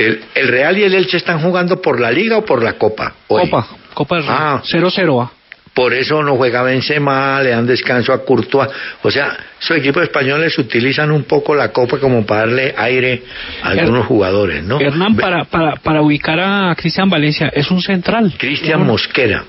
[0.06, 3.14] el, el Real y el Elche están jugando por la Liga o por la Copa.
[3.28, 3.42] Hoy.
[3.48, 4.36] Copa, Copa del Rey.
[4.38, 4.62] Ah.
[4.64, 5.30] 0-0 va.
[5.72, 8.68] Por eso no juega Benzema, le dan descanso a Courtois.
[9.02, 13.22] O sea, esos equipos españoles utilizan un poco la Copa como para darle aire
[13.62, 14.80] a algunos jugadores, ¿no?
[14.80, 18.34] Hernán, para, para, para ubicar a Cristian Valencia, es un central.
[18.36, 19.44] Cristian Mosquera.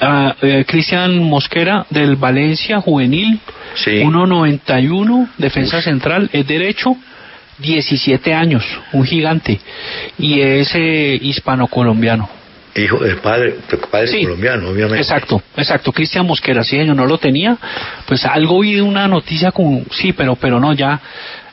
[0.00, 3.40] Ah, eh, Cristian Mosquera del Valencia Juvenil,
[3.74, 4.02] Sí.
[4.02, 6.96] 1.91, defensa central, es derecho,
[7.58, 9.60] 17 años, un gigante,
[10.18, 12.28] y es eh, hispano-colombiano.
[12.74, 14.22] Hijo del padre, tu padre Sí.
[14.24, 14.98] colombiano, obviamente.
[15.00, 17.56] Exacto, exacto, Cristian Mosquera, sí, yo no lo tenía,
[18.06, 21.00] pues algo vi de una noticia con, sí, pero, pero no, ya,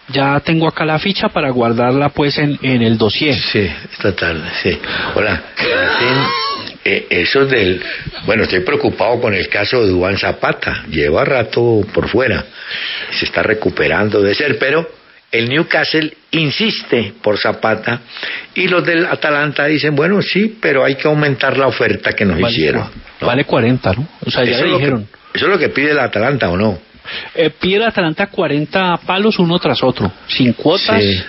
[0.09, 3.35] ya tengo acá la ficha para guardarla pues en, en el dossier.
[3.35, 4.77] Sí, esta tarde, sí.
[5.15, 7.81] Hola, Martín, eh, eso del...
[8.25, 10.84] Bueno, estoy preocupado con el caso de Duan Zapata.
[10.89, 12.43] Lleva rato por fuera.
[13.11, 14.85] Se está recuperando de ser, pero
[15.34, 17.99] el Newcastle insiste por Zapata
[18.55, 22.39] y los del Atalanta dicen, bueno, sí, pero hay que aumentar la oferta que nos
[22.39, 22.89] Vale, hicieron.
[23.19, 24.07] Vale 40, ¿no?
[24.26, 25.07] O sea, ya Eso le que- dijeron.
[25.34, 26.77] eso es lo que pide el Atalanta, ¿o no?
[27.35, 31.01] Eh, pide el Atalanta 40 palos uno tras otro, sin cuotas.
[31.03, 31.23] Sí.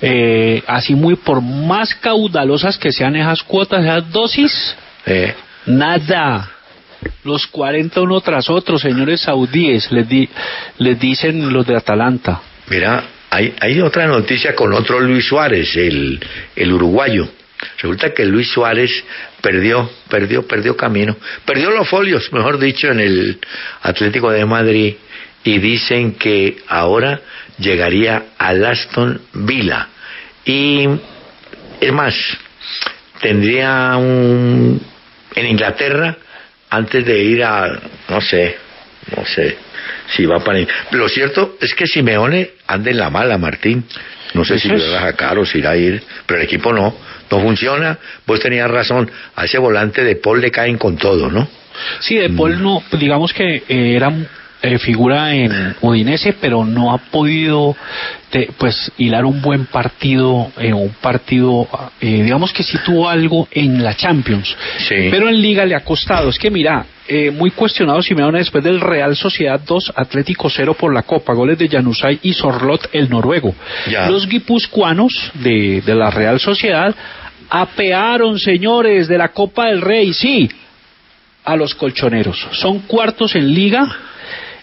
[0.00, 4.76] eh, así muy por más caudalosas que sean esas cuotas, esas dosis,
[5.06, 5.34] Eh,
[5.66, 6.50] nada.
[7.24, 10.28] Los 40 uno tras otro, señores saudíes, les, di-
[10.78, 12.40] les dicen los de Atalanta.
[12.68, 16.20] Mira, hay, hay otra noticia con otro Luis Suárez, el,
[16.56, 17.28] el uruguayo.
[17.76, 18.90] Resulta que Luis Suárez
[19.40, 23.38] perdió, perdió, perdió camino, perdió los folios, mejor dicho, en el
[23.82, 24.94] Atlético de Madrid
[25.44, 27.20] y dicen que ahora
[27.58, 29.88] llegaría al Aston Villa.
[30.44, 30.88] Y
[31.80, 32.14] es más,
[33.20, 34.80] tendría un
[35.34, 36.16] en Inglaterra
[36.70, 38.56] antes de ir a no sé,
[39.16, 39.68] no sé
[40.16, 40.60] si va para
[40.92, 43.84] lo cierto es que Simeone anda en la mala Martín.
[44.34, 46.72] No sé si lo va a sacar o si irá a ir pero el equipo
[46.72, 46.94] no.
[47.30, 47.98] No funciona.
[48.26, 49.10] Vos tenías razón.
[49.36, 51.48] A ese volante de Paul le caen con todo ¿no?
[52.00, 54.12] Sí, De Paul no, digamos que eh, era
[54.62, 57.76] eh, figura en Udinese, pero no ha podido
[58.30, 61.68] te- pues hilar un buen partido, en un partido,
[62.00, 65.08] eh, digamos que sí tuvo algo en la Champions, Sí.
[65.10, 66.28] pero en Liga le ha costado.
[66.30, 70.92] Es que mira, eh, muy cuestionado Simeone después del Real Sociedad 2, Atlético 0 por
[70.92, 73.54] la Copa, goles de Januzaj y Sorlot, el noruego.
[73.90, 74.08] Ya.
[74.10, 76.94] Los guipuzcoanos de, de la Real Sociedad
[77.50, 80.50] apearon, señores, de la Copa del Rey, sí,
[81.44, 82.46] a los colchoneros.
[82.52, 83.88] Son cuartos en liga,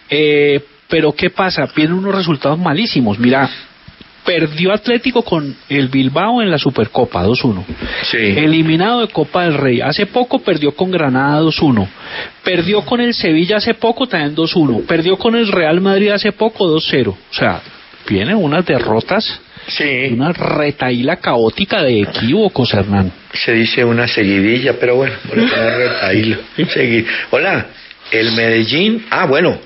[0.09, 1.67] eh, pero ¿qué pasa?
[1.75, 3.17] Vienen unos resultados malísimos.
[3.17, 3.49] Mira,
[4.25, 7.63] perdió Atlético con el Bilbao en la Supercopa 2-1.
[8.03, 8.17] Sí.
[8.17, 9.81] Eliminado de Copa del Rey.
[9.81, 11.87] Hace poco perdió con Granada 2-1.
[12.43, 14.85] Perdió con el Sevilla hace poco también 2-1.
[14.85, 17.07] Perdió con el Real Madrid hace poco 2-0.
[17.09, 17.61] O sea,
[18.09, 19.39] vienen unas derrotas.
[19.67, 20.09] Sí.
[20.11, 23.11] Una retaíla caótica de equívocos, Hernán.
[23.33, 25.37] se dice una seguidilla, pero bueno, por.
[26.57, 27.67] Segui- Hola,
[28.11, 29.57] el Medellín, ah, bueno,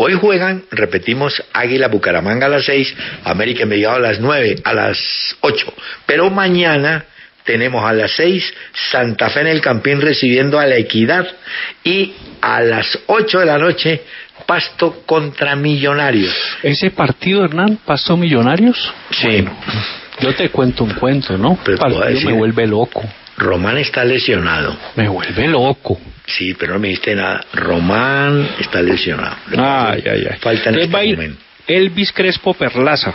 [0.00, 2.94] hoy juegan, repetimos, Águila Bucaramanga a las 6,
[3.24, 4.98] América Envigado a las 9, a las
[5.42, 5.74] 8,
[6.06, 7.04] pero mañana
[7.44, 8.54] tenemos a las 6
[8.90, 11.26] Santa Fe en el Campín recibiendo a la Equidad
[11.84, 14.02] y a las 8 de la noche
[14.46, 16.34] Pasto contra Millonarios.
[16.62, 18.92] Ese partido, Hernán, pasó Millonarios.
[19.10, 19.44] Sí.
[20.20, 21.58] Yo te cuento un cuento, ¿no?
[21.62, 23.02] Pero partido me vuelve loco.
[23.40, 24.76] Román está lesionado.
[24.96, 25.98] Me vuelve loco.
[26.26, 27.44] Sí, pero no me dijiste nada.
[27.54, 29.36] Román está lesionado.
[29.56, 30.38] Ay, ay, ay.
[30.40, 31.32] Falta en este.
[31.66, 33.14] Elvis Crespo Perlaza.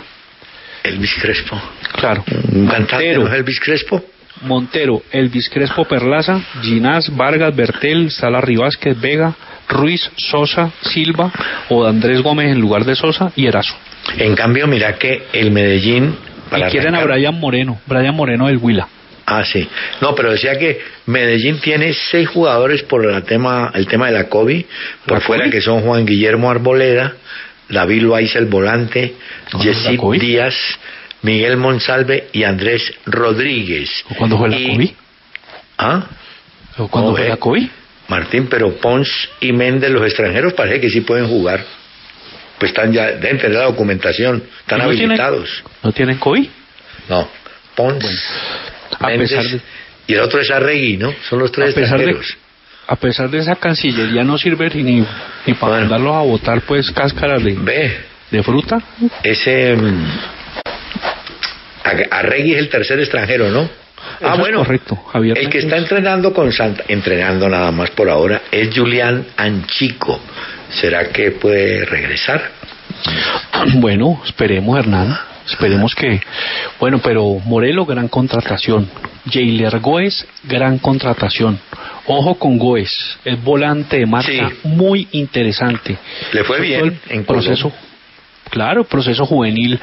[0.82, 1.60] Elvis Crespo.
[1.92, 2.24] Claro.
[2.52, 3.20] Un cantante, Montero.
[3.22, 4.04] ¿no es Elvis Crespo?
[4.42, 9.34] Montero, Elvis Crespo Perlaza, Ginás, Vargas, Bertel, Sala Rivásquez, Vega,
[9.68, 11.32] Ruiz, Sosa, Silva
[11.70, 13.74] o de Andrés Gómez en lugar de Sosa y Erazo.
[14.18, 16.16] En cambio, mira que el Medellín...
[16.54, 18.88] y quieren a Brian Moreno, Brian Moreno del Huila.
[19.26, 19.68] Ah, sí.
[20.00, 24.28] No, pero decía que Medellín tiene seis jugadores por la tema, el tema de la
[24.28, 24.64] COVID,
[25.04, 25.52] por ¿La fuera COVID?
[25.52, 27.14] que son Juan Guillermo Arboleda,
[27.68, 29.14] David Loaiza el volante,
[29.50, 30.20] ¿Cuándo fue la Yesid COVID?
[30.20, 30.54] Díaz,
[31.22, 33.90] Miguel Monsalve y Andrés Rodríguez.
[34.16, 34.90] ¿Cuándo fue la Y- COVID?
[35.78, 36.06] ¿Ah?
[36.90, 37.66] ¿Cuándo fue eh, la COVID?
[38.08, 41.64] Martín, pero Pons y Méndez, los extranjeros, parece que sí pueden jugar.
[42.60, 45.64] Pues están ya, deben tener la documentación, están ¿Y no tienen- habilitados.
[45.82, 46.48] ¿No tienen COVID?
[47.08, 47.28] No,
[47.74, 48.04] Pons,
[48.98, 49.60] a Méndez, pesar de-
[50.08, 51.12] y el otro es Arregui, ¿no?
[51.28, 52.36] Son los tres a pesar de, extranjeros.
[52.86, 55.04] a pesar de esa cancillería no sirve ni,
[55.46, 57.96] ni para mandarlos a votar pues cáscaras de,
[58.30, 58.78] de fruta.
[59.22, 60.06] Ese mm,
[62.10, 63.62] Arregui es el tercer extranjero, ¿no?
[63.62, 68.08] Eso ah, bueno, correcto, Javier el que está entrenando con Santa, entrenando nada más por
[68.08, 70.20] ahora, es Julián Anchico.
[70.70, 72.50] ¿Será que puede regresar?
[73.74, 75.18] Bueno, esperemos, Hernán.
[75.46, 76.20] Esperemos que.
[76.80, 78.88] Bueno, pero Morelo, gran contratación.
[79.30, 81.58] Jailer Goes, gran contratación.
[82.06, 85.96] Ojo con Goes, es volante de marca muy interesante.
[86.32, 87.72] Le fue Sobre bien el en proceso.
[88.50, 89.78] Claro, proceso juvenil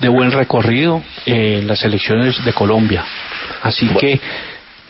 [0.00, 3.04] de buen recorrido en las elecciones de Colombia.
[3.62, 4.20] Así que,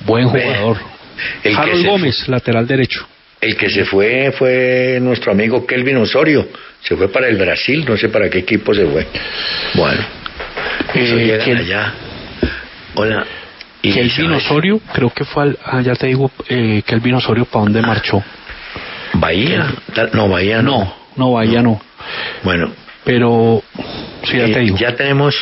[0.01, 0.79] buen jugador.
[1.45, 3.07] el Harold Gómez, lateral derecho.
[3.39, 6.49] El que se fue fue nuestro amigo Kelvin Osorio.
[6.83, 9.07] Se fue para el Brasil, no sé para qué equipo se fue.
[9.75, 10.01] Bueno,
[10.95, 11.95] eso Eh, llegan allá.
[12.95, 13.25] Hola.
[13.83, 14.33] Y Kelvin.
[14.33, 18.23] Osorio, creo que fue al, ah, ya te digo, eh, Kelvin Osorio, ¿para dónde marchó?
[19.15, 19.73] Bahía.
[19.95, 20.79] Tal- No, Bahía no.
[20.79, 21.81] No, no, Bahía no.
[22.43, 22.73] Bueno.
[23.05, 23.63] Pero,
[24.25, 24.77] sí, ya eh, te digo.
[24.77, 25.35] Ya tenemos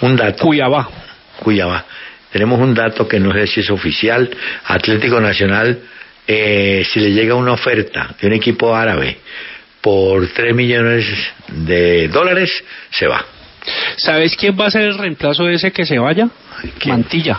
[0.00, 0.44] un dato.
[0.44, 0.88] Cuyabá.
[1.40, 1.84] Cuyabá.
[2.32, 4.30] Tenemos un dato que no sé si es oficial.
[4.66, 5.80] Atlético Nacional,
[6.28, 9.18] eh, si le llega una oferta de un equipo árabe
[9.80, 11.06] por 3 millones
[11.48, 12.50] de dólares,
[12.90, 13.24] se va.
[13.96, 16.28] ¿Sabes quién va a ser el reemplazo de ese que se vaya?
[16.86, 17.36] Mantilla.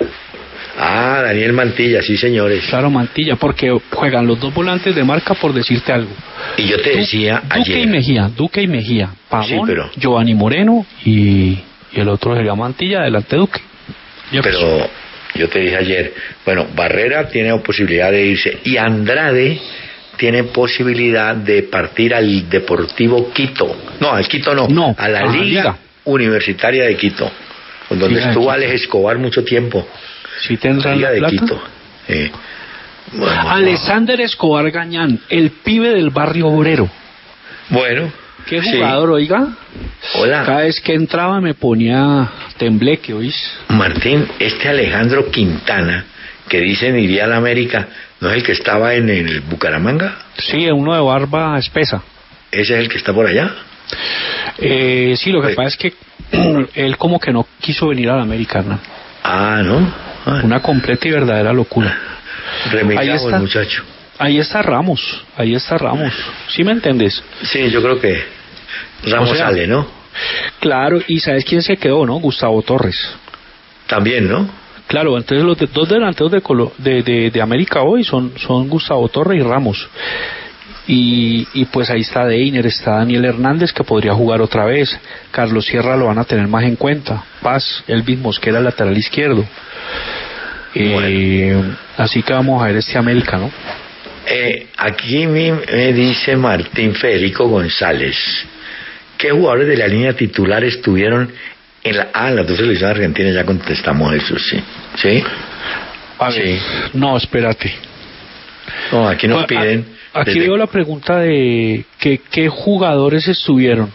[0.80, 2.66] Ah, Daniel Mantilla, sí señores.
[2.70, 6.12] Claro, Mantilla, porque juegan los dos volantes de marca por decirte algo.
[6.58, 7.78] Y yo te Du- decía Duque ayer.
[7.80, 11.60] y Mejía, Duque y Mejía, Pavón, Sí, pero- Giovanni Moreno y,
[11.92, 13.60] y el otro sería Mantilla, adelante Duque.
[14.32, 14.90] Pero
[15.36, 16.14] yo te dije ayer,
[16.46, 19.60] bueno, Barrera tiene posibilidad de irse y Andrade
[20.22, 23.76] tiene posibilidad de partir al Deportivo Quito.
[24.00, 25.78] No, al Quito no, a la a la Liga, Liga.
[26.04, 27.32] Universitaria de Quito,
[27.90, 28.52] donde Liga estuvo.
[28.52, 29.88] Alex Escobar mucho tiempo.
[30.48, 31.36] ¿Sí tendrán Liga la de plata?
[31.36, 31.64] Quito.
[32.08, 32.32] Eh,
[33.14, 36.88] bueno, Alexander Escobar Gañán, el pibe del barrio obrero.
[37.70, 38.14] bueno,
[38.46, 38.74] Qué sí.
[38.78, 39.48] jugador, oiga.
[40.20, 40.44] Hola.
[40.46, 43.36] Cada vez que entraba me ponía tembleque, ¿oís?
[43.70, 46.06] Martín, este Alejandro Quintana,
[46.48, 47.88] que dicen iría a la América,
[48.22, 50.18] ¿no es el que estaba en el Bucaramanga?
[50.38, 52.02] Sí, uno de barba espesa.
[52.52, 53.52] ¿Ese es el que está por allá?
[54.58, 55.94] Eh, sí, lo que pasa es que
[56.76, 58.80] él como que no quiso venir a la América, Hernán.
[59.24, 59.94] Ah, ¿no?
[60.26, 60.42] Ah.
[60.44, 61.98] Una completa y verdadera locura.
[62.66, 63.36] Está.
[63.36, 63.84] el muchacho.
[64.20, 66.14] Ahí está Ramos, ahí está Ramos.
[66.50, 67.24] ¿Sí me entiendes?
[67.42, 68.24] Sí, yo creo que
[69.06, 69.88] Ramos O sea, sale, ¿no?
[70.60, 72.16] Claro, y ¿sabes quién se quedó, no?
[72.16, 73.16] Gustavo Torres.
[73.88, 74.61] También, ¿no?
[74.88, 78.68] Claro, entonces los de- dos delanteros de, Colo- de, de, de América hoy son, son
[78.68, 79.88] Gustavo Torres y Ramos.
[80.88, 85.00] Y, y pues ahí está Deiner, está Daniel Hernández que podría jugar otra vez.
[85.32, 87.24] Carlos Sierra lo van a tener más en cuenta.
[87.42, 89.46] Paz, Elvis Mosquera, lateral izquierdo.
[90.74, 91.64] Eh,
[91.98, 93.52] Así que vamos a ver este América, ¿no?
[94.26, 98.16] Eh, aquí me, me dice Martín Federico González.
[99.18, 101.32] ¿Qué jugadores de la línea titular estuvieron
[101.84, 102.10] en la...
[102.14, 104.60] Ah, las dos selecciones argentinas ya contestamos eso, sí.
[104.96, 105.24] ¿Sí?
[106.20, 106.60] A ver,
[106.94, 107.74] no, espérate.
[108.92, 109.86] No, aquí nos Ah, piden...
[110.14, 113.92] ah, Aquí desde- veo la pregunta de que, qué jugadores estuvieron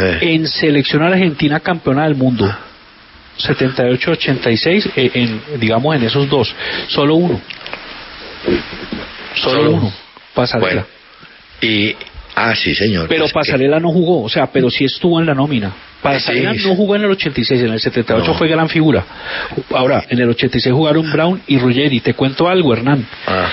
[0.00, 2.50] Eh, en selección argentina campeona del mundo.
[3.38, 6.54] 78-86, eh, en, digamos en esos dos.
[6.88, 7.40] Solo uno.
[9.34, 9.92] Solo, Solo uno.
[10.34, 10.66] Pasarela.
[10.66, 10.86] Bueno,
[11.60, 11.94] y...
[12.38, 13.08] Ah, sí, señor.
[13.08, 15.72] pero que- Pasarela no jugó, o sea, pero sí estuvo en la nómina.
[16.02, 16.60] Pasarela Sí.
[16.68, 18.34] no jugó en el 86, en el 78 No.
[18.38, 19.04] fue gran figura.
[19.74, 22.00] Ahora, en el 86 jugaron Brown y Ruggeri.
[22.00, 23.06] Te cuento algo, Hernán.
[23.26, 23.48] Ah,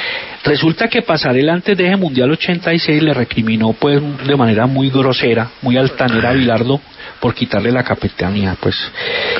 [0.46, 5.50] Resulta que Pasarela antes de ese Mundial 86 le recriminó pues de manera muy grosera,
[5.62, 6.82] muy altanera a Bilardo
[7.22, 8.76] por quitarle la capitanía pues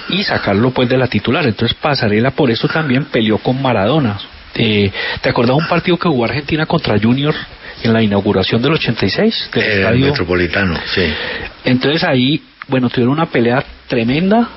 [0.08, 1.46] y sacarlo pues de la titular.
[1.46, 4.18] Entonces Pasarela por eso también peleó con Maradona.
[4.56, 4.90] Eh,
[5.22, 7.36] ¿Te acuerdas un partido que jugó Argentina contra Junior
[7.84, 9.50] en la inauguración del 86?
[9.54, 10.06] Del El estadio?
[10.08, 11.04] Metropolitano, sí.
[11.66, 14.50] Entonces ahí, bueno, tuvieron una pelea tremenda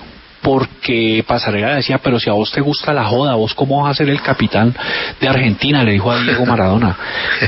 [0.42, 3.94] porque Pasarela decía, pero si a vos te gusta la joda, vos cómo vas a
[3.94, 4.72] ser el capitán
[5.20, 6.96] de Argentina, le dijo a Diego Maradona.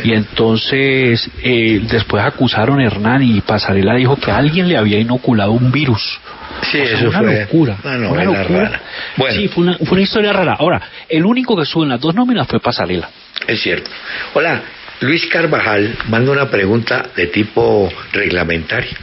[0.02, 5.52] Y entonces eh, después acusaron a Hernán y Pasarela dijo que alguien le había inoculado
[5.52, 6.18] un virus.
[6.62, 7.76] Sí, O sea, eso una fue locura.
[7.84, 8.44] una locura.
[8.64, 8.80] rara.
[9.16, 9.36] Bueno.
[9.36, 10.56] Sí, fue una, fue una historia rara.
[10.58, 13.08] Ahora, el único que estuvo en las dos nóminas fue Pasarela.
[13.46, 13.88] Es cierto.
[14.34, 14.60] Hola,
[15.00, 18.96] Luis Carvajal manda una pregunta de tipo reglamentario.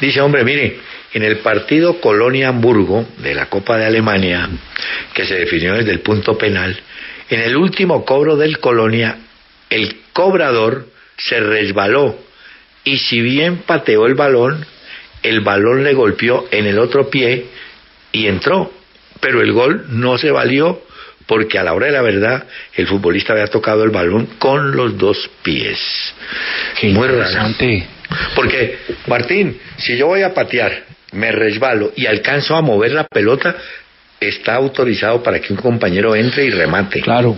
[0.00, 0.80] Dice, hombre, mire,
[1.12, 4.48] en el partido Colonia-Hamburgo de la Copa de Alemania,
[5.14, 6.76] que se definió desde el punto penal,
[7.30, 9.18] en el último cobro del Colonia,
[9.70, 10.86] el cobrador
[11.16, 12.18] se resbaló
[12.84, 14.64] y si bien pateó el balón,
[15.22, 17.46] el balón le golpeó en el otro pie
[18.12, 18.72] y entró,
[19.20, 20.82] pero el gol no se valió
[21.26, 22.44] porque a la hora de la verdad
[22.74, 25.78] el futbolista había tocado el balón con los dos pies.
[26.82, 27.18] Muy raro.
[27.18, 27.86] interesante.
[28.34, 33.56] Porque, Martín, si yo voy a patear, me resbalo y alcanzo a mover la pelota,
[34.20, 37.00] está autorizado para que un compañero entre y remate.
[37.00, 37.36] Claro.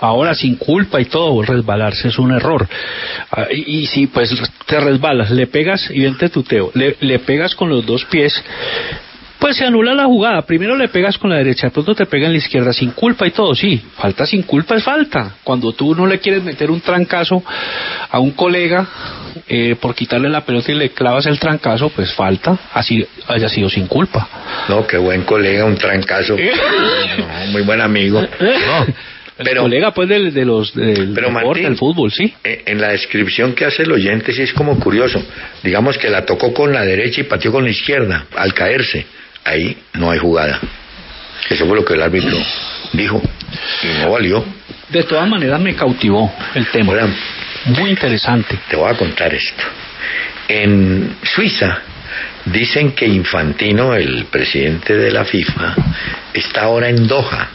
[0.00, 2.68] Ahora sin culpa y todo, resbalarse es un error.
[3.32, 4.32] Ah, y, y si pues
[4.66, 8.32] te resbalas, le pegas, y vente tuteo, le, le pegas con los dos pies,
[9.38, 10.42] pues se anula la jugada.
[10.42, 13.26] Primero le pegas con la derecha, de pronto te pega en la izquierda sin culpa
[13.26, 13.80] y todo, sí.
[13.96, 15.36] Falta sin culpa es falta.
[15.44, 17.42] Cuando tú no le quieres meter un trancazo
[18.10, 18.86] a un colega
[19.46, 23.68] eh, por quitarle la pelota y le clavas el trancazo, pues falta, así haya sido
[23.68, 24.28] sin culpa.
[24.68, 26.36] No, qué buen colega, un trancazo.
[26.36, 28.20] No, muy buen amigo.
[28.20, 28.86] No,
[29.44, 32.34] Pero, colega pues del, de los del Pero, deporte, Martín, del fútbol, sí.
[32.42, 35.22] eh, en la descripción que hace el oyente sí es como curioso.
[35.62, 39.06] Digamos que la tocó con la derecha y pateó con la izquierda al caerse.
[39.48, 40.60] Ahí no hay jugada.
[41.48, 42.36] Eso fue lo que el árbitro
[42.92, 43.22] dijo.
[43.82, 44.44] Y no valió.
[44.90, 46.92] De todas maneras me cautivó el tema.
[47.64, 48.58] Muy interesante.
[48.68, 49.64] te voy a contar esto.
[50.48, 51.80] En Suiza
[52.44, 55.74] dicen que Infantino, el presidente de la FIFA,
[56.34, 57.48] está ahora en Doha.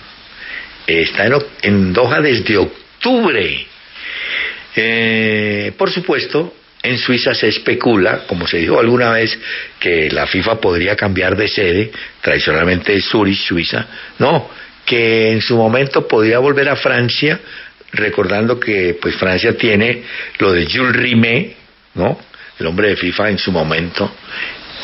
[0.87, 3.67] Está en, en Doha desde octubre.
[4.75, 9.39] Eh, por supuesto, en Suiza se especula, como se dijo alguna vez,
[9.79, 11.91] que la FIFA podría cambiar de sede,
[12.21, 13.87] tradicionalmente Zurich, Suiza.
[14.19, 14.49] No,
[14.85, 17.39] que en su momento podría volver a Francia,
[17.93, 20.03] recordando que pues Francia tiene
[20.39, 21.55] lo de Jules Rimet,
[21.95, 22.19] ¿no?
[22.59, 24.13] El hombre de FIFA en su momento.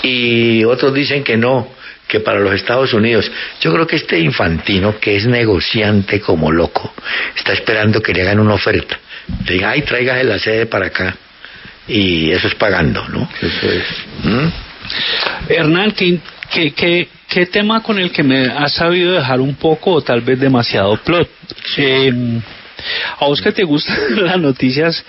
[0.01, 1.73] Y otros dicen que no,
[2.07, 3.30] que para los Estados Unidos.
[3.59, 6.93] Yo creo que este infantino, que es negociante como loco,
[7.35, 8.97] está esperando que le hagan una oferta.
[9.45, 11.17] Le diga, ay, tráigase la sede para acá.
[11.89, 13.27] Y eso es pagando, ¿no?
[13.41, 13.83] Eso es.
[14.23, 14.47] ¿Mm?
[15.49, 16.19] Hernán, ¿qué,
[16.51, 20.21] qué, qué, qué tema con el que me has sabido dejar un poco o tal
[20.21, 21.29] vez demasiado plot?
[21.77, 22.39] Eh,
[23.19, 25.03] a vos que te gustan las noticias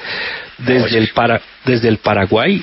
[0.58, 2.62] desde el, para, desde el Paraguay,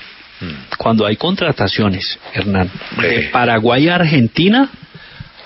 [0.77, 2.69] cuando hay contrataciones, Hernán,
[3.02, 3.30] de.
[3.31, 4.69] Paraguay a Argentina,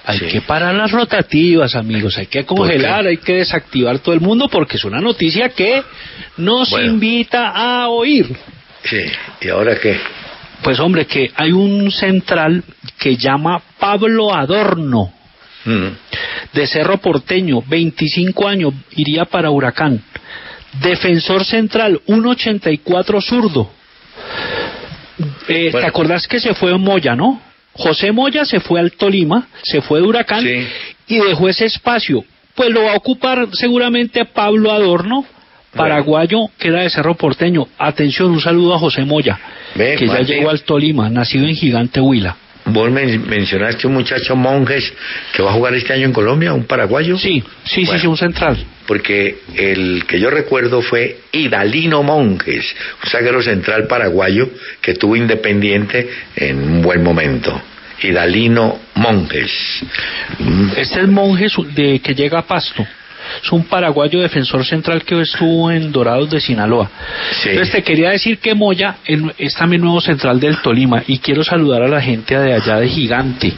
[0.03, 0.25] hay Sí.
[0.25, 4.77] que parar las rotativas, amigos, hay que congelar, hay que desactivar todo el mundo porque
[4.77, 5.83] es una noticia que
[6.37, 6.93] nos Bueno.
[6.93, 8.35] invita a oír.
[8.83, 9.01] Sí.
[9.41, 9.97] ¿Y ahora qué?
[10.63, 12.63] Pues hombre, que hay un central
[12.99, 15.13] que llama Pablo Adorno,
[15.63, 15.87] Mm.
[16.53, 20.01] de Cerro Porteño, 25 años, iría para Huracán.
[20.81, 23.69] Defensor central, 1.84 zurdo.
[25.47, 25.87] Eh, ¿Te Bueno.
[25.87, 27.39] acordás que se fue Moya, no?
[27.73, 30.67] José Moya se fue al Tolima, se fue de Huracán Sí.
[31.07, 32.23] y dejó ese espacio.
[32.55, 35.25] Pues lo va a ocupar seguramente Pablo Adorno,
[35.75, 37.67] paraguayo, que era de Cerro Porteño.
[37.77, 39.39] Atención, un saludo a José Moya,
[39.75, 42.35] Ve, que ya llegó al Tolima, nacido en Gigante Huila.
[42.65, 44.93] Vos men- mencionaste un muchacho Monjes
[45.33, 47.17] que va a jugar este año en Colombia, un paraguayo.
[47.17, 48.01] Sí, sí, sí, Bueno.
[48.01, 48.65] sí, un central.
[48.85, 54.49] porque el que yo recuerdo fue Idalino Monjes, un zaguero central paraguayo
[54.81, 57.59] que tuvo Independiente en un buen momento.
[58.03, 59.51] Idalino Monjes.
[60.75, 62.85] Este es monje su- de que llega a Pasto.
[63.43, 66.89] Es un paraguayo defensor central que estuvo en Dorados de Sinaloa.
[67.41, 67.49] Sí.
[67.49, 68.97] Entonces te quería decir que Moya
[69.37, 72.87] es también nuevo central del Tolima y quiero saludar a la gente de allá de
[72.87, 73.53] Gigante,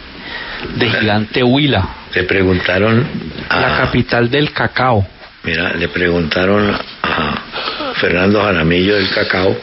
[0.75, 3.07] de Gigante Huila, Le preguntaron
[3.49, 5.05] la a, capital del cacao.
[5.43, 9.55] mira, le preguntaron a Fernando Jaramillo del Cacao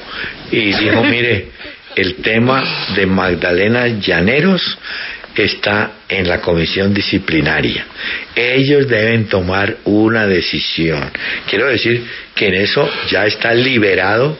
[0.50, 1.48] y dijo, mire,
[1.96, 2.62] el tema
[2.94, 4.78] de Magdalena Llaneros
[5.36, 7.86] está en la comisión disciplinaria.
[8.34, 11.10] Ellos deben tomar una decisión.
[11.48, 12.04] Quiero decir
[12.34, 14.38] que en eso ya está liberado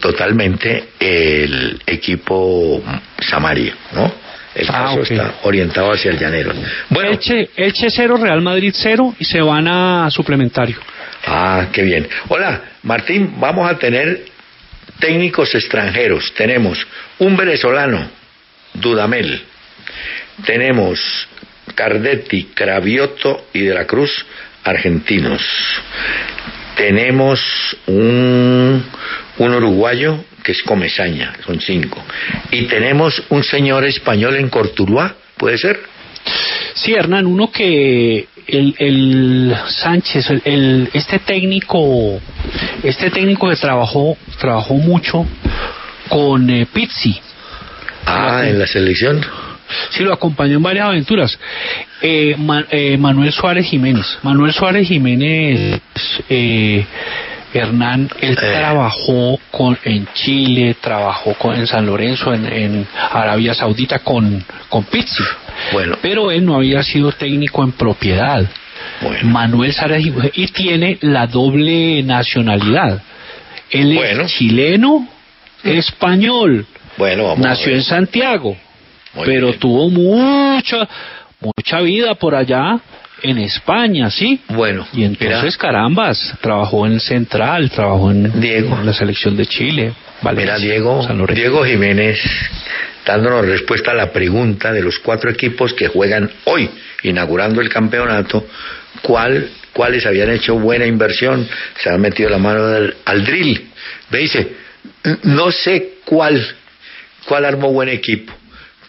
[0.00, 2.82] totalmente el equipo
[3.20, 4.12] Samaria, ¿no?
[4.54, 6.52] El Ah, caso está orientado hacia el llanero.
[6.88, 10.78] Bueno, Elche cero, Real Madrid cero y se van a suplementario.
[11.26, 12.08] Ah, qué bien.
[12.28, 14.24] Hola, Martín, vamos a tener
[14.98, 16.32] técnicos extranjeros.
[16.34, 16.86] Tenemos
[17.18, 18.08] un venezolano,
[18.72, 19.42] Dudamel.
[20.44, 21.00] Tenemos
[21.74, 24.24] Cardetti, Cravioto y de la Cruz,
[24.64, 25.42] argentinos.
[26.76, 27.40] Tenemos
[27.86, 28.84] un,
[29.38, 32.04] un uruguayo que es Comesaña, son cinco.
[32.50, 35.80] Y tenemos un señor español en Cortuluá, ¿puede ser?
[36.74, 42.20] Sí, Hernán, uno que el, el Sánchez, el, el- este técnico,
[42.82, 45.26] este técnico que trabajó, trabajó mucho
[46.08, 47.18] con eh, Pizzi.
[48.04, 49.24] Ah, en la selección.
[49.90, 51.38] Sí, lo acompañó en varias aventuras.
[52.02, 52.36] Eh,
[52.70, 54.18] eh, Manuel Suárez Jiménez.
[54.22, 55.80] Manuel Suárez Jiménez,
[56.28, 56.84] eh,
[57.52, 64.00] Hernán, él trabajó con, en Chile, trabajó con, en San Lorenzo, en, en Arabia Saudita
[64.00, 65.24] con, con Pizzi.
[65.72, 65.96] Bueno.
[66.02, 68.44] Pero él no había sido técnico en propiedad.
[69.22, 73.02] Manuel Suárez Jiménez, y tiene la doble nacionalidad.
[73.70, 75.08] Él es chileno,
[75.64, 76.66] español.
[76.98, 77.76] Bueno, vamos a Nació ver.
[77.76, 78.56] en Santiago,
[79.16, 79.58] Muy pero bien.
[79.58, 80.88] tuvo mucha,
[81.40, 82.78] mucha vida por allá
[83.22, 84.40] en España, ¿sí?
[84.48, 88.76] Bueno, Y entonces, carambas, trabajó en Central, trabajó en, Diego.
[88.78, 89.92] en la selección de Chile.
[90.22, 91.08] Valencia, Mira, Diego.
[91.34, 92.18] Diego Jiménez,
[93.04, 96.68] dándonos respuesta a la pregunta de los cuatro equipos que juegan hoy,
[97.02, 98.46] inaugurando el campeonato,
[99.02, 101.46] ¿cuál, ¿cuáles habían hecho buena inversión?
[101.78, 103.66] Se han metido la mano del- al drill.
[104.10, 104.56] Me dice,
[105.04, 106.44] "N- no sé cuál,
[107.26, 108.32] cuál armó buen equipo,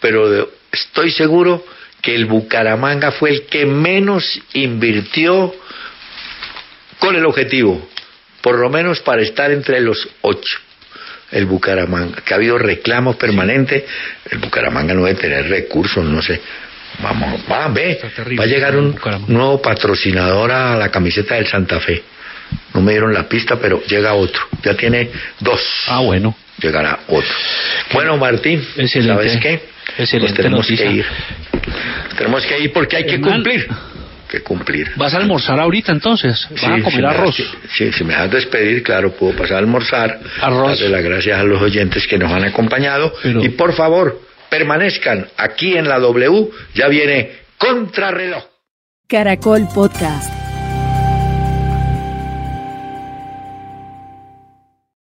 [0.00, 1.64] pero estoy seguro
[2.02, 5.54] que el Bucaramanga fue el que menos invirtió
[6.98, 7.88] con el objetivo,
[8.40, 10.58] por lo menos para estar entre los ocho.
[11.30, 13.84] El Bucaramanga, que ha habido reclamos permanentes,
[14.30, 16.40] el Bucaramanga no debe tener recursos, no sé.
[17.00, 18.00] Vamos, va, ve,
[18.38, 22.02] va a llegar un nuevo patrocinador a la camiseta del Santa Fe.
[22.72, 24.42] No me dieron la pista, pero llega otro.
[24.62, 25.10] Ya tiene
[25.40, 25.60] dos.
[25.86, 26.34] Ah, bueno.
[26.60, 27.34] Llegará otro.
[27.92, 29.14] Bueno, Martín, Excelente.
[29.14, 29.60] ¿sabes qué?
[29.98, 30.86] Excelente Pues tenemos noticia.
[30.88, 31.06] que ir.
[32.16, 33.32] Tenemos que ir porque hay que Hernán.
[33.34, 33.68] cumplir.
[34.28, 34.92] Que cumplir.
[34.96, 36.46] ¿Vas a almorzar ahorita entonces?
[36.50, 37.38] ¿Vas a Sí, comer si me arroz?
[37.38, 40.20] das- sí, si me das despedir, claro, puedo pasar a almorzar.
[40.40, 40.78] Arroz.
[40.78, 43.12] Darle las gracias a los oyentes que nos han acompañado.
[43.24, 44.20] Y por favor,
[44.50, 46.50] permanezcan aquí en la W.
[46.74, 48.44] Ya viene Contrarreloj.
[49.08, 50.30] Caracol Podcast.